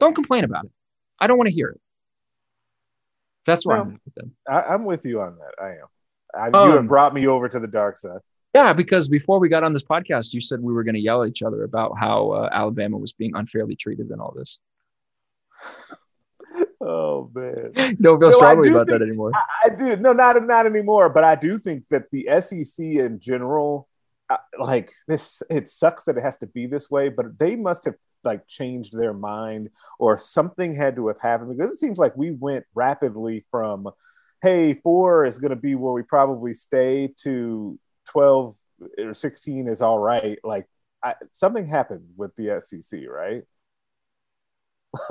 Don't 0.00 0.14
complain 0.14 0.44
about 0.44 0.64
it. 0.64 0.70
I 1.20 1.26
don't 1.26 1.36
want 1.36 1.48
to 1.48 1.54
hear 1.54 1.68
it. 1.68 1.80
That's 3.44 3.66
where 3.66 3.76
No. 3.76 3.82
I'm 3.82 3.94
at 3.94 4.00
with 4.04 4.14
them. 4.14 4.36
I, 4.48 4.62
I'm 4.62 4.84
with 4.84 5.04
you 5.04 5.20
on 5.20 5.36
that. 5.38 5.62
I 5.62 5.70
am. 5.72 5.86
I, 6.38 6.48
Um, 6.48 6.68
you 6.68 6.76
have 6.76 6.88
brought 6.88 7.12
me 7.14 7.26
over 7.26 7.48
to 7.48 7.58
the 7.58 7.66
dark 7.66 7.98
side. 7.98 8.20
Yeah, 8.54 8.72
because 8.72 9.08
before 9.08 9.38
we 9.38 9.48
got 9.48 9.62
on 9.62 9.72
this 9.72 9.82
podcast, 9.82 10.32
you 10.32 10.40
said 10.40 10.60
we 10.60 10.72
were 10.72 10.82
going 10.82 10.94
to 10.94 11.00
yell 11.00 11.22
at 11.22 11.28
each 11.28 11.42
other 11.42 11.64
about 11.64 11.98
how 11.98 12.30
uh, 12.30 12.48
Alabama 12.50 12.96
was 12.96 13.12
being 13.12 13.32
unfairly 13.34 13.76
treated 13.76 14.08
and 14.10 14.20
all 14.20 14.34
this. 14.36 14.58
Oh 16.80 17.30
man. 17.34 17.72
Don't 18.00 18.18
feel 18.18 18.30
No, 18.30 18.30
strongly 18.30 18.70
about 18.70 18.86
that 18.86 19.02
anymore. 19.02 19.32
I, 19.34 19.66
I 19.66 19.68
do 19.74 19.96
no, 19.96 20.12
not 20.12 20.42
not 20.44 20.64
anymore. 20.66 21.08
But 21.10 21.24
I 21.24 21.34
do 21.34 21.58
think 21.58 21.88
that 21.88 22.10
the 22.10 22.28
SEC 22.40 22.84
in 22.84 23.18
general, 23.20 23.88
uh, 24.30 24.36
like 24.58 24.92
this, 25.06 25.42
it 25.50 25.68
sucks 25.68 26.04
that 26.04 26.16
it 26.16 26.22
has 26.22 26.38
to 26.38 26.46
be 26.46 26.66
this 26.66 26.90
way. 26.90 27.10
But 27.10 27.38
they 27.38 27.56
must 27.56 27.84
have 27.84 27.96
like 28.24 28.46
changed 28.48 28.96
their 28.96 29.12
mind, 29.12 29.70
or 29.98 30.18
something 30.18 30.74
had 30.74 30.96
to 30.96 31.08
have 31.08 31.20
happened 31.20 31.56
because 31.56 31.70
it 31.70 31.78
seems 31.78 31.98
like 31.98 32.16
we 32.16 32.30
went 32.30 32.64
rapidly 32.74 33.44
from, 33.50 33.88
hey, 34.42 34.74
four 34.74 35.24
is 35.24 35.38
going 35.38 35.50
to 35.50 35.56
be 35.56 35.74
where 35.74 35.92
we 35.92 36.02
probably 36.02 36.54
stay 36.54 37.12
to 37.22 37.78
twelve 38.06 38.56
or 38.98 39.14
sixteen 39.14 39.68
is 39.68 39.82
all 39.82 39.98
right. 39.98 40.38
Like 40.44 40.66
I, 41.02 41.14
something 41.32 41.66
happened 41.66 42.04
with 42.16 42.34
the 42.36 42.60
SEC, 42.60 43.00
right? 43.08 43.42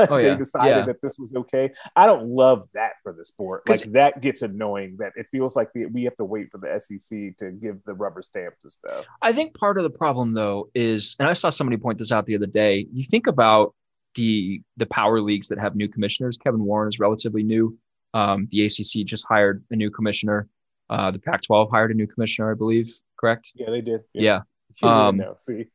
Oh, 0.09 0.17
yeah. 0.17 0.29
they 0.31 0.37
decided 0.37 0.69
Yeah. 0.75 0.85
that 0.85 1.01
this 1.03 1.17
was 1.19 1.35
okay. 1.35 1.71
I 1.95 2.07
don't 2.07 2.27
love 2.29 2.67
that 2.73 2.93
for 3.03 3.13
the 3.13 3.23
sport. 3.23 3.69
Like 3.69 3.83
that 3.93 4.21
gets 4.21 4.41
annoying. 4.41 4.97
That 4.99 5.13
it 5.15 5.27
feels 5.31 5.55
like 5.55 5.69
the, 5.73 5.85
we 5.85 6.03
have 6.05 6.17
to 6.17 6.25
wait 6.25 6.47
for 6.51 6.57
the 6.57 6.79
SEC 6.79 7.37
to 7.37 7.51
give 7.51 7.77
the 7.85 7.93
rubber 7.93 8.23
stamp 8.23 8.55
to 8.63 8.69
stuff. 8.71 9.05
I 9.21 9.33
think 9.33 9.53
part 9.53 9.77
of 9.77 9.83
the 9.83 9.91
problem 9.91 10.33
though 10.33 10.69
is, 10.73 11.15
and 11.19 11.27
I 11.29 11.33
saw 11.33 11.49
somebody 11.51 11.77
point 11.77 11.99
this 11.99 12.11
out 12.11 12.25
the 12.25 12.35
other 12.35 12.47
day. 12.47 12.87
You 12.91 13.03
think 13.03 13.27
about 13.27 13.75
the 14.15 14.61
the 14.77 14.87
power 14.87 15.21
leagues 15.21 15.47
that 15.49 15.59
have 15.59 15.75
new 15.75 15.87
commissioners. 15.87 16.37
Kevin 16.37 16.63
Warren 16.63 16.87
is 16.89 16.97
relatively 16.99 17.43
new. 17.43 17.77
Um, 18.17 18.47
the 18.51 18.65
ACC 18.65 19.05
just 19.05 19.25
hired 19.27 19.63
a 19.71 19.75
new 19.75 19.91
commissioner. 19.91 20.47
Uh, 20.89 21.11
the 21.11 21.19
Pac-12 21.19 21.69
hired 21.69 21.91
a 21.91 21.93
new 21.93 22.07
commissioner, 22.07 22.51
I 22.51 22.55
believe. 22.55 22.87
Correct? 23.19 23.51
Yeah, 23.55 23.69
they 23.69 23.81
did. 23.81 24.01
Yeah. 24.13 24.41
Didn't 24.81 24.93
Um, 24.93 25.17
know. 25.17 25.35
See, 25.37 25.65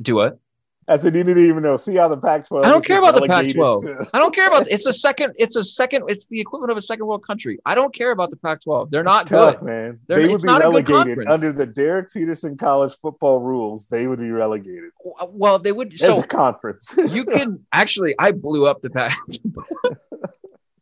Do 0.00 0.14
what? 0.14 0.38
I 0.88 0.96
said 0.98 1.16
you 1.16 1.24
didn't 1.24 1.44
even 1.48 1.64
know. 1.64 1.76
See 1.76 1.96
how 1.96 2.06
the 2.06 2.16
Pac-12. 2.16 2.64
I 2.64 2.68
don't 2.70 2.84
care 2.84 2.98
about 3.00 3.16
the 3.16 3.22
Pac-12. 3.26 4.08
I 4.14 4.20
don't 4.20 4.32
care 4.32 4.46
about. 4.46 4.68
It's 4.70 4.86
a 4.86 4.92
second. 4.92 5.32
It's 5.36 5.56
a 5.56 5.64
second. 5.64 6.04
It's 6.06 6.28
the 6.28 6.40
equivalent 6.40 6.70
of 6.70 6.76
a 6.76 6.80
second 6.80 7.06
world 7.08 7.26
country. 7.26 7.58
I 7.66 7.74
don't 7.74 7.92
care 7.92 8.12
about 8.12 8.30
the 8.30 8.36
Pac-12. 8.36 8.90
They're 8.90 9.02
not 9.02 9.26
tough, 9.26 9.56
good. 9.58 9.64
man. 9.66 9.98
They're- 10.06 10.18
they 10.18 10.28
would 10.28 10.42
be 10.42 10.46
not 10.46 10.60
relegated 10.60 11.26
under 11.26 11.52
the 11.52 11.66
Derek 11.66 12.12
Peterson 12.12 12.56
college 12.56 12.94
football 13.02 13.40
rules. 13.40 13.86
They 13.88 14.06
would 14.06 14.20
be 14.20 14.30
relegated 14.30 14.90
Well, 15.28 15.58
they 15.58 15.72
would. 15.72 15.92
as 15.94 15.98
So 16.00 16.20
a 16.20 16.26
conference. 16.26 16.94
you 17.08 17.24
can 17.24 17.66
actually. 17.72 18.14
I 18.20 18.30
blew 18.30 18.66
up 18.66 18.80
the 18.80 18.90
Pac. 18.90 19.18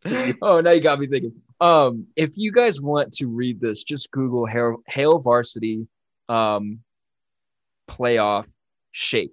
oh, 0.42 0.60
now 0.60 0.70
you 0.70 0.80
got 0.80 0.98
me 0.98 1.06
thinking. 1.06 1.32
Um, 1.60 2.06
if 2.16 2.36
you 2.36 2.52
guys 2.52 2.80
want 2.80 3.12
to 3.14 3.26
read 3.26 3.60
this, 3.60 3.84
just 3.84 4.10
Google 4.10 4.46
Hail, 4.46 4.76
Hail 4.86 5.18
Varsity 5.18 5.86
um, 6.28 6.80
playoff 7.88 8.46
shake. 8.92 9.32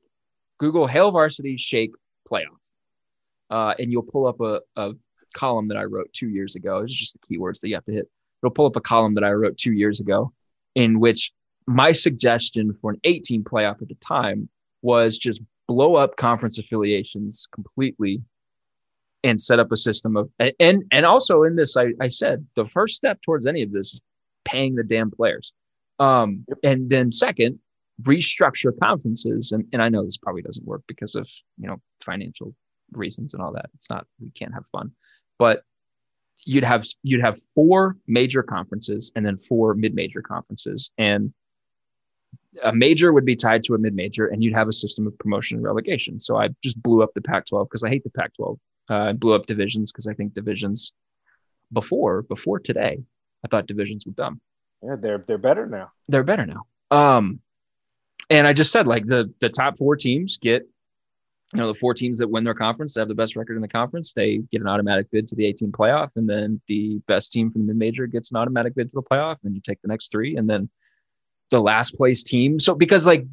Google 0.60 0.88
Hail 0.88 1.12
Varsity 1.12 1.58
shake 1.58 1.92
playoff, 2.32 2.70
uh, 3.50 3.74
and 3.80 3.92
you'll 3.92 4.04
pull 4.04 4.28
up 4.28 4.40
a, 4.40 4.62
a 4.76 4.94
column 5.34 5.68
that 5.70 5.78
I 5.78 5.84
wrote 5.84 6.14
two 6.14 6.30
years 6.30 6.56
ago. 6.56 6.80
It's 6.80 6.94
just 6.94 7.18
the 7.20 7.38
keywords 7.38 7.60
that 7.62 7.70
you 7.70 7.76
have 7.76 7.86
to 7.86 7.94
hit. 7.94 8.10
It'll 8.42 8.54
pull 8.54 8.68
up 8.68 8.76
a 8.76 8.82
column 8.82 9.16
that 9.16 9.24
I 9.24 9.32
wrote 9.32 9.58
two 9.58 9.74
years 9.74 10.00
ago, 10.00 10.32
in 10.76 11.00
which 11.00 11.32
my 11.68 11.92
suggestion 11.92 12.74
for 12.74 12.92
an 12.92 13.00
18 13.04 13.44
playoff 13.44 13.82
at 13.82 13.88
the 13.88 13.96
time 13.96 14.50
was 14.82 15.18
just 15.18 15.42
blow 15.68 15.96
up 15.96 16.18
conference 16.18 16.58
affiliations 16.58 17.48
completely 17.52 18.22
and 19.24 19.40
set 19.40 19.60
up 19.60 19.72
a 19.72 19.78
system 19.78 20.18
of 20.18 20.30
and 20.60 20.84
and 20.92 21.06
also 21.06 21.44
in 21.44 21.56
this 21.56 21.78
I, 21.78 21.94
I 22.00 22.08
said 22.08 22.46
the 22.56 22.66
first 22.66 22.96
step 22.96 23.20
towards 23.22 23.46
any 23.46 23.62
of 23.62 23.72
this 23.72 23.94
is 23.94 24.02
paying 24.46 24.76
the 24.76 24.84
damn 24.84 25.12
players. 25.12 25.54
Um 26.00 26.46
and 26.64 26.90
then 26.90 27.12
second 27.12 27.60
restructure 28.04 28.72
conferences. 28.82 29.52
And, 29.52 29.66
and 29.74 29.82
i 29.82 29.90
know 29.90 30.04
this 30.04 30.18
probably 30.18 30.42
doesn't 30.42 30.66
work 30.66 30.82
because 30.88 31.16
of 31.16 31.30
you 31.58 31.68
know 31.68 31.78
financial 32.04 32.56
reasons 32.94 33.34
and 33.34 33.42
all 33.42 33.54
that. 33.54 33.70
It's 33.76 33.90
not 33.90 34.06
we 34.20 34.32
can't 34.32 34.54
have 34.54 34.68
fun. 34.72 34.92
But 35.38 35.64
you'd 36.44 36.64
have 36.64 36.86
you'd 37.04 37.22
have 37.22 37.38
four 37.56 37.98
major 38.08 38.44
conferences 38.44 39.12
and 39.16 39.26
then 39.26 39.38
four 39.38 39.76
mid-major 39.76 40.22
conferences. 40.22 40.92
And 40.98 41.34
a 42.64 42.74
major 42.74 43.14
would 43.14 43.26
be 43.26 43.36
tied 43.36 43.64
to 43.64 43.76
a 43.76 43.78
mid-major 43.78 44.28
and 44.28 44.44
you'd 44.44 44.54
have 44.54 44.68
a 44.68 44.74
system 44.74 45.08
of 45.08 45.18
promotion 45.20 45.58
and 45.58 45.64
relegation. 45.64 46.20
So 46.20 46.38
i 46.38 46.50
just 46.64 46.82
blew 46.82 47.04
up 47.04 47.14
the 47.14 47.22
pac 47.22 47.46
12 47.46 47.68
because 47.70 47.84
i 47.84 47.90
hate 47.90 48.04
the 48.04 48.10
pac 48.10 48.34
12 48.36 48.58
uh, 48.92 49.10
I 49.10 49.14
blew 49.14 49.34
up 49.34 49.46
divisions 49.46 49.92
because 49.92 50.08
I 50.08 50.14
think 50.14 50.34
divisions 50.34 50.94
before 51.72 52.24
before 52.24 52.60
today, 52.60 53.02
I 53.44 53.48
thought 53.48 53.66
divisions 53.66 54.06
were 54.06 54.12
dumb. 54.12 54.42
yeah, 54.84 54.98
they're 55.00 55.24
they're 55.26 55.38
better 55.38 55.66
now. 55.66 55.92
They're 56.10 56.24
better 56.24 56.46
now. 56.46 56.64
Um, 56.92 57.40
and 58.30 58.46
I 58.46 58.54
just 58.54 58.72
said 58.72 58.88
like 58.88 59.06
the 59.06 59.34
the 59.40 59.50
top 59.50 59.78
four 59.78 59.96
teams 59.96 60.38
get, 60.38 60.64
you 61.54 61.60
know, 61.60 61.68
the 61.68 61.74
four 61.74 61.94
teams 61.94 62.20
that 62.20 62.30
win 62.30 62.44
their 62.44 62.54
conference, 62.54 62.94
that 62.94 63.02
have 63.02 63.08
the 63.08 63.16
best 63.16 63.38
record 63.38 63.56
in 63.56 63.62
the 63.62 63.68
conference, 63.70 64.12
they 64.12 64.40
get 64.52 64.62
an 64.62 64.68
automatic 64.68 65.10
bid 65.10 65.26
to 65.28 65.36
the 65.36 65.46
18 65.46 65.72
playoff, 65.72 66.18
and 66.18 66.30
then 66.30 66.60
the 66.68 67.00
best 67.08 67.32
team 67.32 67.50
from 67.50 67.62
the 67.62 67.68
mid 67.68 67.78
major 67.78 68.08
gets 68.08 68.32
an 68.32 68.38
automatic 68.38 68.76
bid 68.76 68.90
to 68.90 68.96
the 68.96 69.04
playoff, 69.04 69.38
and 69.42 69.44
then 69.44 69.56
you 69.56 69.62
take 69.62 69.82
the 69.82 69.88
next 69.88 70.12
three, 70.12 70.36
and 70.36 70.50
then 70.50 70.70
the 71.50 71.62
last 71.62 71.96
place 71.96 72.24
team. 72.24 72.60
So 72.60 72.76
because 72.76 73.06
like, 73.06 73.26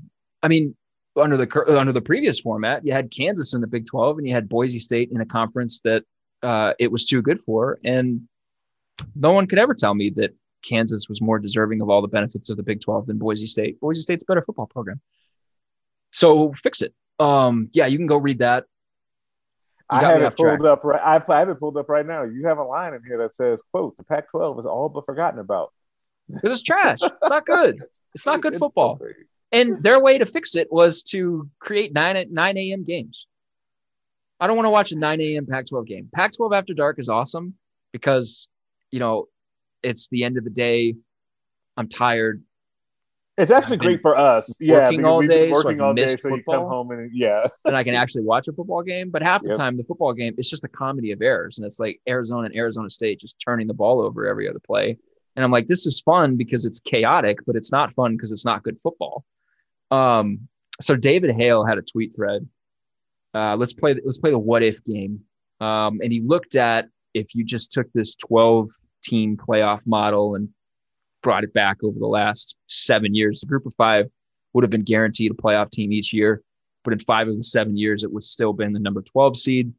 I 0.43 0.49
mean, 0.49 0.77
under 1.19 1.37
the 1.37 1.79
under 1.79 1.93
the 1.93 2.01
previous 2.01 2.41
format, 2.41 2.85
you 2.85 2.93
had 2.93 3.11
Kansas 3.11 3.55
in 3.55 3.61
the 3.61 3.67
Big 3.67 3.87
12 3.87 4.19
and 4.19 4.27
you 4.27 4.35
had 4.35 4.49
Boise 4.49 4.79
State 4.79 5.11
in 5.11 5.21
a 5.21 5.27
conference 5.27 5.81
that 5.81 6.05
uh, 6.43 6.73
it 6.79 6.91
was 6.91 7.05
too 7.05 7.23
good 7.23 7.41
for, 7.41 7.79
and 7.85 8.29
no 9.15 9.33
one 9.33 9.47
could 9.47 9.59
ever 9.59 9.75
tell 9.75 9.95
me 9.95 10.11
that 10.11 10.35
Kansas 10.63 11.09
was 11.09 11.21
more 11.21 11.39
deserving 11.39 11.81
of 11.81 11.89
all 11.89 12.03
the 12.03 12.09
benefits 12.09 12.51
of 12.51 12.57
the 12.57 12.63
Big 12.63 12.81
12 12.81 13.07
than 13.07 13.19
Boise 13.19 13.47
State. 13.47 13.81
Boise 13.81 14.01
State's 14.01 14.23
a 14.23 14.27
better 14.27 14.43
football 14.43 14.67
program. 14.67 15.01
So 16.13 16.53
fix 16.53 16.83
it. 16.83 16.95
Um, 17.19 17.69
yeah, 17.73 17.87
you 17.87 17.99
can 17.99 18.07
go 18.07 18.17
read 18.17 18.39
that. 18.39 18.65
You 19.91 19.99
I 19.99 20.03
have 20.03 20.23
it 20.23 20.37
pulled 20.37 20.61
track. 20.61 20.71
up 20.71 20.85
right. 20.85 21.01
I, 21.03 21.33
I 21.33 21.39
have 21.39 21.49
it 21.49 21.59
pulled 21.59 21.77
up 21.77 21.89
right 21.89 22.05
now. 22.05 22.23
You 22.23 22.47
have 22.47 22.59
a 22.59 22.63
line 22.63 22.93
in 22.93 23.03
here 23.07 23.19
that 23.19 23.33
says, 23.33 23.63
"quote 23.73 23.97
The 23.97 24.05
Pac-12 24.05 24.61
is 24.61 24.67
all 24.67 24.91
but 24.91 25.07
forgotten 25.07 25.41
about." 25.41 25.73
Because 26.29 26.53
it's 26.53 26.63
trash. 26.63 26.99
It's 27.03 27.31
not 27.31 27.47
good. 27.47 27.83
It's 28.15 28.27
not 28.27 28.41
good 28.43 28.59
football. 28.59 29.01
And 29.51 29.83
their 29.83 30.01
way 30.01 30.19
to 30.19 30.27
fix 30.27 30.55
it 30.57 30.69
was 30.71 31.03
to 31.05 31.49
create 31.59 31.93
nine 31.95 32.17
at 32.17 32.31
nine 32.31 32.59
a.m. 32.59 32.85
games. 32.85 33.27
I 34.41 34.47
don't 34.47 34.57
want 34.57 34.67
to 34.67 34.71
watch 34.71 34.93
a 34.93 34.97
nine 34.97 35.21
a.m. 35.21 35.47
Pac-12 35.47 35.87
game. 35.87 36.09
Pac-12 36.15 36.57
after 36.57 36.75
dark 36.75 36.99
is 36.99 37.09
awesome 37.09 37.55
because 37.93 38.49
you 38.91 39.01
know 39.01 39.27
it's 39.83 40.09
the 40.09 40.25
end 40.25 40.37
of 40.37 40.45
the 40.45 40.51
day. 40.51 40.95
I'm 41.77 41.89
tired. 41.89 42.43
It's 43.39 43.51
actually 43.53 43.77
great 43.77 44.03
for 44.03 44.17
us. 44.17 44.57
Yeah, 44.61 44.91
working 44.91 45.05
all 45.05 45.23
day, 45.23 45.51
been 45.51 45.55
so 45.55 45.85
all 45.85 45.95
day, 45.95 46.17
so 46.17 46.29
you 46.29 46.35
come 46.35 46.45
football. 46.45 46.69
home 46.69 46.91
and 46.91 47.11
yeah, 47.15 47.47
and 47.65 47.77
I 47.77 47.85
can 47.85 47.95
actually 47.95 48.25
watch 48.25 48.49
a 48.49 48.53
football 48.53 48.83
game. 48.83 49.11
But 49.11 49.23
half 49.23 49.43
the 49.43 49.49
Yep. 49.49 49.57
time, 49.57 49.77
the 49.77 49.85
football 49.85 50.13
game 50.13 50.35
it's 50.37 50.51
just 50.51 50.65
a 50.65 50.69
comedy 50.69 51.13
of 51.13 51.23
errors, 51.23 51.57
and 51.59 51.65
it's 51.65 51.79
like 51.79 52.01
Arizona 52.09 52.47
and 52.47 52.57
Arizona 52.57 52.91
State 52.91 53.21
just 53.21 53.41
turning 53.41 53.67
the 53.69 53.75
ball 53.75 54.01
over 54.03 54.27
every 54.27 54.49
other 54.49 54.59
play. 54.59 54.99
And 55.37 55.45
I'm 55.45 55.53
like, 55.53 55.69
this 55.69 55.87
is 55.87 56.01
fun 56.01 56.37
because 56.37 56.67
it's 56.67 56.81
chaotic, 56.81 57.39
but 57.47 57.55
it's 57.55 57.71
not 57.71 57.95
fun 57.95 58.17
because 58.17 58.33
it's 58.33 58.45
not 58.45 58.65
good 58.65 58.81
football. 58.81 59.25
Um, 59.91 60.49
so 60.81 60.97
David 60.97 61.35
Hale 61.35 61.65
had 61.65 61.79
a 61.79 61.83
tweet 61.83 62.15
thread. 62.15 62.47
Uh, 63.35 63.57
let's 63.57 63.73
play. 63.73 63.95
Let's 63.95 64.19
play 64.19 64.31
the 64.31 64.39
what 64.39 64.63
if 64.63 64.83
game. 64.85 65.21
Um, 65.61 66.01
and 66.03 66.13
he 66.13 66.21
looked 66.21 66.55
at 66.55 66.89
if 67.15 67.35
you 67.35 67.45
just 67.45 67.73
took 67.73 67.93
this 67.93 68.15
12 68.17 68.71
team 69.03 69.37
playoff 69.37 69.87
model 69.87 70.35
and 70.35 70.49
brought 71.23 71.45
it 71.45 71.53
back 71.53 71.79
over 71.83 71.99
the 71.99 72.07
last 72.07 72.57
seven 72.69 73.15
years, 73.15 73.41
the 73.41 73.47
group 73.47 73.67
of 73.67 73.75
five 73.77 74.07
would 74.53 74.63
have 74.63 74.71
been 74.71 74.83
guaranteed 74.83 75.33
a 75.33 75.35
playoff 75.35 75.71
team 75.71 75.93
each 75.93 76.13
year 76.13 76.43
but 76.89 76.95
in 76.95 76.99
five 77.01 77.29
of 77.29 77.37
the 77.37 77.43
seven 77.43 77.77
years, 77.77 78.03
it 78.03 78.11
would 78.11 78.23
still 78.23 78.55
been 78.55 78.73
the 78.73 78.79
number 78.79 79.03
12 79.03 79.37
seed. 79.37 79.73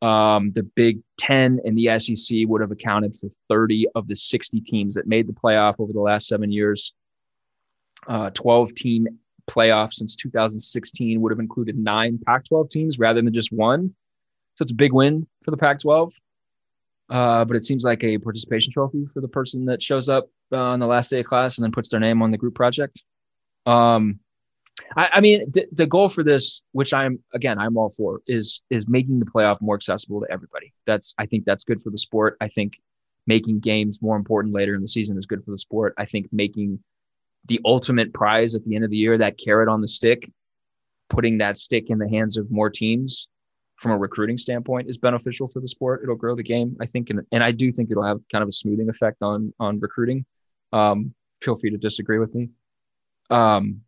Um, 0.00 0.52
the 0.52 0.62
Big 0.62 1.00
10 1.18 1.60
and 1.64 1.76
the 1.76 1.98
SEC 1.98 2.38
would 2.46 2.60
have 2.60 2.70
accounted 2.70 3.16
for 3.16 3.28
30 3.48 3.88
of 3.96 4.06
the 4.06 4.14
60 4.14 4.60
teams 4.60 4.94
that 4.94 5.08
made 5.08 5.26
the 5.26 5.32
playoff 5.32 5.80
over 5.80 5.92
the 5.92 6.00
last 6.00 6.28
seven 6.28 6.52
years. 6.52 6.92
Uh, 8.06 8.30
12 8.30 8.74
team 8.74 9.08
playoff 9.48 9.92
since 9.92 10.16
2016 10.16 11.20
would 11.20 11.32
have 11.32 11.40
included 11.40 11.78
nine 11.78 12.18
Pac 12.26 12.44
12 12.44 12.68
teams 12.68 12.98
rather 12.98 13.20
than 13.22 13.32
just 13.32 13.52
one. 13.52 13.94
So 14.54 14.62
it's 14.62 14.72
a 14.72 14.76
big 14.76 14.92
win 14.92 15.26
for 15.42 15.50
the 15.50 15.56
Pac 15.56 15.80
12. 15.80 16.12
Uh, 17.08 17.44
but 17.44 17.56
it 17.56 17.64
seems 17.64 17.84
like 17.84 18.02
a 18.02 18.18
participation 18.18 18.72
trophy 18.72 19.06
for 19.06 19.20
the 19.20 19.28
person 19.28 19.64
that 19.66 19.80
shows 19.80 20.08
up 20.08 20.28
uh, 20.52 20.58
on 20.58 20.80
the 20.80 20.86
last 20.86 21.08
day 21.08 21.20
of 21.20 21.26
class 21.26 21.56
and 21.56 21.64
then 21.64 21.70
puts 21.70 21.88
their 21.88 22.00
name 22.00 22.20
on 22.20 22.30
the 22.30 22.38
group 22.38 22.54
project. 22.54 23.04
Um, 23.64 24.18
I, 24.96 25.08
I 25.14 25.20
mean, 25.20 25.50
the, 25.52 25.66
the 25.72 25.86
goal 25.86 26.08
for 26.08 26.22
this, 26.22 26.62
which 26.72 26.92
I'm 26.92 27.20
again, 27.32 27.58
I'm 27.58 27.76
all 27.76 27.90
for, 27.90 28.20
is 28.26 28.60
is 28.70 28.88
making 28.88 29.20
the 29.20 29.26
playoff 29.26 29.60
more 29.60 29.76
accessible 29.76 30.20
to 30.20 30.30
everybody. 30.30 30.72
That's 30.86 31.14
I 31.18 31.26
think 31.26 31.44
that's 31.44 31.64
good 31.64 31.80
for 31.80 31.90
the 31.90 31.98
sport. 31.98 32.36
I 32.40 32.48
think 32.48 32.80
making 33.26 33.60
games 33.60 34.02
more 34.02 34.16
important 34.16 34.54
later 34.54 34.74
in 34.74 34.80
the 34.80 34.88
season 34.88 35.16
is 35.18 35.26
good 35.26 35.44
for 35.44 35.50
the 35.50 35.58
sport. 35.58 35.94
I 35.98 36.04
think 36.04 36.28
making 36.32 36.78
the 37.46 37.60
ultimate 37.64 38.12
prize 38.12 38.54
at 38.54 38.64
the 38.64 38.74
end 38.74 38.84
of 38.84 38.90
the 38.90 38.96
year, 38.96 39.18
that 39.18 39.38
carrot 39.38 39.68
on 39.68 39.80
the 39.80 39.88
stick, 39.88 40.30
putting 41.08 41.38
that 41.38 41.58
stick 41.58 41.90
in 41.90 41.98
the 41.98 42.08
hands 42.08 42.36
of 42.36 42.50
more 42.50 42.70
teams 42.70 43.28
from 43.76 43.92
a 43.92 43.98
recruiting 43.98 44.38
standpoint 44.38 44.88
is 44.88 44.96
beneficial 44.96 45.48
for 45.48 45.60
the 45.60 45.68
sport. 45.68 46.00
It'll 46.02 46.16
grow 46.16 46.34
the 46.34 46.42
game, 46.42 46.76
I 46.80 46.86
think, 46.86 47.10
and, 47.10 47.20
and 47.30 47.42
I 47.42 47.52
do 47.52 47.70
think 47.70 47.90
it'll 47.90 48.04
have 48.04 48.20
kind 48.32 48.42
of 48.42 48.48
a 48.48 48.52
smoothing 48.52 48.88
effect 48.88 49.22
on 49.22 49.52
on 49.60 49.78
recruiting. 49.78 50.24
Um, 50.72 51.14
feel 51.42 51.56
free 51.56 51.70
to 51.70 51.76
disagree 51.76 52.18
with 52.18 52.34
me. 52.34 52.50
Um, 53.30 53.82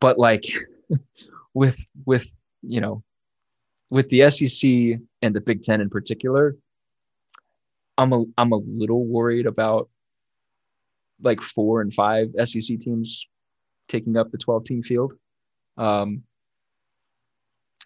but 0.00 0.18
like 0.18 0.44
with 1.54 1.78
with 2.06 2.26
you 2.62 2.80
know 2.80 3.02
with 3.90 4.08
the 4.08 4.30
SEC 4.30 5.00
and 5.20 5.34
the 5.34 5.40
Big 5.40 5.62
Ten 5.62 5.80
in 5.80 5.90
particular, 5.90 6.56
I'm 7.98 8.12
a 8.12 8.24
I'm 8.38 8.52
a 8.52 8.56
little 8.56 9.04
worried 9.04 9.46
about 9.46 9.88
like 11.22 11.40
four 11.40 11.80
and 11.80 11.92
five 11.92 12.28
SEC 12.44 12.78
teams 12.78 13.26
taking 13.88 14.16
up 14.16 14.30
the 14.30 14.38
12 14.38 14.64
team 14.64 14.82
field. 14.82 15.14
Um, 15.76 16.22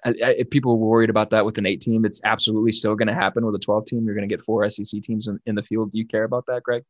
I, 0.05 0.11
I, 0.11 0.31
if 0.39 0.51
people 0.51 0.79
were 0.79 0.87
worried 0.87 1.11
about 1.11 1.31
that 1.31 1.45
with 1.45 1.59
an 1.59 1.67
eight 1.67 1.81
team, 1.81 2.05
it's 2.05 2.21
absolutely 2.25 2.73
still 2.73 2.95
going 2.95 3.09
to 3.09 3.15
happen 3.15 3.45
with 3.45 3.55
a 3.55 3.59
12 3.59 3.87
team. 3.87 4.05
You're 4.05 4.15
going 4.15 4.29
to 4.29 4.33
get 4.33 4.45
four 4.45 4.69
SEC 4.69 5.03
teams 5.03 5.27
in, 5.27 5.41
in 5.47 5.55
the 5.55 5.63
field. 5.63 5.93
Do 5.93 5.99
you 5.99 6.07
care 6.07 6.25
about 6.25 6.47
that, 6.47 6.63
Greg? 6.63 6.85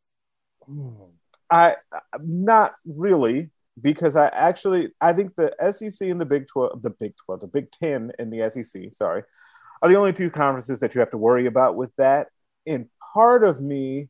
I 1.51 1.77
not 2.21 2.75
really 2.85 3.51
because 3.81 4.17
I 4.17 4.27
actually 4.29 4.93
I 5.01 5.13
think 5.13 5.35
the 5.37 5.55
SEC 5.71 6.09
and 6.09 6.21
the 6.21 6.25
Big 6.25 6.49
12, 6.49 6.83
the 6.83 6.91
Big 6.91 7.15
12, 7.25 7.41
the 7.41 7.47
Big 7.47 7.71
10 7.71 8.13
and 8.19 8.33
the 8.33 8.51
SEC, 8.51 8.93
sorry, 8.93 9.23
are 9.81 9.89
the 9.89 9.97
only 9.97 10.13
two 10.13 10.31
conferences 10.31 10.81
that 10.81 10.95
you 10.95 11.01
have 11.01 11.11
to 11.11 11.19
worry 11.19 11.47
about 11.47 11.77
with 11.77 11.93
that. 11.99 12.29
And 12.67 12.89
part 13.15 13.45
of 13.45 13.61
me 13.61 14.09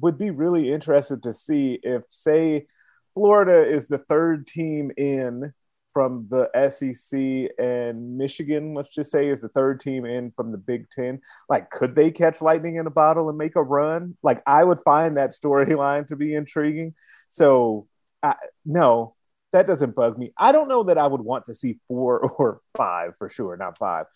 would 0.00 0.18
be 0.18 0.30
really 0.30 0.72
interested 0.72 1.22
to 1.22 1.34
see 1.34 1.78
if, 1.82 2.02
say, 2.08 2.66
Florida 3.14 3.68
is 3.68 3.88
the 3.88 3.98
third 3.98 4.46
team 4.46 4.92
in 4.96 5.52
from 5.92 6.28
the 6.30 6.48
SEC 6.70 7.50
and 7.58 8.16
Michigan, 8.16 8.74
let's 8.74 8.94
just 8.94 9.10
say, 9.10 9.28
is 9.28 9.40
the 9.40 9.48
third 9.48 9.80
team 9.80 10.04
in 10.04 10.30
from 10.36 10.52
the 10.52 10.58
Big 10.58 10.88
Ten. 10.90 11.20
Like, 11.48 11.70
could 11.70 11.96
they 11.96 12.12
catch 12.12 12.40
lightning 12.40 12.76
in 12.76 12.86
a 12.86 12.90
bottle 12.90 13.28
and 13.28 13.36
make 13.36 13.56
a 13.56 13.62
run? 13.62 14.16
Like, 14.22 14.40
I 14.46 14.62
would 14.62 14.78
find 14.84 15.16
that 15.16 15.32
storyline 15.32 16.06
to 16.08 16.16
be 16.16 16.34
intriguing. 16.34 16.94
So 17.28 17.88
I, 18.22 18.36
no, 18.64 19.16
that 19.52 19.66
doesn't 19.66 19.94
bug 19.94 20.18
me. 20.18 20.32
I 20.36 20.52
don't 20.52 20.68
know 20.68 20.84
that 20.84 20.98
I 20.98 21.06
would 21.06 21.20
want 21.20 21.46
to 21.46 21.54
see 21.54 21.78
four 21.88 22.20
or 22.38 22.60
five 22.76 23.14
for 23.18 23.28
sure, 23.28 23.56
not 23.56 23.78
five. 23.78 24.06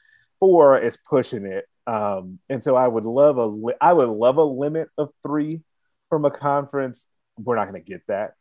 Four 0.40 0.78
is 0.78 0.96
pushing 1.08 1.46
it, 1.46 1.66
um, 1.86 2.38
and 2.48 2.62
so 2.64 2.74
I 2.74 2.88
would 2.88 3.06
love 3.06 3.36
a 3.36 3.46
li- 3.46 3.74
I 3.80 3.92
would 3.92 4.08
love 4.08 4.38
a 4.38 4.44
limit 4.44 4.88
of 4.98 5.10
three 5.24 5.62
from 6.12 6.26
a 6.26 6.30
conference. 6.30 7.06
We're 7.38 7.56
not 7.56 7.70
going 7.70 7.82
to 7.82 7.90
get 7.90 8.02
that 8.08 8.34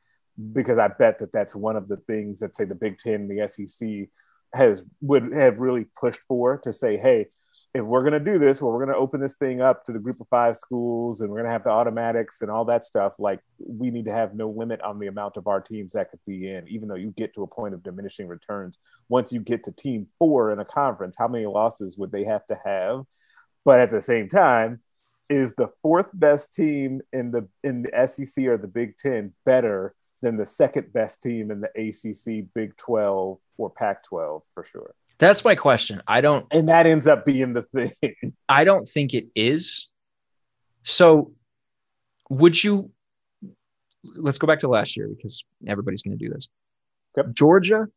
because 0.52 0.78
I 0.78 0.90
bet 0.90 1.20
that 1.20 1.32
that's 1.32 1.56
one 1.56 1.78
of 1.78 1.88
the 1.88 1.96
things 1.96 2.42
that 2.42 2.54
say 2.54 2.66
the 2.66 2.76
Big 2.76 3.00
Ten, 3.00 3.30
the 3.30 3.48
SEC 3.48 4.10
has 4.54 4.84
would 5.00 5.32
have 5.32 5.58
really 5.58 5.86
pushed 5.98 6.20
for 6.28 6.58
to 6.66 6.74
say, 6.74 6.98
hey, 6.98 7.28
if 7.74 7.82
we're 7.82 8.02
going 8.02 8.12
to 8.12 8.20
do 8.20 8.38
this, 8.38 8.62
well, 8.62 8.74
we're 8.74 8.84
going 8.84 8.94
to 8.94 9.02
open 9.02 9.22
this 9.22 9.38
thing 9.38 9.62
up 9.62 9.86
to 9.86 9.94
the 9.94 10.00
group 10.00 10.20
of 10.20 10.28
five 10.28 10.58
schools 10.58 11.22
and 11.22 11.30
we're 11.30 11.38
going 11.38 11.46
to 11.46 11.54
have 11.54 11.64
the 11.64 11.70
automatics 11.70 12.42
and 12.42 12.52
all 12.52 12.66
that 12.66 12.84
stuff. 12.84 13.14
Like, 13.18 13.40
we 13.66 13.90
need 13.90 14.04
to 14.04 14.12
have 14.12 14.36
no 14.36 14.50
limit 14.50 14.82
on 14.82 15.00
the 15.00 15.08
amount 15.08 15.38
of 15.38 15.48
our 15.48 15.62
teams 15.62 15.94
that 15.94 16.12
could 16.12 16.20
be 16.28 16.52
in, 16.52 16.68
even 16.68 16.90
though 16.90 16.96
you 16.96 17.12
get 17.12 17.34
to 17.36 17.44
a 17.44 17.48
point 17.48 17.74
of 17.74 17.84
diminishing 17.84 18.28
returns. 18.28 18.80
Once 19.08 19.32
you 19.32 19.40
get 19.40 19.64
to 19.64 19.72
team 19.72 20.08
four 20.20 20.52
in 20.52 20.60
a 20.60 20.66
conference, 20.66 21.16
how 21.18 21.30
many 21.30 21.46
losses 21.46 21.98
would 21.98 22.12
they 22.12 22.26
have 22.26 22.46
to 22.48 22.60
have? 22.66 23.06
But 23.64 23.80
at 23.80 23.92
the 23.92 24.02
same 24.02 24.28
time, 24.28 24.82
is 25.32 25.54
the 25.56 25.70
fourth 25.82 26.10
best 26.14 26.54
team 26.54 27.02
in 27.14 27.32
the 27.32 27.48
in 27.64 27.84
the 27.84 28.08
SEC 28.08 28.46
or 28.46 28.58
the 28.58 28.68
Big 28.68 28.98
Ten 28.98 29.34
better 29.46 29.96
than 30.22 30.38
the 30.38 30.46
second 30.46 30.92
best 30.94 31.22
team 31.22 31.50
in 31.50 31.62
the 31.62 31.70
ACC, 31.76 32.46
Big 32.54 32.76
Twelve, 32.78 33.40
or 33.58 33.70
Pac 33.70 34.04
twelve 34.04 34.44
for 34.54 34.66
sure? 34.66 34.94
That's 35.18 35.46
my 35.46 35.56
question. 35.56 36.02
I 36.08 36.22
don't, 36.22 36.46
and 36.52 36.68
that 36.70 36.86
ends 36.86 37.08
up 37.08 37.26
being 37.26 37.54
the 37.54 37.64
thing. 37.64 38.34
I 38.50 38.64
don't 38.64 38.86
think 38.86 39.14
it 39.14 39.28
is. 39.36 39.88
So, 40.84 41.32
would 42.30 42.62
you? 42.62 42.92
Let's 44.04 44.38
go 44.38 44.48
back 44.48 44.60
to 44.60 44.68
last 44.68 44.98
year 44.98 45.08
because 45.08 45.46
everybody's 45.66 46.02
going 46.02 46.18
to 46.18 46.24
do 46.24 46.34
this. 46.34 46.48
Yep. 47.18 47.34
Georgia 47.34 47.88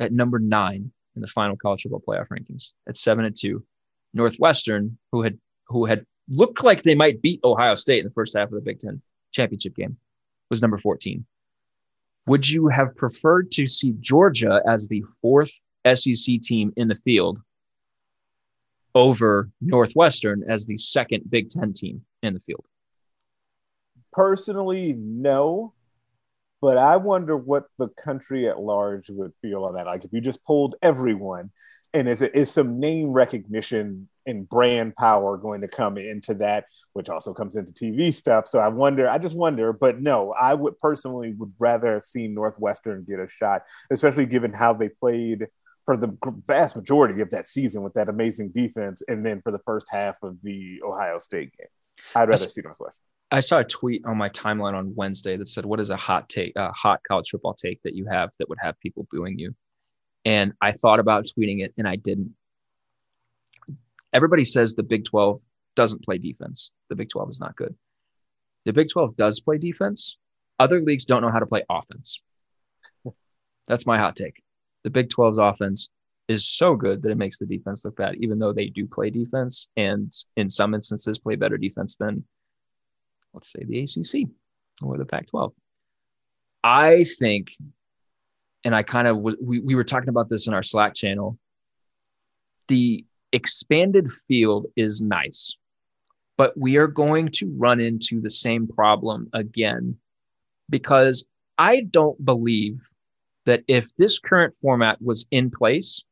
at 0.00 0.12
number 0.12 0.40
nine 0.40 0.92
in 1.14 1.22
the 1.22 1.28
final 1.28 1.56
college 1.56 1.82
football 1.82 2.02
playoff 2.06 2.28
rankings 2.28 2.72
at 2.88 2.96
seven 2.96 3.24
and 3.24 3.36
two. 3.38 3.64
Northwestern, 4.12 4.98
who 5.10 5.22
had 5.22 5.38
who 5.68 5.86
had 5.86 6.04
looked 6.28 6.62
like 6.62 6.82
they 6.82 6.94
might 6.94 7.22
beat 7.22 7.40
Ohio 7.44 7.74
State 7.74 8.00
in 8.00 8.04
the 8.04 8.12
first 8.12 8.36
half 8.36 8.48
of 8.48 8.54
the 8.54 8.60
Big 8.60 8.78
Ten 8.78 9.00
championship 9.32 9.74
game, 9.74 9.96
was 10.50 10.62
number 10.62 10.78
14. 10.78 11.24
Would 12.26 12.48
you 12.48 12.68
have 12.68 12.94
preferred 12.96 13.50
to 13.52 13.66
see 13.66 13.94
Georgia 14.00 14.62
as 14.66 14.88
the 14.88 15.04
fourth 15.20 15.50
SEC 15.92 16.40
team 16.40 16.72
in 16.76 16.88
the 16.88 16.94
field 16.94 17.40
over 18.94 19.50
Northwestern 19.60 20.44
as 20.48 20.66
the 20.66 20.78
second 20.78 21.28
Big 21.28 21.48
Ten 21.48 21.72
team 21.72 22.02
in 22.22 22.34
the 22.34 22.40
field? 22.40 22.64
Personally, 24.12 24.94
no. 24.96 25.72
But 26.60 26.78
I 26.78 26.96
wonder 26.96 27.36
what 27.36 27.64
the 27.78 27.88
country 27.88 28.48
at 28.48 28.60
large 28.60 29.10
would 29.10 29.32
feel 29.42 29.64
on 29.64 29.74
that. 29.74 29.86
Like 29.86 30.04
if 30.04 30.12
you 30.12 30.20
just 30.20 30.44
pulled 30.44 30.76
everyone, 30.80 31.50
and 31.92 32.08
is 32.08 32.22
it 32.22 32.36
is 32.36 32.50
some 32.50 32.78
name 32.78 33.08
recognition 33.08 34.08
and 34.26 34.48
brand 34.48 34.94
power 34.96 35.36
going 35.36 35.60
to 35.62 35.68
come 35.68 35.98
into 35.98 36.34
that, 36.34 36.66
which 36.92 37.08
also 37.08 37.32
comes 37.32 37.56
into 37.56 37.72
TV 37.72 38.12
stuff. 38.12 38.46
So 38.46 38.58
I 38.58 38.68
wonder, 38.68 39.08
I 39.08 39.18
just 39.18 39.36
wonder, 39.36 39.72
but 39.72 40.00
no, 40.00 40.32
I 40.32 40.54
would 40.54 40.78
personally 40.78 41.34
would 41.38 41.52
rather 41.58 41.94
have 41.94 42.04
seen 42.04 42.34
Northwestern 42.34 43.04
get 43.04 43.18
a 43.18 43.28
shot, 43.28 43.62
especially 43.90 44.26
given 44.26 44.52
how 44.52 44.72
they 44.72 44.88
played 44.88 45.46
for 45.84 45.96
the 45.96 46.16
vast 46.46 46.76
majority 46.76 47.20
of 47.20 47.30
that 47.30 47.46
season 47.46 47.82
with 47.82 47.94
that 47.94 48.08
amazing 48.08 48.50
defense, 48.50 49.02
and 49.08 49.26
then 49.26 49.42
for 49.42 49.50
the 49.50 49.58
first 49.66 49.86
half 49.90 50.14
of 50.22 50.36
the 50.42 50.80
Ohio 50.84 51.18
State 51.18 51.52
game. 51.58 51.66
I'd 52.14 52.28
rather 52.28 52.36
see 52.36 52.60
Northwestern. 52.62 53.04
I 53.32 53.40
saw 53.40 53.58
a 53.58 53.64
tweet 53.64 54.04
on 54.04 54.16
my 54.16 54.28
timeline 54.28 54.74
on 54.74 54.94
Wednesday 54.94 55.36
that 55.36 55.48
said, 55.48 55.64
"What 55.64 55.80
is 55.80 55.90
a 55.90 55.96
hot 55.96 56.28
take, 56.28 56.52
a 56.54 56.70
hot 56.72 57.00
college 57.08 57.30
football 57.30 57.54
take 57.54 57.82
that 57.82 57.94
you 57.94 58.06
have 58.06 58.30
that 58.38 58.48
would 58.48 58.58
have 58.60 58.78
people 58.78 59.06
booing 59.10 59.38
you?" 59.38 59.54
And 60.24 60.54
I 60.60 60.70
thought 60.70 61.00
about 61.00 61.24
tweeting 61.24 61.64
it, 61.64 61.74
and 61.76 61.88
I 61.88 61.96
didn't. 61.96 62.36
Everybody 64.12 64.44
says 64.44 64.74
the 64.74 64.82
Big 64.82 65.04
Twelve 65.04 65.42
doesn't 65.74 66.04
play 66.04 66.18
defense. 66.18 66.72
The 66.88 66.96
Big 66.96 67.08
Twelve 67.08 67.30
is 67.30 67.40
not 67.40 67.56
good. 67.56 67.74
The 68.64 68.72
Big 68.72 68.88
Twelve 68.88 69.16
does 69.16 69.40
play 69.40 69.58
defense. 69.58 70.18
Other 70.58 70.80
leagues 70.80 71.04
don't 71.04 71.22
know 71.22 71.30
how 71.30 71.38
to 71.40 71.46
play 71.46 71.64
offense. 71.68 72.20
That's 73.66 73.86
my 73.86 73.98
hot 73.98 74.16
take 74.16 74.42
the 74.84 74.90
Big 74.90 75.08
12's 75.08 75.38
offense 75.38 75.88
is 76.28 76.46
so 76.46 76.74
good 76.74 77.02
that 77.02 77.10
it 77.10 77.18
makes 77.18 77.38
the 77.38 77.46
defense 77.46 77.84
look 77.84 77.96
bad, 77.96 78.16
even 78.16 78.38
though 78.38 78.52
they 78.52 78.66
do 78.66 78.86
play 78.86 79.10
defense 79.10 79.68
and 79.76 80.12
in 80.36 80.48
some 80.48 80.74
instances 80.74 81.18
play 81.18 81.36
better 81.36 81.56
defense 81.56 81.96
than, 81.96 82.24
let's 83.34 83.52
say, 83.52 83.64
the 83.64 83.80
ACC 83.80 84.28
or 84.82 84.96
the 84.98 85.04
Pac 85.04 85.26
12. 85.26 85.52
I 86.64 87.04
think, 87.04 87.56
and 88.64 88.74
I 88.74 88.82
kind 88.82 89.08
of 89.08 89.18
was, 89.18 89.36
we, 89.40 89.60
we 89.60 89.74
were 89.74 89.84
talking 89.84 90.08
about 90.08 90.28
this 90.28 90.46
in 90.46 90.54
our 90.54 90.62
Slack 90.62 90.94
channel, 90.94 91.38
the 92.68 93.04
expanded 93.32 94.12
field 94.28 94.66
is 94.76 95.00
nice, 95.00 95.56
but 96.36 96.56
we 96.56 96.76
are 96.76 96.86
going 96.86 97.28
to 97.30 97.52
run 97.56 97.80
into 97.80 98.20
the 98.20 98.30
same 98.30 98.66
problem 98.66 99.28
again 99.32 99.96
because 100.70 101.26
I 101.58 101.82
don't 101.82 102.22
believe 102.24 102.80
that 103.46 103.62
if 103.68 103.94
this 103.96 104.18
current 104.18 104.54
format 104.62 105.00
was 105.02 105.26
in 105.30 105.50
place, 105.50 106.02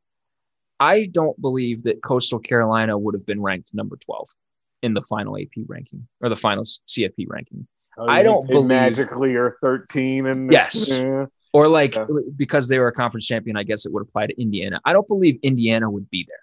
I 0.79 1.07
don't 1.11 1.39
believe 1.39 1.83
that 1.83 2.01
Coastal 2.03 2.39
Carolina 2.39 2.97
would 2.97 3.15
have 3.15 3.25
been 3.25 3.41
ranked 3.41 3.73
number 3.73 3.97
12 3.97 4.27
in 4.81 4.93
the 4.93 5.01
final 5.01 5.37
AP 5.37 5.63
ranking 5.67 6.07
or 6.21 6.29
the 6.29 6.35
final 6.35 6.63
CFP 6.63 7.25
ranking. 7.27 7.67
Oh, 7.97 8.07
I 8.07 8.23
don't 8.23 8.47
believe 8.47 8.67
magically 8.67 9.35
or 9.35 9.57
13 9.61 10.25
and 10.25 10.51
yes. 10.51 10.89
Yeah. 10.89 11.25
Or 11.53 11.67
like 11.67 11.95
yeah. 11.95 12.05
because 12.35 12.69
they 12.69 12.79
were 12.79 12.87
a 12.87 12.93
conference 12.93 13.27
champion, 13.27 13.57
I 13.57 13.63
guess 13.63 13.85
it 13.85 13.91
would 13.91 14.03
apply 14.03 14.27
to 14.27 14.41
Indiana. 14.41 14.79
I 14.85 14.93
don't 14.93 15.07
believe 15.07 15.37
Indiana 15.43 15.89
would 15.89 16.09
be 16.09 16.25
there. 16.27 16.37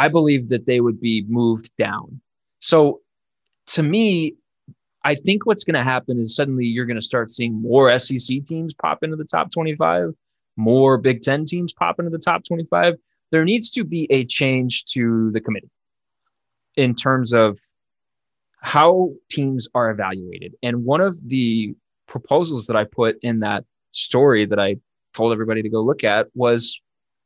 I 0.00 0.08
believe 0.08 0.48
that 0.48 0.64
they 0.64 0.80
would 0.80 0.98
be 0.98 1.26
moved 1.28 1.70
down. 1.76 2.22
So 2.60 3.00
to 3.74 3.82
me, 3.82 4.34
I 5.04 5.14
think 5.14 5.44
what's 5.44 5.62
going 5.62 5.74
to 5.74 5.82
happen 5.82 6.18
is 6.18 6.34
suddenly 6.34 6.64
you're 6.64 6.86
going 6.86 6.98
to 6.98 7.04
start 7.04 7.28
seeing 7.28 7.60
more 7.60 7.96
SEC 7.98 8.44
teams 8.46 8.72
pop 8.72 9.02
into 9.02 9.16
the 9.16 9.26
top 9.26 9.52
25, 9.52 10.14
more 10.56 10.96
Big 10.96 11.20
Ten 11.20 11.44
teams 11.44 11.74
pop 11.74 11.98
into 11.98 12.10
the 12.10 12.18
top 12.18 12.44
25. 12.46 12.94
There 13.30 13.44
needs 13.44 13.68
to 13.72 13.84
be 13.84 14.06
a 14.10 14.24
change 14.24 14.84
to 14.94 15.30
the 15.32 15.40
committee 15.40 15.70
in 16.76 16.94
terms 16.94 17.34
of 17.34 17.58
how 18.62 19.10
teams 19.30 19.68
are 19.74 19.90
evaluated. 19.90 20.54
And 20.62 20.82
one 20.86 21.02
of 21.02 21.28
the 21.28 21.74
proposals 22.06 22.66
that 22.68 22.76
I 22.76 22.84
put 22.84 23.18
in 23.20 23.40
that 23.40 23.64
story 23.92 24.46
that 24.46 24.58
I 24.58 24.76
told 25.12 25.32
everybody 25.32 25.60
to 25.60 25.68
go 25.68 25.82
look 25.82 26.04
at 26.04 26.28
was 26.34 26.80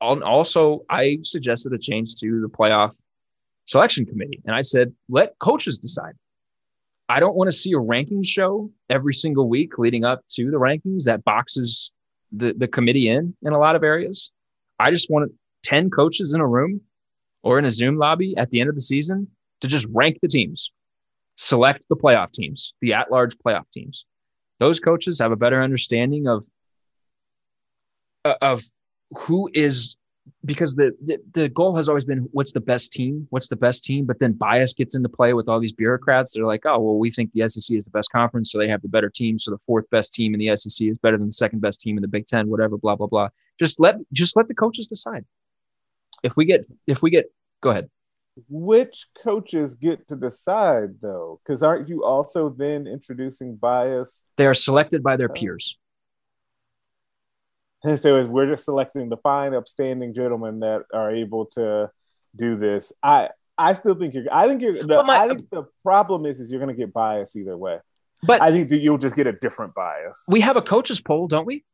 also 0.05 0.85
I 0.89 1.19
suggested 1.23 1.73
a 1.73 1.79
change 1.79 2.17
to 2.17 2.41
the 2.41 2.49
playoff 2.49 2.97
selection 3.67 4.05
committee. 4.05 4.41
And 4.45 4.55
I 4.55 4.61
said, 4.61 4.93
let 5.09 5.39
coaches 5.39 5.79
decide. 5.79 6.15
I 7.09 7.21
don't 7.21 7.37
want 7.37 7.49
to 7.49 7.53
see 7.53 7.73
a 7.73 7.79
rankings 7.79 8.27
show 8.27 8.71
every 8.89 9.13
single 9.13 9.49
week 9.49 9.79
leading 9.79 10.05
up 10.05 10.23
to 10.33 10.51
the 10.51 10.57
rankings 10.57 11.05
that 11.05 11.25
boxes 11.25 11.91
the, 12.33 12.55
the 12.57 12.69
committee 12.69 13.09
in 13.09 13.35
in 13.43 13.53
a 13.53 13.59
lot 13.59 13.77
of 13.77 13.85
areas. 13.85 14.31
I 14.79 14.91
just 14.91 15.11
want 15.11 15.33
10 15.65 15.91
coaches 15.91 16.33
in 16.33 16.41
a 16.41 16.47
room 16.47 16.81
or 17.43 17.59
in 17.59 17.65
a 17.65 17.71
Zoom 17.71 17.97
lobby 17.97 18.35
at 18.37 18.51
the 18.51 18.61
end 18.61 18.71
of 18.71 18.75
the 18.75 18.83
season 18.83 19.29
to 19.61 19.69
just 19.69 19.87
rank 19.93 20.19
the 20.23 20.29
teams, 20.29 20.73
select 21.37 21.87
the 21.89 21.97
playoff 21.97 22.33
teams, 22.33 22.75
the 22.81 22.95
at 22.95 23.11
large 23.11 23.37
playoff 23.37 23.71
teams. 23.71 24.07
Those 24.59 24.81
coaches 24.81 25.19
have 25.19 25.33
a 25.33 25.37
better 25.37 25.63
understanding 25.63 26.27
of, 26.27 26.45
uh, 28.25 28.35
of 28.41 28.63
who 29.13 29.51
is 29.55 29.97
because 30.45 30.75
the, 30.75 30.93
the, 31.05 31.19
the 31.33 31.49
goal 31.49 31.75
has 31.77 31.89
always 31.89 32.05
been 32.05 32.29
what's 32.33 32.53
the 32.53 32.61
best 32.61 32.93
team 32.93 33.27
what's 33.31 33.49
the 33.49 33.57
best 33.57 33.85
team 33.85 34.05
but 34.05 34.19
then 34.19 34.33
bias 34.33 34.73
gets 34.73 34.95
into 34.95 35.09
play 35.09 35.33
with 35.33 35.49
all 35.49 35.61
these 35.61 35.73
bureaucrats 35.73 36.33
they're 36.33 36.47
like 36.47 36.63
oh 36.65 36.79
well 36.79 36.99
we 36.99 37.11
think 37.11 37.31
the 37.33 37.47
sec 37.49 37.77
is 37.77 37.85
the 37.85 37.91
best 37.91 38.11
conference 38.11 38.51
so 38.51 38.59
they 38.59 38.69
have 38.69 38.83
the 38.83 38.89
better 38.89 39.11
team 39.11 39.39
so 39.39 39.51
the 39.51 39.59
fourth 39.59 39.89
best 39.91 40.13
team 40.13 40.35
in 40.35 40.41
the 40.41 40.49
sec 40.57 40.89
is 40.89 40.99
better 41.03 41.19
than 41.19 41.27
the 41.27 41.33
second 41.33 41.61
best 41.61 41.81
team 41.81 41.97
in 41.97 42.03
the 42.03 42.09
big 42.09 42.27
ten 42.27 42.49
whatever 42.49 42.77
blah 42.77 42.97
blah 42.97 43.07
blah. 43.07 43.29
Just 43.59 43.79
let 43.81 43.97
just 44.13 44.37
let 44.37 44.49
the 44.49 44.55
coaches 44.55 44.87
decide. 44.87 45.25
If 46.23 46.37
we 46.37 46.45
get 46.45 46.67
if 46.87 47.03
we 47.03 47.11
get 47.11 47.27
go 47.61 47.71
ahead. 47.71 47.89
Which 48.49 49.07
coaches 49.23 49.75
get 49.75 50.09
to 50.09 50.17
decide 50.17 51.01
though? 51.01 51.41
Because 51.45 51.63
aren't 51.63 51.89
you 51.89 52.05
also 52.05 52.49
then 52.49 52.87
introducing 52.89 53.55
bias? 53.55 54.25
They 54.37 54.47
are 54.47 54.55
selected 54.55 55.05
by 55.05 55.17
their 55.17 55.31
uh, 55.31 55.35
peers 55.35 55.79
and 57.85 58.01
so 58.01 58.25
we're 58.27 58.47
just 58.47 58.65
selecting 58.65 59.09
the 59.09 59.19
fine, 59.19 59.55
upstanding 59.55 60.15
gentlemen 60.15 60.61
that 60.61 60.83
are 60.93 61.15
able 61.15 61.47
to 61.47 61.91
do 62.35 62.57
this. 62.57 62.93
I 63.03 63.29
I 63.57 63.75
still 63.75 63.95
think 63.95 64.15
you're. 64.15 64.25
I 64.33 64.49
think 64.49 64.63
you're. 64.63 64.85
The, 64.85 65.03
my, 65.05 65.19
I 65.19 65.29
think 65.29 65.49
the 65.51 65.65
problem 65.83 66.27
is 66.27 66.41
is 66.41 66.51
you're 66.51 66.61
going 66.61 66.75
to 66.75 66.79
get 66.79 66.93
bias 66.93 67.37
either 67.37 67.57
way. 67.57 67.79
But 68.27 68.43
I 68.43 68.51
think 68.51 68.71
that 68.71 68.79
you'll 68.79 68.99
just 68.99 69.17
get 69.17 69.27
a 69.27 69.33
different 69.33 69.75
bias. 69.75 70.25
We 70.29 70.41
have 70.41 70.57
a 70.57 70.63
coaches 70.63 71.01
poll, 71.01 71.29
don't 71.29 71.47
we? 71.47 71.65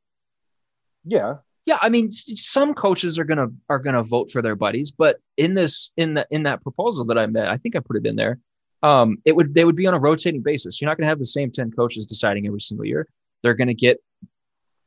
Yeah. 1.05 1.37
Yeah, 1.67 1.79
I 1.81 1.89
mean, 1.89 2.11
some 2.11 2.75
coaches 2.75 3.19
are 3.19 3.25
gonna 3.25 3.49
are 3.69 3.79
gonna 3.79 4.03
vote 4.03 4.31
for 4.33 4.43
their 4.43 4.57
buddies, 4.57 4.91
but 4.91 5.19
in 5.37 5.55
this 5.55 5.93
in 5.97 6.15
the 6.15 6.27
in 6.31 6.43
that 6.45 6.63
proposal 6.63 7.05
that 7.07 7.19
I 7.19 7.27
met, 7.27 7.49
I 7.49 7.57
think 7.57 7.77
I 7.77 7.81
put 7.81 7.97
it 7.97 8.07
in 8.07 8.17
there. 8.17 8.41
Um, 8.83 9.19
it 9.25 9.37
would 9.37 9.55
they 9.55 9.65
would 9.65 9.77
be 9.77 9.87
on 9.87 9.95
a 9.95 9.99
rotating 9.99 10.43
basis. 10.43 10.81
You're 10.81 10.91
not 10.91 10.97
gonna 10.97 11.09
have 11.09 11.19
the 11.19 11.25
same 11.27 11.53
ten 11.53 11.71
coaches 11.71 12.07
deciding 12.07 12.47
every 12.47 12.61
single 12.61 12.87
year. 12.87 13.07
They're 13.43 13.55
gonna 13.55 13.75
get 13.75 14.03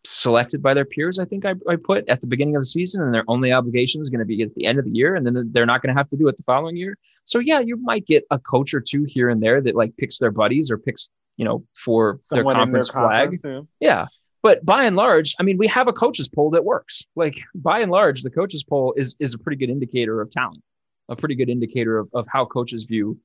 selected 0.06 0.62
by 0.62 0.74
their 0.74 0.86
peers, 0.86 1.20
I 1.20 1.26
think 1.26 1.46
I, 1.46 1.54
I, 1.70 1.78
put 1.78 2.08
at 2.10 2.22
the 2.22 2.28
beginning 2.28 2.56
of 2.56 2.62
the 2.62 2.68
season, 2.68 3.02
and 3.02 3.14
their 3.14 3.24
only 3.28 3.52
obligation 3.52 4.02
is 4.02 4.10
going 4.10 4.20
to 4.20 4.26
be 4.26 4.42
at 4.42 4.54
the 4.56 4.66
end 4.66 4.80
of 4.80 4.86
the 4.86 4.92
year, 4.92 5.16
and 5.16 5.26
then 5.26 5.50
they're 5.52 5.66
not 5.66 5.82
going 5.82 5.94
to 5.94 6.00
have 6.00 6.10
to 6.10 6.18
do 6.18 6.28
it 6.28 6.38
the 6.38 6.44
following 6.44 6.76
year. 6.76 6.98
So 7.26 7.40
yeah, 7.40 7.60
you 7.60 7.78
might 7.78 8.06
get 8.06 8.26
a 8.30 8.40
coach 8.40 8.74
or 8.74 8.82
two 8.82 9.06
here 9.06 9.30
and 9.30 9.42
there 9.42 9.62
that 9.62 9.76
like 9.76 9.96
picks 9.98 10.20
their 10.20 10.32
buddies 10.32 10.70
or 10.70 10.78
picks, 10.78 11.10
you 11.38 11.46
know, 11.46 11.64
for 11.76 12.20
their 12.32 12.44
conference 12.44 12.92
their 12.92 13.02
flag. 13.02 13.30
Conference, 13.30 13.68
yeah. 13.80 13.90
yeah. 13.90 14.06
But 14.42 14.66
by 14.66 14.84
and 14.84 14.98
large, 14.98 15.36
I 15.40 15.44
mean, 15.44 15.58
we 15.58 15.68
have 15.68 15.88
a 15.88 15.94
coaches 15.94 16.28
poll 16.28 16.50
that 16.52 16.66
works. 16.66 17.04
Like 17.16 17.40
by 17.56 17.80
and 17.80 17.90
large, 17.90 18.24
the 18.24 18.30
coaches 18.30 18.64
poll 18.64 18.94
is 18.98 19.16
is 19.20 19.34
a 19.34 19.38
pretty 19.38 19.58
good 19.58 19.70
indicator 19.70 20.20
of 20.20 20.30
talent, 20.30 20.62
a 21.08 21.16
pretty 21.16 21.36
good 21.36 21.50
indicator 21.50 21.98
of, 21.98 22.10
of 22.14 22.28
how 22.30 22.46
coaches 22.46 22.84
view 22.84 23.18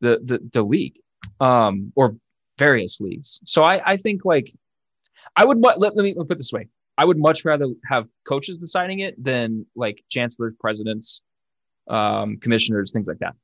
the 0.00 0.20
the, 0.22 0.38
the 0.52 0.62
league 0.62 0.94
um, 1.40 1.92
or 1.96 2.16
various 2.58 3.00
leagues. 3.00 3.40
So 3.44 3.64
I, 3.64 3.92
I 3.92 3.96
think 3.96 4.24
like 4.24 4.52
I 5.36 5.44
would 5.44 5.58
let, 5.58 5.78
let 5.78 5.94
me 5.94 6.14
put 6.14 6.38
this 6.38 6.52
way. 6.52 6.68
I 6.98 7.04
would 7.04 7.18
much 7.18 7.44
rather 7.44 7.66
have 7.86 8.06
coaches 8.26 8.58
deciding 8.58 9.00
it 9.00 9.22
than 9.22 9.66
like 9.74 10.04
chancellors, 10.10 10.54
presidents, 10.60 11.22
um, 11.88 12.36
commissioners, 12.36 12.92
things 12.92 13.08
like 13.08 13.18
that. 13.20 13.34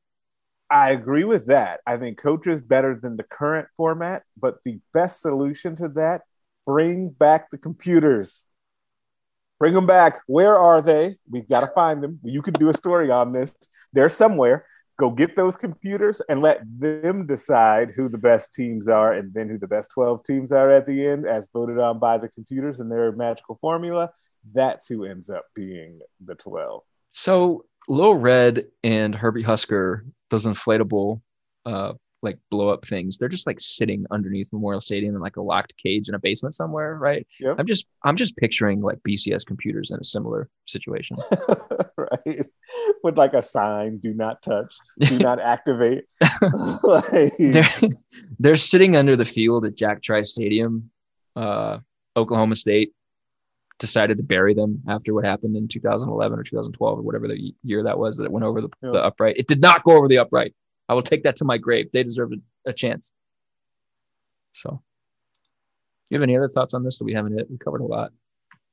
I 0.71 0.91
agree 0.91 1.25
with 1.25 1.47
that. 1.47 1.81
I 1.87 1.97
think 1.97 2.19
coaches 2.19 2.61
better 2.61 2.99
than 3.01 3.17
the 3.17 3.23
current 3.23 3.69
format, 3.77 4.25
but 4.39 4.59
the 4.65 4.81
best 4.93 5.23
solution 5.23 5.77
to 5.77 5.89
that, 5.91 6.23
bring 6.67 7.09
back 7.09 7.51
the 7.51 7.57
computers. 7.57 8.45
Bring 9.59 9.73
them 9.73 9.87
back. 9.87 10.21
Where 10.27 10.57
are 10.57 10.83
they? 10.83 11.17
We've 11.29 11.49
got 11.49 11.61
to 11.61 11.69
find 11.69 12.03
them. 12.03 12.21
You 12.23 12.43
could 12.43 12.59
do 12.59 12.69
a 12.69 12.75
story 12.75 13.11
on 13.11 13.33
this. 13.33 13.55
They're 13.93 14.11
somewhere 14.11 14.67
go 14.99 15.11
get 15.11 15.37
those 15.37 15.57
computers 15.57 16.21
and 16.29 16.43
let 16.43 16.61
them 16.79 17.27
decide 17.27 17.93
who 17.95 18.09
the 18.09 18.19
best 18.19 18.53
teams 18.53 18.89
are 18.89 19.13
and 19.13 19.33
then 19.33 19.49
who 19.49 19.59
the 19.59 19.67
best 19.67 19.91
12 19.95 20.25
teams 20.25 20.53
are 20.53 20.71
at 20.71 20.87
the 20.87 21.07
end 21.07 21.27
as 21.27 21.49
voted 21.53 21.79
on 21.79 21.99
by 21.99 22.19
the 22.19 22.29
computers 22.29 22.81
and 22.81 22.91
their 22.91 23.13
magical 23.13 23.59
formula. 23.61 24.11
That's 24.53 24.89
who 24.89 25.05
ends 25.05 25.31
up 25.31 25.45
being 25.55 26.01
the 26.25 26.35
12 26.35 26.83
so 27.13 27.65
Lil 27.89 28.15
Red 28.15 28.67
and 28.85 29.15
Herbie 29.15 29.43
Husker, 29.43 30.05
those 30.31 30.47
inflatable 30.47 31.21
uh, 31.65 31.95
like 32.23 32.39
blow 32.51 32.69
up 32.69 32.85
things. 32.85 33.17
They're 33.17 33.29
just 33.29 33.47
like 33.47 33.61
sitting 33.61 34.05
underneath 34.11 34.53
Memorial 34.53 34.81
Stadium 34.81 35.15
in 35.15 35.21
like 35.21 35.37
a 35.37 35.43
locked 35.43 35.77
cage 35.77 36.09
in 36.09 36.15
a 36.15 36.19
basement 36.19 36.55
somewhere, 36.55 36.97
right? 36.97 37.27
Yep. 37.41 37.57
I'm 37.59 37.67
just 37.67 37.87
I'm 38.05 38.17
just 38.17 38.37
picturing 38.37 38.81
like 38.81 38.99
BCS 39.07 39.47
computers 39.47 39.91
in 39.91 39.99
a 40.01 40.05
similar 40.05 40.49
situation. 40.67 41.17
right. 41.97 42.47
With 43.03 43.19
like 43.19 43.35
a 43.35 43.43
sign, 43.43 43.99
do 43.99 44.15
not 44.15 44.43
touch, 44.43 44.75
do 45.01 45.19
not 45.19 45.41
activate. 45.41 46.05
like... 46.83 47.33
they're, 47.39 47.75
they're 48.39 48.57
sitting 48.57 48.97
under 48.97 49.17
the 49.17 49.25
field 49.25 49.65
at 49.65 49.77
Jack 49.77 50.03
Trice 50.03 50.33
Stadium, 50.33 50.91
uh, 51.37 51.79
Oklahoma 52.17 52.57
State 52.57 52.93
decided 53.79 54.17
to 54.17 54.25
bury 54.25 54.55
them 54.55 54.83
after 54.89 55.15
what 55.15 55.25
happened 55.25 55.57
in 55.57 55.69
2011 55.69 56.37
or 56.37 56.43
2012 56.43 56.99
or 56.99 57.03
whatever 57.03 57.29
the 57.29 57.55
year 57.63 57.85
that 57.85 57.97
was 57.97 58.17
that 58.17 58.25
it 58.25 58.33
went 58.33 58.45
over 58.45 58.61
the, 58.61 58.69
yep. 58.83 58.93
the 58.93 59.05
upright. 59.05 59.37
It 59.37 59.47
did 59.47 59.61
not 59.61 59.85
go 59.85 59.93
over 59.93 60.09
the 60.09 60.19
upright. 60.19 60.55
I 60.89 60.95
will 60.95 61.03
take 61.03 61.25
that 61.25 61.37
to 61.37 61.45
my 61.45 61.59
grave. 61.59 61.91
They 61.93 62.03
deserve 62.03 62.33
a, 62.33 62.71
a 62.71 62.73
chance. 62.73 63.13
So, 64.55 64.83
you 66.11 66.17
have 66.17 66.23
any 66.23 66.37
other 66.37 66.49
thoughts 66.49 66.75
on 66.75 66.83
this 66.83 66.99
that 66.99 67.05
we 67.05 67.13
haven't 67.13 67.37
hit? 67.37 67.51
We 67.51 67.59
covered 67.59 67.81
a 67.81 67.87
lot. 67.87 68.13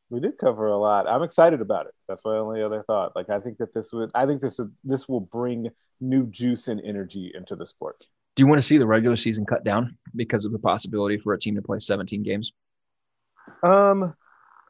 We 0.09 0.20
did 0.20 0.38
cover 0.38 0.68
a 0.68 0.78
lot. 0.78 1.07
I'm 1.07 1.24
excited 1.24 1.61
about 1.61 1.88
it. 1.88 1.93
That's 2.07 2.24
my 2.24 2.38
only 2.38 2.61
other 2.61 2.84
thought. 2.84 3.16
Like 3.16 3.30
I 3.30 3.39
think 3.39 3.57
that 3.57 3.74
this 3.74 3.91
would, 3.91 4.11
I 4.13 4.26
think 4.26 4.39
this 4.39 4.59
is, 4.59 4.68
this 4.84 5.09
will 5.09 5.20
bring 5.20 5.70
new 5.99 6.28
juice 6.28 6.68
and 6.68 6.80
energy 6.86 7.32
into 7.34 7.55
the 7.55 7.66
sport. 7.66 8.05
Do 8.36 8.43
you 8.43 8.47
want 8.47 8.59
to 8.59 8.66
see 8.66 8.78
the 8.78 8.86
regular 8.86 9.16
season 9.16 9.45
cut 9.45 9.63
down 9.63 9.97
because 10.16 10.45
of 10.45 10.51
the 10.51 10.59
possibility 10.59 11.18
for 11.18 11.34
a 11.34 11.39
team 11.39 11.55
to 11.55 11.61
play 11.61 11.80
17 11.80 12.22
games? 12.22 12.51
Um, 13.63 14.13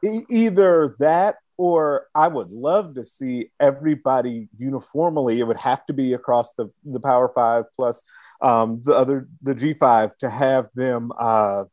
e- 0.04 0.24
either 0.28 0.96
that 1.00 1.36
or 1.58 2.06
I 2.14 2.28
would 2.28 2.50
love 2.50 2.94
to 2.96 3.04
see 3.04 3.50
everybody 3.58 4.48
uniformly. 4.58 5.40
It 5.40 5.44
would 5.44 5.56
have 5.56 5.84
to 5.86 5.92
be 5.92 6.12
across 6.12 6.52
the 6.52 6.70
the 6.84 7.00
Power 7.00 7.30
Five 7.34 7.64
plus 7.76 8.02
um, 8.40 8.82
the 8.84 8.94
other 8.94 9.28
the 9.42 9.54
G 9.54 9.74
five 9.74 10.16
to 10.18 10.28
have 10.28 10.68
them 10.74 11.12
uh, 11.18 11.64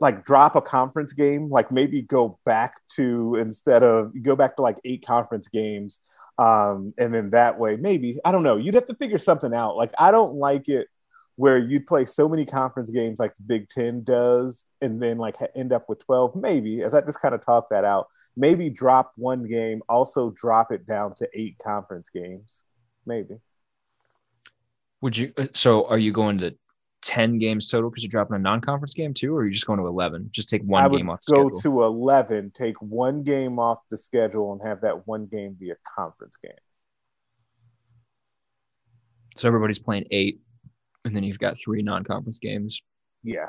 like 0.00 0.24
drop 0.24 0.56
a 0.56 0.60
conference 0.60 1.12
game, 1.12 1.48
like 1.48 1.70
maybe 1.70 2.02
go 2.02 2.38
back 2.44 2.80
to 2.96 3.36
instead 3.36 3.82
of 3.82 4.12
go 4.22 4.36
back 4.36 4.56
to 4.56 4.62
like 4.62 4.78
eight 4.84 5.06
conference 5.06 5.48
games, 5.48 6.00
um, 6.38 6.92
and 6.98 7.14
then 7.14 7.30
that 7.30 7.58
way 7.58 7.76
maybe 7.76 8.18
I 8.24 8.32
don't 8.32 8.42
know. 8.42 8.56
You'd 8.56 8.74
have 8.74 8.86
to 8.88 8.94
figure 8.94 9.18
something 9.18 9.54
out. 9.54 9.76
Like 9.76 9.92
I 9.98 10.10
don't 10.10 10.34
like 10.34 10.68
it 10.68 10.88
where 11.38 11.56
you 11.56 11.80
play 11.80 12.04
so 12.04 12.28
many 12.28 12.44
conference 12.44 12.90
games 12.90 13.20
like 13.20 13.32
the 13.36 13.44
Big 13.44 13.68
Ten 13.68 14.02
does, 14.02 14.64
and 14.80 15.00
then 15.00 15.18
like 15.18 15.36
end 15.54 15.72
up 15.72 15.88
with 15.88 16.04
12, 16.04 16.34
maybe, 16.34 16.82
as 16.82 16.94
I 16.94 17.00
just 17.00 17.20
kind 17.20 17.32
of 17.32 17.44
talk 17.44 17.68
that 17.70 17.84
out, 17.84 18.08
maybe 18.36 18.68
drop 18.68 19.12
one 19.14 19.44
game, 19.44 19.80
also 19.88 20.30
drop 20.30 20.72
it 20.72 20.84
down 20.84 21.14
to 21.14 21.28
eight 21.34 21.54
conference 21.64 22.10
games, 22.12 22.64
maybe. 23.06 23.36
Would 25.00 25.16
you, 25.16 25.32
uh, 25.38 25.46
so 25.54 25.86
are 25.86 25.96
you 25.96 26.12
going 26.12 26.38
to 26.38 26.56
10 27.02 27.38
games 27.38 27.68
total 27.68 27.88
because 27.88 28.02
you're 28.02 28.10
dropping 28.10 28.34
a 28.34 28.40
non 28.40 28.60
conference 28.60 28.92
game 28.92 29.14
too, 29.14 29.32
or 29.32 29.42
are 29.42 29.46
you 29.46 29.52
just 29.52 29.64
going 29.64 29.78
to 29.78 29.86
11? 29.86 30.30
Just 30.32 30.48
take 30.48 30.62
one 30.64 30.90
game 30.90 31.08
off 31.08 31.24
go 31.24 31.34
schedule? 31.34 31.50
Go 31.50 31.60
to 31.60 31.82
11, 31.84 32.50
take 32.50 32.82
one 32.82 33.22
game 33.22 33.60
off 33.60 33.78
the 33.92 33.96
schedule, 33.96 34.54
and 34.54 34.68
have 34.68 34.80
that 34.80 35.06
one 35.06 35.26
game 35.26 35.52
be 35.52 35.70
a 35.70 35.76
conference 35.96 36.34
game. 36.34 36.50
So 39.36 39.46
everybody's 39.46 39.78
playing 39.78 40.06
eight 40.10 40.40
and 41.08 41.16
then 41.16 41.24
you've 41.24 41.38
got 41.38 41.58
three 41.58 41.82
non-conference 41.82 42.38
games. 42.38 42.80
Yeah. 43.24 43.48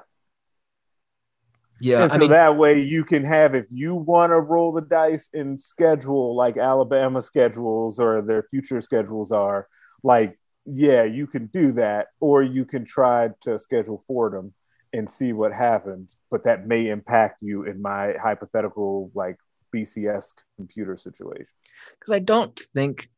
Yeah. 1.81 2.03
And 2.03 2.11
so 2.11 2.15
I 2.15 2.19
mean, 2.19 2.29
that 2.31 2.57
way 2.57 2.81
you 2.81 3.05
can 3.05 3.23
have 3.23 3.55
if 3.55 3.65
you 3.69 3.95
want 3.95 4.31
to 4.31 4.39
roll 4.39 4.71
the 4.71 4.81
dice 4.81 5.29
and 5.33 5.59
schedule 5.59 6.35
like 6.35 6.57
Alabama 6.57 7.21
schedules 7.21 7.99
or 7.99 8.21
their 8.21 8.43
future 8.43 8.81
schedules 8.81 9.31
are, 9.31 9.67
like, 10.03 10.37
yeah, 10.65 11.03
you 11.03 11.25
can 11.27 11.47
do 11.47 11.71
that, 11.73 12.07
or 12.19 12.43
you 12.43 12.65
can 12.65 12.85
try 12.85 13.29
to 13.41 13.57
schedule 13.57 14.03
for 14.07 14.29
them 14.29 14.53
and 14.93 15.09
see 15.09 15.33
what 15.33 15.53
happens. 15.53 16.15
But 16.29 16.43
that 16.43 16.67
may 16.67 16.89
impact 16.89 17.37
you 17.41 17.63
in 17.63 17.81
my 17.81 18.13
hypothetical 18.21 19.11
like 19.13 19.37
BCS 19.73 20.33
computer 20.57 20.97
situation. 20.97 21.53
Because 21.99 22.11
I 22.11 22.19
don't 22.19 22.59
think 22.73 23.09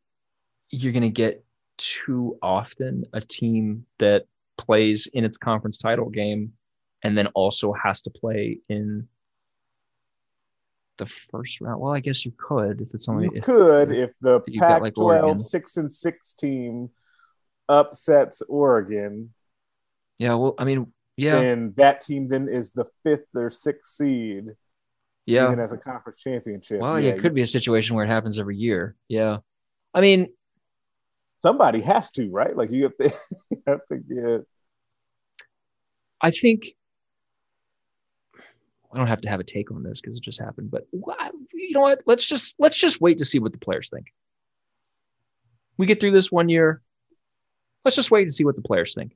you're 0.70 0.94
gonna 0.94 1.10
get 1.10 1.44
too 1.78 2.38
often 2.42 3.06
a 3.12 3.22
team 3.22 3.86
that 4.00 4.26
plays 4.62 5.08
in 5.14 5.26
its 5.26 5.38
conference 5.38 5.78
title 5.78 6.10
game 6.10 6.54
and 7.04 7.18
then 7.18 7.28
also 7.28 7.74
has 7.74 8.02
to 8.04 8.10
play 8.10 8.60
in 8.70 9.08
the 10.98 11.06
first 11.06 11.60
round. 11.62 11.82
Well, 11.82 11.94
I 11.94 12.00
guess 12.00 12.26
you 12.26 12.34
could 12.38 12.80
if 12.80 12.94
it's 12.94 13.10
only 13.10 13.26
You 13.26 13.32
if, 13.36 13.44
could 13.44 13.92
if 13.92 14.12
the 14.22 14.42
you've 14.48 14.62
got, 14.62 14.82
like, 14.82 14.98
Oregon. 14.98 15.38
Pac-12 15.38 15.42
six 15.42 15.78
and 15.78 15.92
six 15.92 16.34
team 16.34 16.90
upsets 17.68 18.42
Oregon, 18.48 19.34
yeah. 20.22 20.36
Well, 20.36 20.54
I 20.60 20.66
mean, 20.66 20.94
yeah, 21.18 21.40
and 21.40 21.76
that 21.78 22.02
team 22.02 22.28
then 22.28 22.48
is 22.48 22.72
the 22.72 22.86
fifth 23.04 23.26
or 23.36 23.50
sixth 23.50 23.94
seed, 23.94 24.50
yeah. 25.26 25.48
even 25.48 25.60
as 25.60 25.72
a 25.72 25.78
conference 25.78 26.20
championship. 26.20 26.80
Well, 26.80 27.00
yeah, 27.00 27.12
it 27.12 27.22
could 27.22 27.34
be 27.34 27.42
a 27.42 27.48
situation 27.48 27.96
where 27.96 28.06
it 28.06 28.10
happens 28.10 28.38
every 28.38 28.56
year. 28.56 28.96
Yeah. 29.08 29.38
I 29.96 30.02
mean, 30.02 30.28
somebody 31.42 31.82
has 31.82 32.12
to, 32.12 32.30
right? 32.30 32.56
Like 32.56 32.72
you 32.72 32.84
have 32.84 32.98
to, 32.98 33.14
you 33.50 33.64
have 33.66 33.80
to 33.92 33.98
get. 33.98 34.48
I 36.22 36.32
think 36.32 36.74
I 38.94 38.98
don't 38.98 39.08
have 39.08 39.22
to 39.22 39.30
have 39.30 39.40
a 39.40 39.44
take 39.44 39.72
on 39.72 39.84
this 39.84 40.02
because 40.02 40.18
it 40.18 40.24
just 40.24 40.40
happened, 40.40 40.72
but 40.72 40.88
you 40.92 41.72
know 41.72 41.82
what? 41.82 42.04
Let's 42.06 42.26
just 42.26 42.56
let's 42.60 42.78
just 42.78 43.02
wait 43.02 43.18
to 43.20 43.26
see 43.26 43.40
what 43.40 43.52
the 43.52 43.58
players 43.58 43.90
think. 43.90 44.14
We 45.78 45.86
get 45.86 46.00
through 46.00 46.12
this 46.12 46.32
one 46.32 46.50
year. 46.50 46.82
Let's 47.84 47.96
just 47.96 48.12
wait 48.12 48.24
and 48.24 48.34
see 48.34 48.46
what 48.46 48.56
the 48.56 48.62
players 48.62 48.94
think. 48.94 49.16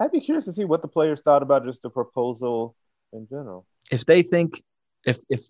I'd 0.00 0.10
be 0.10 0.20
curious 0.20 0.46
to 0.46 0.52
see 0.52 0.64
what 0.64 0.82
the 0.82 0.88
players 0.88 1.20
thought 1.20 1.42
about 1.42 1.64
just 1.64 1.82
the 1.82 1.90
proposal 1.90 2.74
in 3.12 3.26
general. 3.28 3.66
If 3.90 4.06
they 4.06 4.22
think 4.22 4.62
if 5.04 5.18
if 5.28 5.42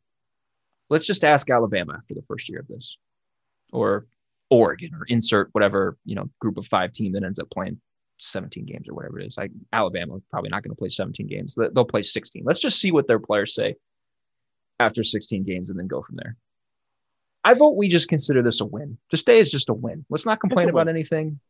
let's 0.91 1.07
just 1.07 1.25
ask 1.25 1.49
Alabama 1.49 1.95
after 1.97 2.15
the 2.15 2.23
first 2.23 2.49
year 2.49 2.61
of 2.61 2.69
this. 2.69 2.99
Or 3.73 4.05
Oregon 4.51 4.91
or 4.95 5.07
insert 5.09 5.49
whatever, 5.53 5.97
you 6.05 6.15
know, 6.15 6.29
group 6.39 6.59
of 6.59 6.67
5 6.67 6.93
team 6.93 7.13
that 7.13 7.25
ends 7.25 7.39
up 7.39 7.49
playing 7.49 7.81
17 8.23 8.65
games 8.67 8.89
or 8.89 8.95
whatever 8.95 9.19
it 9.19 9.27
is. 9.27 9.37
Like 9.37 9.51
Alabama 9.73 10.19
probably 10.31 10.51
not 10.51 10.63
going 10.63 10.71
to 10.75 10.79
play 10.79 10.89
17 10.89 11.27
games. 11.27 11.55
They- 11.55 11.69
They'll 11.75 11.85
play 11.85 12.03
16. 12.03 12.43
Let's 12.45 12.61
just 12.61 12.81
see 12.81 12.93
what 12.93 13.07
their 13.07 13.19
players 13.19 13.55
say 13.55 13.77
after 14.81 15.03
16 15.03 15.45
games 15.45 15.71
and 15.71 15.79
then 15.79 15.87
go 15.87 16.03
from 16.03 16.17
there. 16.17 16.37
I 17.45 17.55
vote 17.55 17.77
we 17.77 17.89
just 17.89 18.09
consider 18.09 18.43
this 18.43 18.61
a 18.61 18.65
win. 18.65 18.99
Today 19.11 19.39
is 19.41 19.51
just 19.51 19.69
a 19.69 19.75
win. 19.75 20.05
Let's 20.11 20.27
not 20.27 20.41
complain 20.41 20.69
about 20.69 20.87
win. 20.87 20.95
anything. 20.95 21.41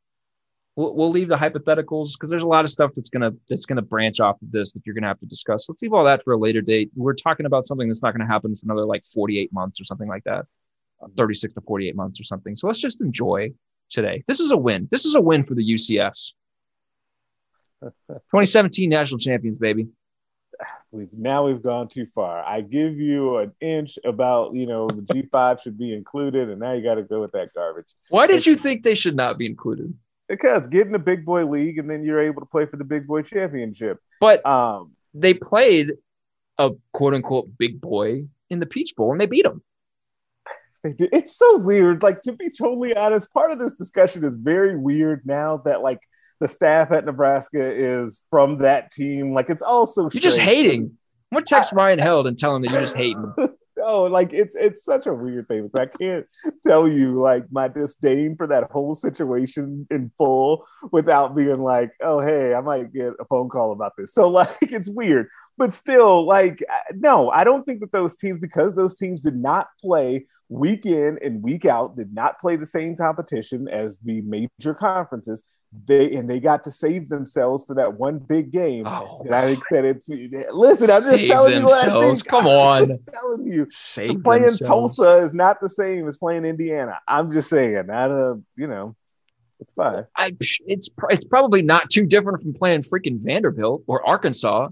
We'll, 0.74 0.94
we'll 0.94 1.10
leave 1.10 1.28
the 1.28 1.36
hypotheticals 1.36 2.12
because 2.14 2.30
there's 2.30 2.42
a 2.42 2.46
lot 2.48 2.64
of 2.64 2.70
stuff 2.70 2.92
that's 2.96 3.10
gonna 3.10 3.32
that's 3.46 3.66
gonna 3.66 3.82
branch 3.82 4.18
off 4.20 4.40
of 4.40 4.50
this 4.50 4.72
that 4.72 4.86
you're 4.86 4.94
gonna 4.94 5.06
have 5.08 5.20
to 5.20 5.26
discuss. 5.26 5.68
Let's 5.68 5.82
leave 5.82 5.92
all 5.92 6.04
that 6.06 6.24
for 6.24 6.32
a 6.32 6.38
later 6.38 6.62
date. 6.62 6.90
We're 6.96 7.12
talking 7.12 7.44
about 7.44 7.66
something 7.66 7.88
that's 7.88 8.02
not 8.02 8.12
gonna 8.16 8.26
happen 8.26 8.54
for 8.54 8.62
another 8.64 8.86
like 8.88 9.04
48 9.04 9.52
months 9.52 9.78
or 9.80 9.84
something 9.84 10.08
like 10.08 10.24
that, 10.24 10.46
Uh, 11.02 11.08
36 11.14 11.52
to 11.54 11.60
48 11.60 11.94
months 11.94 12.18
or 12.18 12.24
something. 12.24 12.56
So 12.56 12.66
let's 12.68 12.78
just 12.78 13.02
enjoy 13.02 13.52
today. 13.90 14.24
This 14.26 14.40
is 14.40 14.50
a 14.50 14.56
win. 14.56 14.88
This 14.90 15.04
is 15.04 15.14
a 15.14 15.20
win 15.20 15.44
for 15.44 15.54
the 15.54 15.62
UCFs. 15.74 16.32
2017 17.82 18.88
national 18.88 19.18
champions, 19.18 19.58
baby. 19.58 19.88
We've 20.92 21.12
now 21.12 21.46
we've 21.46 21.62
gone 21.62 21.88
too 21.88 22.06
far. 22.14 22.44
I 22.44 22.60
give 22.60 22.98
you 22.98 23.38
an 23.38 23.52
inch 23.60 23.98
about 24.04 24.54
you 24.54 24.66
know 24.66 24.86
the 24.88 25.02
G 25.12 25.28
five 25.32 25.60
should 25.60 25.78
be 25.78 25.92
included, 25.92 26.50
and 26.50 26.60
now 26.60 26.72
you 26.72 26.82
got 26.82 26.96
to 26.96 27.02
go 27.02 27.20
with 27.20 27.32
that 27.32 27.52
garbage 27.54 27.86
Why 28.10 28.26
did 28.26 28.46
you 28.46 28.54
think 28.56 28.82
they 28.82 28.94
should 28.94 29.16
not 29.16 29.38
be 29.38 29.46
included? 29.46 29.94
because 30.28 30.66
get 30.66 30.86
in 30.86 30.92
the 30.92 30.98
big 30.98 31.24
boy 31.24 31.44
league, 31.44 31.78
and 31.78 31.90
then 31.90 32.04
you're 32.04 32.22
able 32.22 32.40
to 32.40 32.46
play 32.46 32.64
for 32.66 32.76
the 32.76 32.84
big 32.84 33.06
boy 33.06 33.22
championship. 33.22 33.98
But 34.20 34.44
Um, 34.46 34.92
they 35.14 35.34
played 35.34 35.92
a 36.58 36.70
quote 36.92 37.14
unquote 37.14 37.58
big 37.58 37.80
boy 37.80 38.28
in 38.48 38.60
the 38.60 38.66
Peach 38.66 38.94
Bowl 38.96 39.12
and 39.12 39.20
they 39.20 39.26
beat 39.26 39.44
him. 39.44 39.62
They 40.84 40.92
did. 40.92 41.10
It's 41.12 41.36
so 41.36 41.58
weird. 41.58 42.02
Like 42.02 42.22
to 42.22 42.32
be 42.32 42.50
totally 42.50 42.94
honest, 42.94 43.32
part 43.32 43.50
of 43.50 43.58
this 43.58 43.74
discussion 43.74 44.24
is 44.24 44.34
very 44.36 44.76
weird 44.76 45.22
now 45.26 45.58
that 45.64 45.82
like 45.82 46.00
the 46.42 46.48
staff 46.48 46.90
at 46.90 47.04
Nebraska 47.04 47.72
is 47.72 48.24
from 48.28 48.58
that 48.58 48.90
team. 48.90 49.32
Like 49.32 49.48
it's 49.48 49.62
also 49.62 50.10
You're 50.10 50.20
just 50.20 50.40
hating. 50.40 50.90
I'm 51.30 51.36
gonna 51.36 51.46
text 51.46 51.72
Ryan 51.72 52.00
Held 52.00 52.26
and 52.26 52.36
tell 52.36 52.56
him 52.56 52.62
that 52.62 52.72
you're 52.72 52.80
just 52.80 52.96
hating. 52.96 53.32
Oh, 53.84 54.04
like 54.04 54.32
it's 54.32 54.54
it's 54.54 54.84
such 54.84 55.08
a 55.08 55.14
weird 55.14 55.48
thing. 55.48 55.68
I 55.74 55.86
can't 55.86 56.24
tell 56.64 56.86
you 56.86 57.18
like 57.18 57.44
my 57.50 57.66
disdain 57.66 58.36
for 58.36 58.46
that 58.46 58.70
whole 58.70 58.94
situation 58.94 59.88
in 59.90 60.12
full 60.16 60.66
without 60.92 61.34
being 61.34 61.58
like, 61.58 61.90
oh 62.00 62.20
hey, 62.20 62.54
I 62.54 62.60
might 62.60 62.92
get 62.92 63.14
a 63.18 63.24
phone 63.24 63.48
call 63.48 63.72
about 63.72 63.94
this. 63.98 64.14
So 64.14 64.28
like 64.28 64.50
it's 64.60 64.88
weird, 64.88 65.26
but 65.58 65.72
still, 65.72 66.24
like 66.24 66.62
no, 66.94 67.30
I 67.30 67.42
don't 67.42 67.64
think 67.64 67.80
that 67.80 67.90
those 67.90 68.14
teams 68.14 68.40
because 68.40 68.76
those 68.76 68.94
teams 68.94 69.22
did 69.22 69.36
not 69.36 69.66
play 69.80 70.26
week 70.48 70.86
in 70.86 71.18
and 71.20 71.42
week 71.42 71.64
out, 71.64 71.96
did 71.96 72.14
not 72.14 72.38
play 72.38 72.54
the 72.54 72.66
same 72.66 72.94
competition 72.94 73.66
as 73.68 73.98
the 73.98 74.20
major 74.20 74.74
conferences. 74.74 75.42
They 75.86 76.14
and 76.16 76.28
they 76.28 76.38
got 76.38 76.64
to 76.64 76.70
save 76.70 77.08
themselves 77.08 77.64
for 77.64 77.74
that 77.76 77.94
one 77.94 78.18
big 78.18 78.50
game. 78.50 78.84
Oh, 78.86 79.22
and 79.24 79.34
I 79.34 79.46
think 79.46 79.64
that 79.70 79.84
it's 79.86 80.06
listen. 80.06 80.90
I'm 80.90 81.00
just 81.00 81.16
Save 81.16 81.30
telling 81.30 81.52
you 81.54 81.60
themselves. 81.60 82.22
think. 82.22 82.30
Come 82.30 82.46
I'm 82.46 82.58
on. 82.58 82.88
just 82.88 83.08
telling 83.10 83.46
you 83.46 83.66
Save 83.70 84.22
playing 84.22 84.42
themselves. 84.42 84.96
Tulsa 84.96 85.24
is 85.24 85.32
not 85.32 85.60
the 85.60 85.70
same 85.70 86.06
as 86.06 86.18
playing 86.18 86.44
Indiana. 86.44 87.00
I'm 87.08 87.32
just 87.32 87.48
saying, 87.48 87.86
not 87.86 88.10
a 88.10 88.38
you 88.54 88.66
know, 88.66 88.96
it's 89.60 89.72
fine. 89.72 90.04
I, 90.14 90.36
it's 90.66 90.90
it's 91.08 91.24
probably 91.24 91.62
not 91.62 91.88
too 91.88 92.04
different 92.04 92.42
from 92.42 92.52
playing 92.52 92.82
freaking 92.82 93.22
Vanderbilt 93.22 93.82
or 93.86 94.06
Arkansas. 94.06 94.68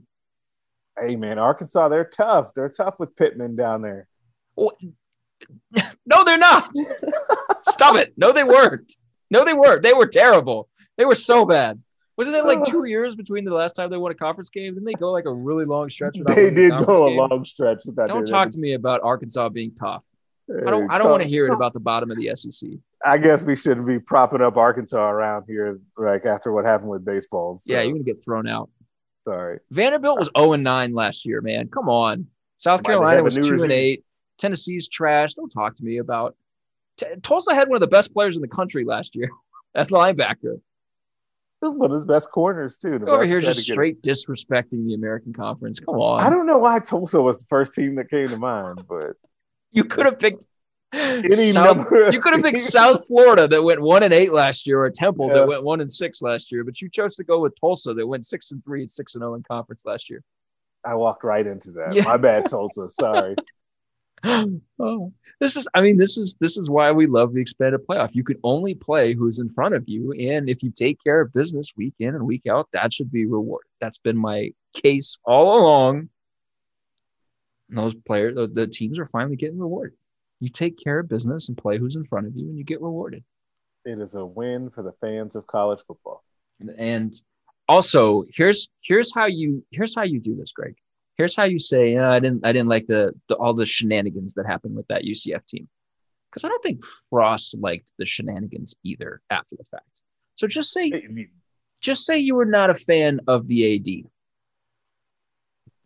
Hey 1.01 1.16
man, 1.16 1.38
Arkansas, 1.38 1.88
they're 1.88 2.05
tough. 2.05 2.53
They're 2.53 2.68
tough 2.68 2.96
with 2.98 3.16
Pittman 3.16 3.57
down 3.57 3.80
there. 3.82 4.07
No, 6.05 6.24
they're 6.24 6.36
not. 6.36 6.70
Stop 7.62 7.96
it. 7.96 8.12
No, 8.16 8.32
they 8.32 8.44
weren't. 8.44 8.92
No, 9.30 9.44
they 9.44 9.55
weren't. 9.55 9.80
They 9.82 9.94
were 9.94 10.07
terrible. 10.07 10.68
They 11.01 11.07
were 11.07 11.14
so 11.14 11.46
bad. 11.46 11.80
Wasn't 12.18 12.36
it 12.36 12.44
like 12.44 12.62
two 12.64 12.84
years 12.94 13.16
between 13.16 13.46
the 13.46 13.55
last 13.55 13.72
time 13.72 13.88
they 13.88 13.96
won 13.96 14.12
a 14.12 14.14
conference 14.14 14.51
game? 14.51 14.74
Didn't 14.74 14.84
they 14.84 14.92
go 14.92 15.11
like 15.12 15.24
a 15.24 15.32
really 15.32 15.64
long 15.64 15.88
stretch? 15.88 16.18
without 16.18 16.36
They 16.36 16.48
a 16.48 16.51
did 16.51 16.72
go 16.84 17.07
a 17.07 17.09
game? 17.09 17.16
long 17.18 17.42
stretch 17.46 17.86
with 17.86 17.96
that. 17.96 18.09
Don't 18.09 18.26
talk 18.26 18.51
to 18.51 18.59
me 18.59 18.74
about 18.74 19.01
Arkansas 19.03 19.48
being 19.48 19.74
tough. 19.74 20.07
I 20.51 20.68
don't. 20.70 20.90
I 20.92 20.98
don't 20.98 21.11
want 21.11 21.22
to 21.22 21.28
hear 21.28 21.46
it 21.46 21.55
about 21.55 21.72
the 21.72 21.80
bottom 21.80 22.11
of 22.11 22.18
the 22.18 22.34
SEC. 22.34 22.68
I 23.03 23.16
guess 23.16 23.44
we 23.44 23.57
shouldn't 23.57 23.86
be 23.86 23.98
propping 23.98 24.42
up 24.42 24.59
Arkansas 24.59 25.11
around 25.11 25.44
here, 25.48 25.80
like 25.96 26.26
after 26.26 26.53
what 26.53 26.66
happened 26.66 26.90
with 26.90 27.03
baseball. 27.03 27.57
So, 27.57 27.72
Yeah, 27.72 27.80
you're 27.80 27.92
gonna 27.92 28.05
get 28.05 28.22
thrown 28.22 28.46
out. 28.46 28.68
sorry. 29.26 29.61
Vanderbilt 29.70 30.18
was 30.18 30.28
0 30.38 30.53
and 30.53 30.62
9 30.64 30.92
last 30.92 31.24
year, 31.24 31.40
man. 31.40 31.68
Come 31.68 31.88
on. 31.88 32.26
South 32.59 32.82
Carolina 32.82 33.22
was 33.22 33.38
new 33.38 33.57
2 33.57 33.62
and 33.62 33.72
8. 33.72 34.05
Tennessee's 34.36 34.86
trash. 34.88 35.32
Don't 35.32 35.48
talk 35.48 35.76
to 35.76 35.84
me 35.84 35.96
about 35.96 36.36
T- 36.98 37.07
Tulsa 37.22 37.55
had 37.55 37.68
one 37.68 37.76
of 37.76 37.80
the 37.80 37.86
best 37.86 38.12
players 38.12 38.36
in 38.36 38.42
the 38.42 38.48
country 38.48 38.84
last 38.84 39.16
year 39.16 39.30
at 39.74 39.88
linebacker. 39.88 40.61
One 41.61 41.91
of 41.91 41.97
his 41.97 42.05
best 42.05 42.31
corners 42.31 42.77
too. 42.79 42.99
Over 43.07 43.25
here 43.25 43.41
just 43.41 43.67
get- 43.67 43.73
straight 43.75 44.03
disrespecting 44.03 44.87
the 44.87 44.95
American 44.95 45.33
Conference. 45.33 45.79
Come 45.79 45.97
on. 45.97 46.23
I 46.23 46.31
don't 46.31 46.47
know 46.47 46.59
why 46.59 46.79
Tulsa 46.79 47.21
was 47.21 47.39
the 47.39 47.45
first 47.49 47.75
team 47.75 47.97
that 47.97 48.09
came 48.11 48.29
to 48.29 48.39
mind, 48.39 48.83
but 48.89 49.13
you 49.71 49.85
could 49.85 50.07
have 50.07 50.19
picked 50.19 50.47
Any 50.93 51.53
South, 51.53 51.77
number 51.77 52.11
you 52.11 52.21
could 52.21 52.33
have 52.33 52.43
picked. 52.43 52.59
South 52.59 53.07
Florida 53.07 53.47
that 53.47 53.63
went 53.63 53.81
one 53.81 54.03
and 54.03 54.13
eight 54.13 54.33
last 54.33 54.67
year, 54.67 54.83
or 54.83 54.91
Temple 54.91 55.29
Yeah. 55.29 55.35
that 55.35 55.47
went 55.49 55.63
one 55.63 55.81
and 55.81 55.93
six 55.93 56.21
last 56.23 56.51
year, 56.51 56.65
but 56.65 56.81
you 56.81 56.89
chose 56.89 57.15
to 57.17 57.25
go 57.25 57.39
with 57.41 57.53
Tulsa 57.61 57.95
that 57.95 58.07
went 58.07 58.25
six 58.27 58.51
and 58.53 58.65
three 58.65 58.81
and 58.81 58.91
six 58.91 59.15
and 59.15 59.21
zero 59.23 59.35
in 59.35 59.43
conference 59.45 59.85
last 59.85 60.09
year. 60.11 60.23
I 60.85 60.95
walked 60.95 61.23
right 61.25 61.47
into 61.47 61.73
that. 61.73 61.93
Yeah. 61.95 62.05
My 62.05 62.17
bad, 62.17 62.49
Tulsa. 62.49 62.89
Sorry. 62.89 63.37
oh, 64.25 65.12
this 65.39 65.57
is 65.57 65.66
I 65.75 65.81
mean, 65.81 65.97
this 65.97 66.18
is 66.18 66.35
this 66.41 66.59
is 66.59 66.68
why 66.68 66.93
we 66.93 67.07
love 67.07 67.33
the 67.33 67.41
expanded 67.41 67.81
playoff. 67.87 68.11
You 68.12 68.25
can 68.25 68.39
only 68.43 68.75
play 68.75 69.14
who's 69.14 69.39
in 69.39 69.49
front 69.51 69.75
of 69.75 69.89
you. 69.89 70.12
And 70.12 70.49
if 70.49 70.62
you 70.62 70.71
take 70.71 70.99
care 71.03 71.21
of 71.21 71.33
business 71.33 71.73
week 71.77 71.95
in 71.99 72.14
and 72.14 72.27
week 72.27 72.47
out, 72.47 72.68
that 72.73 72.93
should 72.93 73.11
be 73.11 73.27
rewarded. 73.27 73.71
That's 73.81 73.99
been 73.99 74.16
my 74.16 74.51
case 74.75 75.18
all 75.25 75.61
along. 75.61 76.11
And 77.68 77.79
those 77.79 77.95
players, 77.95 78.35
the, 78.35 78.49
the 78.49 78.66
teams 78.66 78.99
are 78.99 79.07
finally 79.07 79.37
getting 79.37 79.59
rewarded. 79.59 79.97
You 80.41 80.49
take 80.49 80.83
care 80.83 80.99
of 80.99 81.09
business 81.09 81.49
and 81.49 81.57
play 81.57 81.79
who's 81.79 81.97
in 81.97 82.05
front 82.05 82.27
of 82.27 82.37
you, 82.37 82.49
and 82.49 82.59
you 82.59 82.64
get 82.64 82.81
rewarded. 82.81 83.25
It 83.85 83.99
is 83.99 84.14
a 84.14 84.25
win 84.25 84.71
for 84.71 84.83
the 84.83 84.93
fans 85.01 85.37
of 85.37 85.47
college 85.47 85.81
football. 85.87 86.25
And 86.77 87.14
also, 87.68 88.25
here's 88.35 88.68
here's 88.83 89.14
how 89.14 89.27
you 89.27 89.64
here's 89.71 89.95
how 89.95 90.03
you 90.03 90.21
do 90.21 90.37
this, 90.37 90.53
Greg. 90.53 90.77
Here's 91.17 91.37
how 91.37 91.45
you 91.45 91.59
say, 91.59 91.97
"Uh, 91.97 92.11
I 92.11 92.19
didn't 92.21 92.47
I 92.47 92.53
didn't 92.53 92.69
like 92.69 92.87
the, 92.87 93.13
the 93.29 93.35
all 93.37 93.53
the 93.55 93.67
shenanigans 93.67 94.35
that 94.35 94.47
happened 94.47 94.75
with 94.77 94.87
that 94.89 95.05
UCF 95.05 95.45
team. 95.47 95.69
Because 96.31 96.45
I 96.45 96.49
don't 96.49 96.63
think 96.63 96.83
Frost 97.11 97.57
liked 97.59 97.93
the 97.99 98.07
shenanigans 98.07 98.75
either 98.85 99.21
after 99.31 99.57
the 99.57 99.65
fact. 99.65 100.03
So 100.37 100.47
just 100.47 100.73
say 100.73 100.93
just 101.81 102.07
say 102.07 102.19
you 102.19 102.35
were 102.37 102.45
not 102.47 102.71
a 102.71 102.75
fan 102.75 103.21
of 103.27 103.49
the 103.49 103.77
AD. 103.77 104.11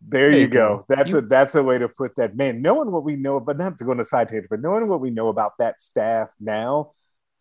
There 0.07 0.31
you 0.31 0.41
you 0.41 0.47
go. 0.47 0.77
go. 0.77 0.85
That's 0.95 1.09
You- 1.11 1.17
a 1.17 1.21
that's 1.21 1.55
a 1.55 1.63
way 1.63 1.79
to 1.79 1.89
put 1.89 2.15
that. 2.17 2.35
Man, 2.35 2.61
knowing 2.61 2.91
what 2.91 3.03
we 3.03 3.15
know, 3.15 3.39
but 3.39 3.57
not 3.57 3.77
to 3.79 3.83
go 3.85 3.91
on 3.91 3.99
a 3.99 4.05
side 4.05 4.29
tangent, 4.29 4.49
but 4.49 4.61
knowing 4.61 4.87
what 4.87 5.01
we 5.01 5.09
know 5.09 5.29
about 5.29 5.53
that 5.59 5.81
staff 5.81 6.29
now, 6.39 6.91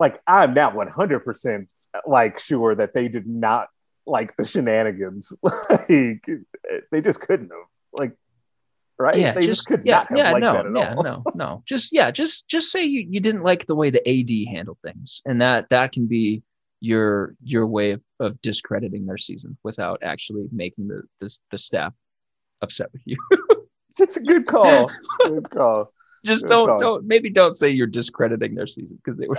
like 0.01 0.21
I'm 0.27 0.55
not 0.55 0.75
100 0.75 1.21
percent 1.21 1.73
like 2.07 2.39
sure 2.39 2.75
that 2.75 2.95
they 2.95 3.09
did 3.09 3.27
not 3.27 3.69
like 4.07 4.35
the 4.37 4.45
shenanigans. 4.45 5.33
like 5.43 5.87
they 5.89 7.01
just 7.03 7.21
couldn't 7.21 7.51
have. 7.51 7.67
Like 7.95 8.17
right? 8.99 9.17
Yeah, 9.17 9.33
they 9.33 9.47
just, 9.47 9.67
could 9.67 9.83
yeah, 9.85 9.99
not 9.99 10.09
have 10.09 10.19
yeah, 10.19 10.33
liked 10.33 10.41
no, 10.43 10.53
that 10.53 10.67
at 10.67 10.73
yeah, 10.77 10.95
all. 10.95 11.03
no, 11.03 11.23
no. 11.35 11.63
Just 11.67 11.93
yeah, 11.93 12.11
just 12.11 12.49
just 12.49 12.71
say 12.71 12.85
you, 12.85 13.07
you 13.09 13.21
didn't 13.21 13.43
like 13.43 13.67
the 13.67 13.75
way 13.75 13.91
the 13.91 14.07
AD 14.09 14.55
handled 14.55 14.79
things, 14.85 15.23
and 15.25 15.41
that 15.41 15.69
that 15.71 15.93
can 15.93 16.07
be 16.07 16.43
your 16.81 17.35
your 17.43 17.67
way 17.67 17.93
of, 17.93 18.05
of 18.21 18.41
discrediting 18.43 19.07
their 19.07 19.19
season 19.19 19.57
without 19.65 20.03
actually 20.03 20.47
making 20.53 20.89
the 20.89 21.03
the, 21.21 21.35
the 21.51 21.59
staff 21.59 21.95
upset 22.63 22.93
with 22.93 23.03
you. 23.05 23.17
It's 24.01 24.17
a 24.17 24.21
good 24.21 24.47
call. 24.47 24.91
good 25.21 25.49
call. 25.51 25.93
Just 26.25 26.43
Good 26.43 26.49
don't 26.49 26.69
call. 26.69 26.79
don't 26.81 27.07
maybe 27.07 27.31
don't 27.31 27.55
say 27.55 27.71
you're 27.71 27.87
discrediting 27.87 28.55
their 28.55 28.67
season 28.67 28.99
because 29.03 29.19
they 29.19 29.29
were. 29.29 29.37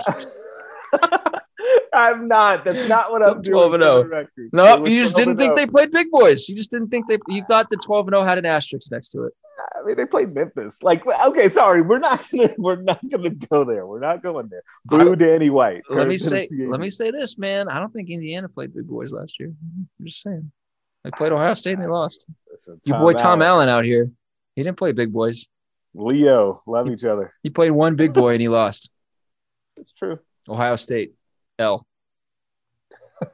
I'm 1.96 2.28
not. 2.28 2.64
That's 2.64 2.88
not 2.88 3.10
what 3.10 3.24
I'm 3.24 3.40
doing. 3.42 3.54
12 3.54 3.74
and 3.74 3.82
for 3.82 3.86
0. 3.86 4.02
the 4.02 4.08
record. 4.08 4.30
They 4.36 4.48
no, 4.52 4.80
were 4.80 4.88
you 4.88 5.02
just 5.02 5.16
didn't 5.16 5.36
think 5.36 5.56
0. 5.56 5.56
they 5.56 5.66
played 5.66 5.90
big 5.90 6.10
boys. 6.10 6.48
You 6.48 6.56
just 6.56 6.70
didn't 6.70 6.88
think 6.88 7.06
they. 7.08 7.18
You 7.28 7.42
thought 7.44 7.70
the 7.70 7.76
12 7.76 8.08
and 8.08 8.14
0 8.14 8.24
had 8.24 8.38
an 8.38 8.46
asterisk 8.46 8.90
next 8.92 9.10
to 9.10 9.24
it. 9.24 9.32
I 9.58 9.82
mean, 9.86 9.96
they 9.96 10.04
played 10.04 10.34
Memphis. 10.34 10.82
Like, 10.82 11.06
okay, 11.06 11.48
sorry, 11.48 11.80
we're 11.80 11.98
not 11.98 12.24
gonna 12.32 12.54
we're 12.58 12.82
not 12.82 13.00
gonna 13.08 13.30
go 13.30 13.64
there. 13.64 13.86
We're 13.86 14.00
not 14.00 14.22
going 14.22 14.48
there. 14.48 14.62
Blue 14.84 15.16
Danny 15.16 15.50
White. 15.50 15.82
Let 15.88 16.08
me 16.08 16.16
say. 16.16 16.48
Let 16.52 16.80
me 16.80 16.90
say 16.90 17.10
this, 17.10 17.38
man. 17.38 17.68
I 17.68 17.78
don't 17.78 17.92
think 17.92 18.10
Indiana 18.10 18.48
played 18.48 18.74
big 18.74 18.86
boys 18.86 19.12
last 19.12 19.40
year. 19.40 19.52
I'm 19.98 20.06
just 20.06 20.22
saying. 20.22 20.52
They 21.04 21.10
played 21.12 21.32
Ohio 21.32 21.54
State 21.54 21.74
and 21.74 21.82
they 21.82 21.86
lost. 21.86 22.26
Listen, 22.50 22.80
Your 22.84 22.98
boy 22.98 23.12
Tom 23.12 23.40
Allen 23.40 23.68
out 23.68 23.84
here. 23.84 24.10
He 24.56 24.62
didn't 24.64 24.76
play 24.76 24.90
big 24.92 25.12
boys. 25.12 25.46
Leo, 25.94 26.62
love 26.66 26.90
each 26.90 27.04
other. 27.04 27.32
He 27.42 27.50
played 27.50 27.70
one 27.70 27.94
big 27.94 28.12
boy 28.12 28.32
and 28.32 28.40
he 28.40 28.48
lost. 28.48 28.90
It's 29.78 29.92
true. 29.92 30.18
Ohio 30.48 30.76
State. 30.76 31.12
L. 31.58 31.86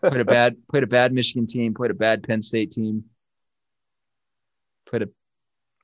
Played 0.01 0.21
a 0.21 0.25
bad 0.25 0.57
played 0.71 0.83
a 0.83 0.87
bad 0.87 1.13
Michigan 1.13 1.47
team, 1.47 1.75
played 1.75 1.91
a 1.91 1.95
bad 1.95 2.23
Penn 2.23 2.41
State 2.43 2.71
team. 2.73 3.05
Played 4.87 5.03
a 5.03 5.09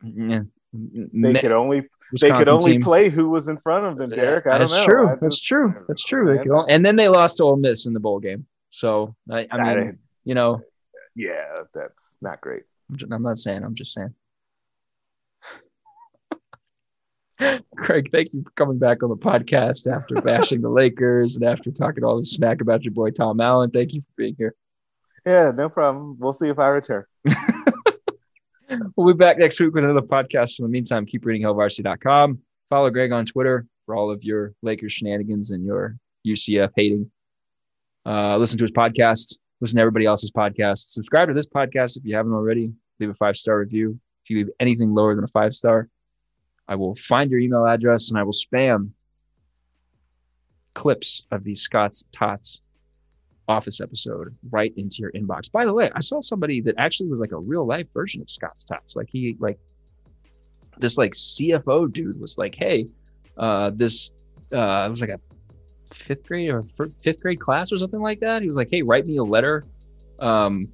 yeah, 0.03 0.41
They 0.73 1.35
could 1.35 1.53
only 1.53 1.89
they 2.21 2.31
could 2.31 2.49
only 2.49 2.73
team. 2.73 2.83
play 2.83 3.09
who 3.09 3.29
was 3.29 3.49
in 3.49 3.59
front 3.59 3.85
of 3.87 3.97
them, 3.99 4.11
Derek. 4.11 4.47
I 4.47 4.59
That's 4.59 4.71
don't 4.71 4.81
know. 4.81 4.87
true. 4.87 5.19
That's 5.21 5.41
true. 5.41 5.75
That's 5.89 6.05
true. 6.05 6.37
They 6.37 6.43
could 6.43 6.53
only- 6.53 6.73
and 6.73 6.85
then 6.87 6.97
they 6.97 7.09
lost 7.09 7.39
to 7.39 7.45
Ole 7.45 7.57
Miss 7.57 7.87
in 7.87 7.93
the 7.93 8.01
bowl 8.01 8.21
game. 8.21 8.47
So 8.71 9.15
I, 9.31 9.47
I 9.51 9.75
mean, 9.75 9.99
you 10.25 10.35
know, 10.35 10.63
yeah, 11.17 11.57
that's 11.75 12.17
not 12.23 12.41
great. 12.41 12.63
I'm 13.11 13.23
not 13.23 13.39
saying. 13.39 13.65
I'm 13.65 13.75
just 13.75 13.93
saying. 13.93 14.15
Greg, 17.75 18.11
thank 18.11 18.33
you 18.33 18.43
for 18.43 18.51
coming 18.51 18.79
back 18.79 19.03
on 19.03 19.11
the 19.11 19.17
podcast 19.17 19.91
after 19.91 20.15
bashing 20.23 20.61
the 20.61 20.69
Lakers 20.69 21.37
and 21.37 21.45
after 21.45 21.71
talking 21.71 22.05
all 22.05 22.17
this 22.17 22.33
smack 22.33 22.61
about 22.61 22.83
your 22.83 22.93
boy 22.93 23.11
Tom 23.11 23.41
Allen. 23.41 23.71
Thank 23.71 23.95
you 23.95 24.01
for 24.01 24.13
being 24.17 24.35
here. 24.37 24.55
Yeah, 25.25 25.53
no 25.55 25.69
problem. 25.69 26.17
We'll 26.19 26.33
see 26.33 26.49
if 26.49 26.59
I 26.59 26.69
return. 26.69 27.05
We'll 28.97 29.15
be 29.15 29.17
back 29.17 29.39
next 29.39 29.61
week 29.61 29.73
with 29.73 29.85
another 29.85 30.07
podcast. 30.07 30.59
In 30.59 30.65
the 30.65 30.69
meantime, 30.69 31.07
keep 31.07 31.25
reading 31.25 31.47
hailvarsity.com. 31.47 32.39
Follow 32.69 32.91
Greg 32.91 33.13
on 33.13 33.25
Twitter 33.25 33.67
for 33.87 33.97
all 33.97 34.11
of 34.11 34.25
your 34.25 34.55
Lakers 34.63 34.93
shenanigans 34.93 35.51
and 35.53 35.65
your 35.65 35.97
UCF 36.27 36.71
hating. 36.77 37.11
Uh, 38.05 38.37
listen 38.37 38.59
to 38.59 38.65
his 38.65 38.73
podcast. 38.73 39.39
Listen 39.61 39.77
to 39.77 39.81
everybody 39.81 40.05
else's 40.05 40.31
podcast. 40.31 40.91
Subscribe 40.91 41.29
to 41.29 41.35
this 41.35 41.47
podcast 41.47 41.97
if 41.97 42.05
you 42.05 42.15
haven't 42.15 42.33
already. 42.33 42.73
Leave 43.01 43.11
a 43.11 43.15
five 43.15 43.37
star 43.37 43.59
review. 43.59 43.99
If 44.25 44.31
you 44.31 44.39
leave 44.39 44.51
anything 44.61 44.95
lower 44.95 45.15
than 45.15 45.25
a 45.25 45.29
five 45.29 45.55
star, 45.55 45.89
I 46.69 46.77
will 46.77 46.95
find 46.95 47.31
your 47.31 47.41
email 47.41 47.67
address 47.67 48.11
and 48.11 48.19
I 48.19 48.23
will 48.23 48.33
spam 48.33 48.91
clips 50.75 51.23
of 51.31 51.43
the 51.45 51.55
Scott's 51.55 52.05
Tots 52.13 52.61
office 53.49 53.81
episode 53.81 54.37
right 54.51 54.73
into 54.77 54.99
your 55.01 55.11
inbox. 55.13 55.51
By 55.51 55.65
the 55.65 55.73
way, 55.73 55.91
I 55.95 56.01
saw 56.01 56.21
somebody 56.21 56.61
that 56.61 56.75
actually 56.77 57.09
was 57.09 57.19
like 57.19 57.33
a 57.33 57.39
real 57.39 57.67
life 57.67 57.93
version 57.93 58.21
of 58.21 58.31
Scott's 58.31 58.65
Tots. 58.65 58.95
Like 58.95 59.09
he 59.11 59.37
like 59.41 59.59
this 60.79 60.99
like 60.99 61.15
CFO 61.15 61.93
dude 61.93 62.21
was 62.21 62.39
like, 62.39 62.55
hey, 62.55 62.87
uh, 63.37 63.71
this 63.71 64.13
uh, 64.53 64.85
it 64.87 64.91
was 64.91 65.01
like 65.01 65.11
a 65.11 65.21
fifth 65.93 66.27
grade 66.27 66.51
or 66.51 66.65
fifth 67.03 67.21
grade 67.21 67.41
class 67.41 67.73
or 67.73 67.79
something 67.79 68.01
like 68.01 68.21
that. 68.21 68.43
He 68.43 68.47
was 68.47 68.57
like, 68.57 68.69
hey, 68.71 68.83
write 68.83 69.07
me 69.07 69.17
a 69.17 69.25
letter, 69.25 69.65
um, 70.19 70.69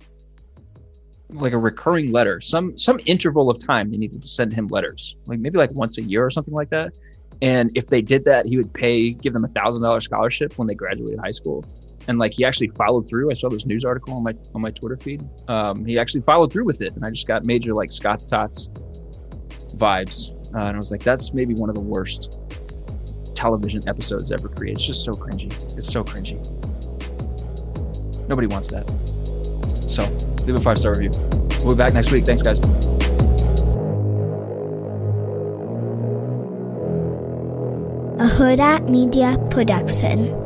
like 1.31 1.53
a 1.53 1.59
recurring 1.59 2.13
letter, 2.13 2.41
some 2.41 2.77
some 2.77 3.01
interval 3.07 3.51
of 3.51 3.59
time 3.59 3.91
they 3.91 3.97
needed 3.97 4.23
to 4.23 4.29
send 4.29 4.53
him 4.53 4.69
letters, 4.69 5.17
like 5.27 5.39
maybe 5.39 5.59
like 5.59 5.71
once 5.73 5.99
a 5.99 6.03
year 6.03 6.25
or 6.25 6.31
something 6.31 6.55
like 6.55 6.71
that. 6.71 6.93
And 7.43 7.71
if 7.75 7.89
they 7.89 8.01
did 8.01 8.25
that, 8.27 8.47
he 8.47 8.57
would 8.57 8.73
pay, 8.73 9.11
give 9.11 9.33
them 9.33 9.45
a 9.45 9.49
thousand 9.49 9.83
dollar 9.83 10.01
scholarship 10.01 10.57
when 10.57 10.69
they 10.69 10.75
graduated 10.75 11.19
high 11.19 11.33
school 11.33 11.65
and 12.09 12.19
like 12.19 12.35
he 12.35 12.45
actually 12.45 12.69
followed 12.69 13.09
through. 13.09 13.31
I 13.31 13.35
saw 13.35 13.49
this 13.49 13.67
news 13.67 13.85
article 13.85 14.15
on 14.15 14.23
my 14.23 14.35
on 14.55 14.61
my 14.61 14.71
Twitter 14.71 14.97
feed. 14.97 15.27
Um, 15.49 15.85
he 15.85 15.99
actually 15.99 16.23
followed 16.23 16.53
through 16.53 16.65
with 16.65 16.81
it, 16.81 16.95
and 16.95 17.05
I 17.05 17.11
just 17.11 17.27
got 17.27 17.45
major 17.45 17.75
like 17.75 17.93
Scott's 17.93 18.27
Tots 18.27 18.69
vibes, 19.77 20.33
uh, 20.55 20.67
and 20.67 20.75
I 20.75 20.77
was 20.77 20.91
like, 20.91 21.03
that's 21.03 21.33
maybe 21.33 21.55
one 21.55 21.69
of 21.69 21.75
the 21.75 21.81
worst 21.81 22.39
television 23.35 23.87
episodes 23.89 24.31
ever 24.33 24.49
created. 24.49 24.77
It's 24.77 24.87
just 24.87 25.05
so 25.05 25.13
cringy. 25.13 25.53
It's 25.79 25.93
so 25.93 26.05
cringy. 26.05 26.39
Nobody 28.29 28.47
wants 28.47 28.69
that. 28.69 28.87
So 29.89 30.03
leave 30.47 30.57
a 30.57 30.61
five 30.61 30.79
star 30.79 30.95
review. 30.95 31.11
We'll 31.63 31.75
be 31.75 31.79
back 31.79 31.95
next 31.95 32.13
week. 32.13 32.25
Thanks, 32.25 32.43
guys. 32.43 32.61
a 38.19 38.27
Hurrdat 38.27 38.89
Media 38.89 39.37
Production. 39.51 40.44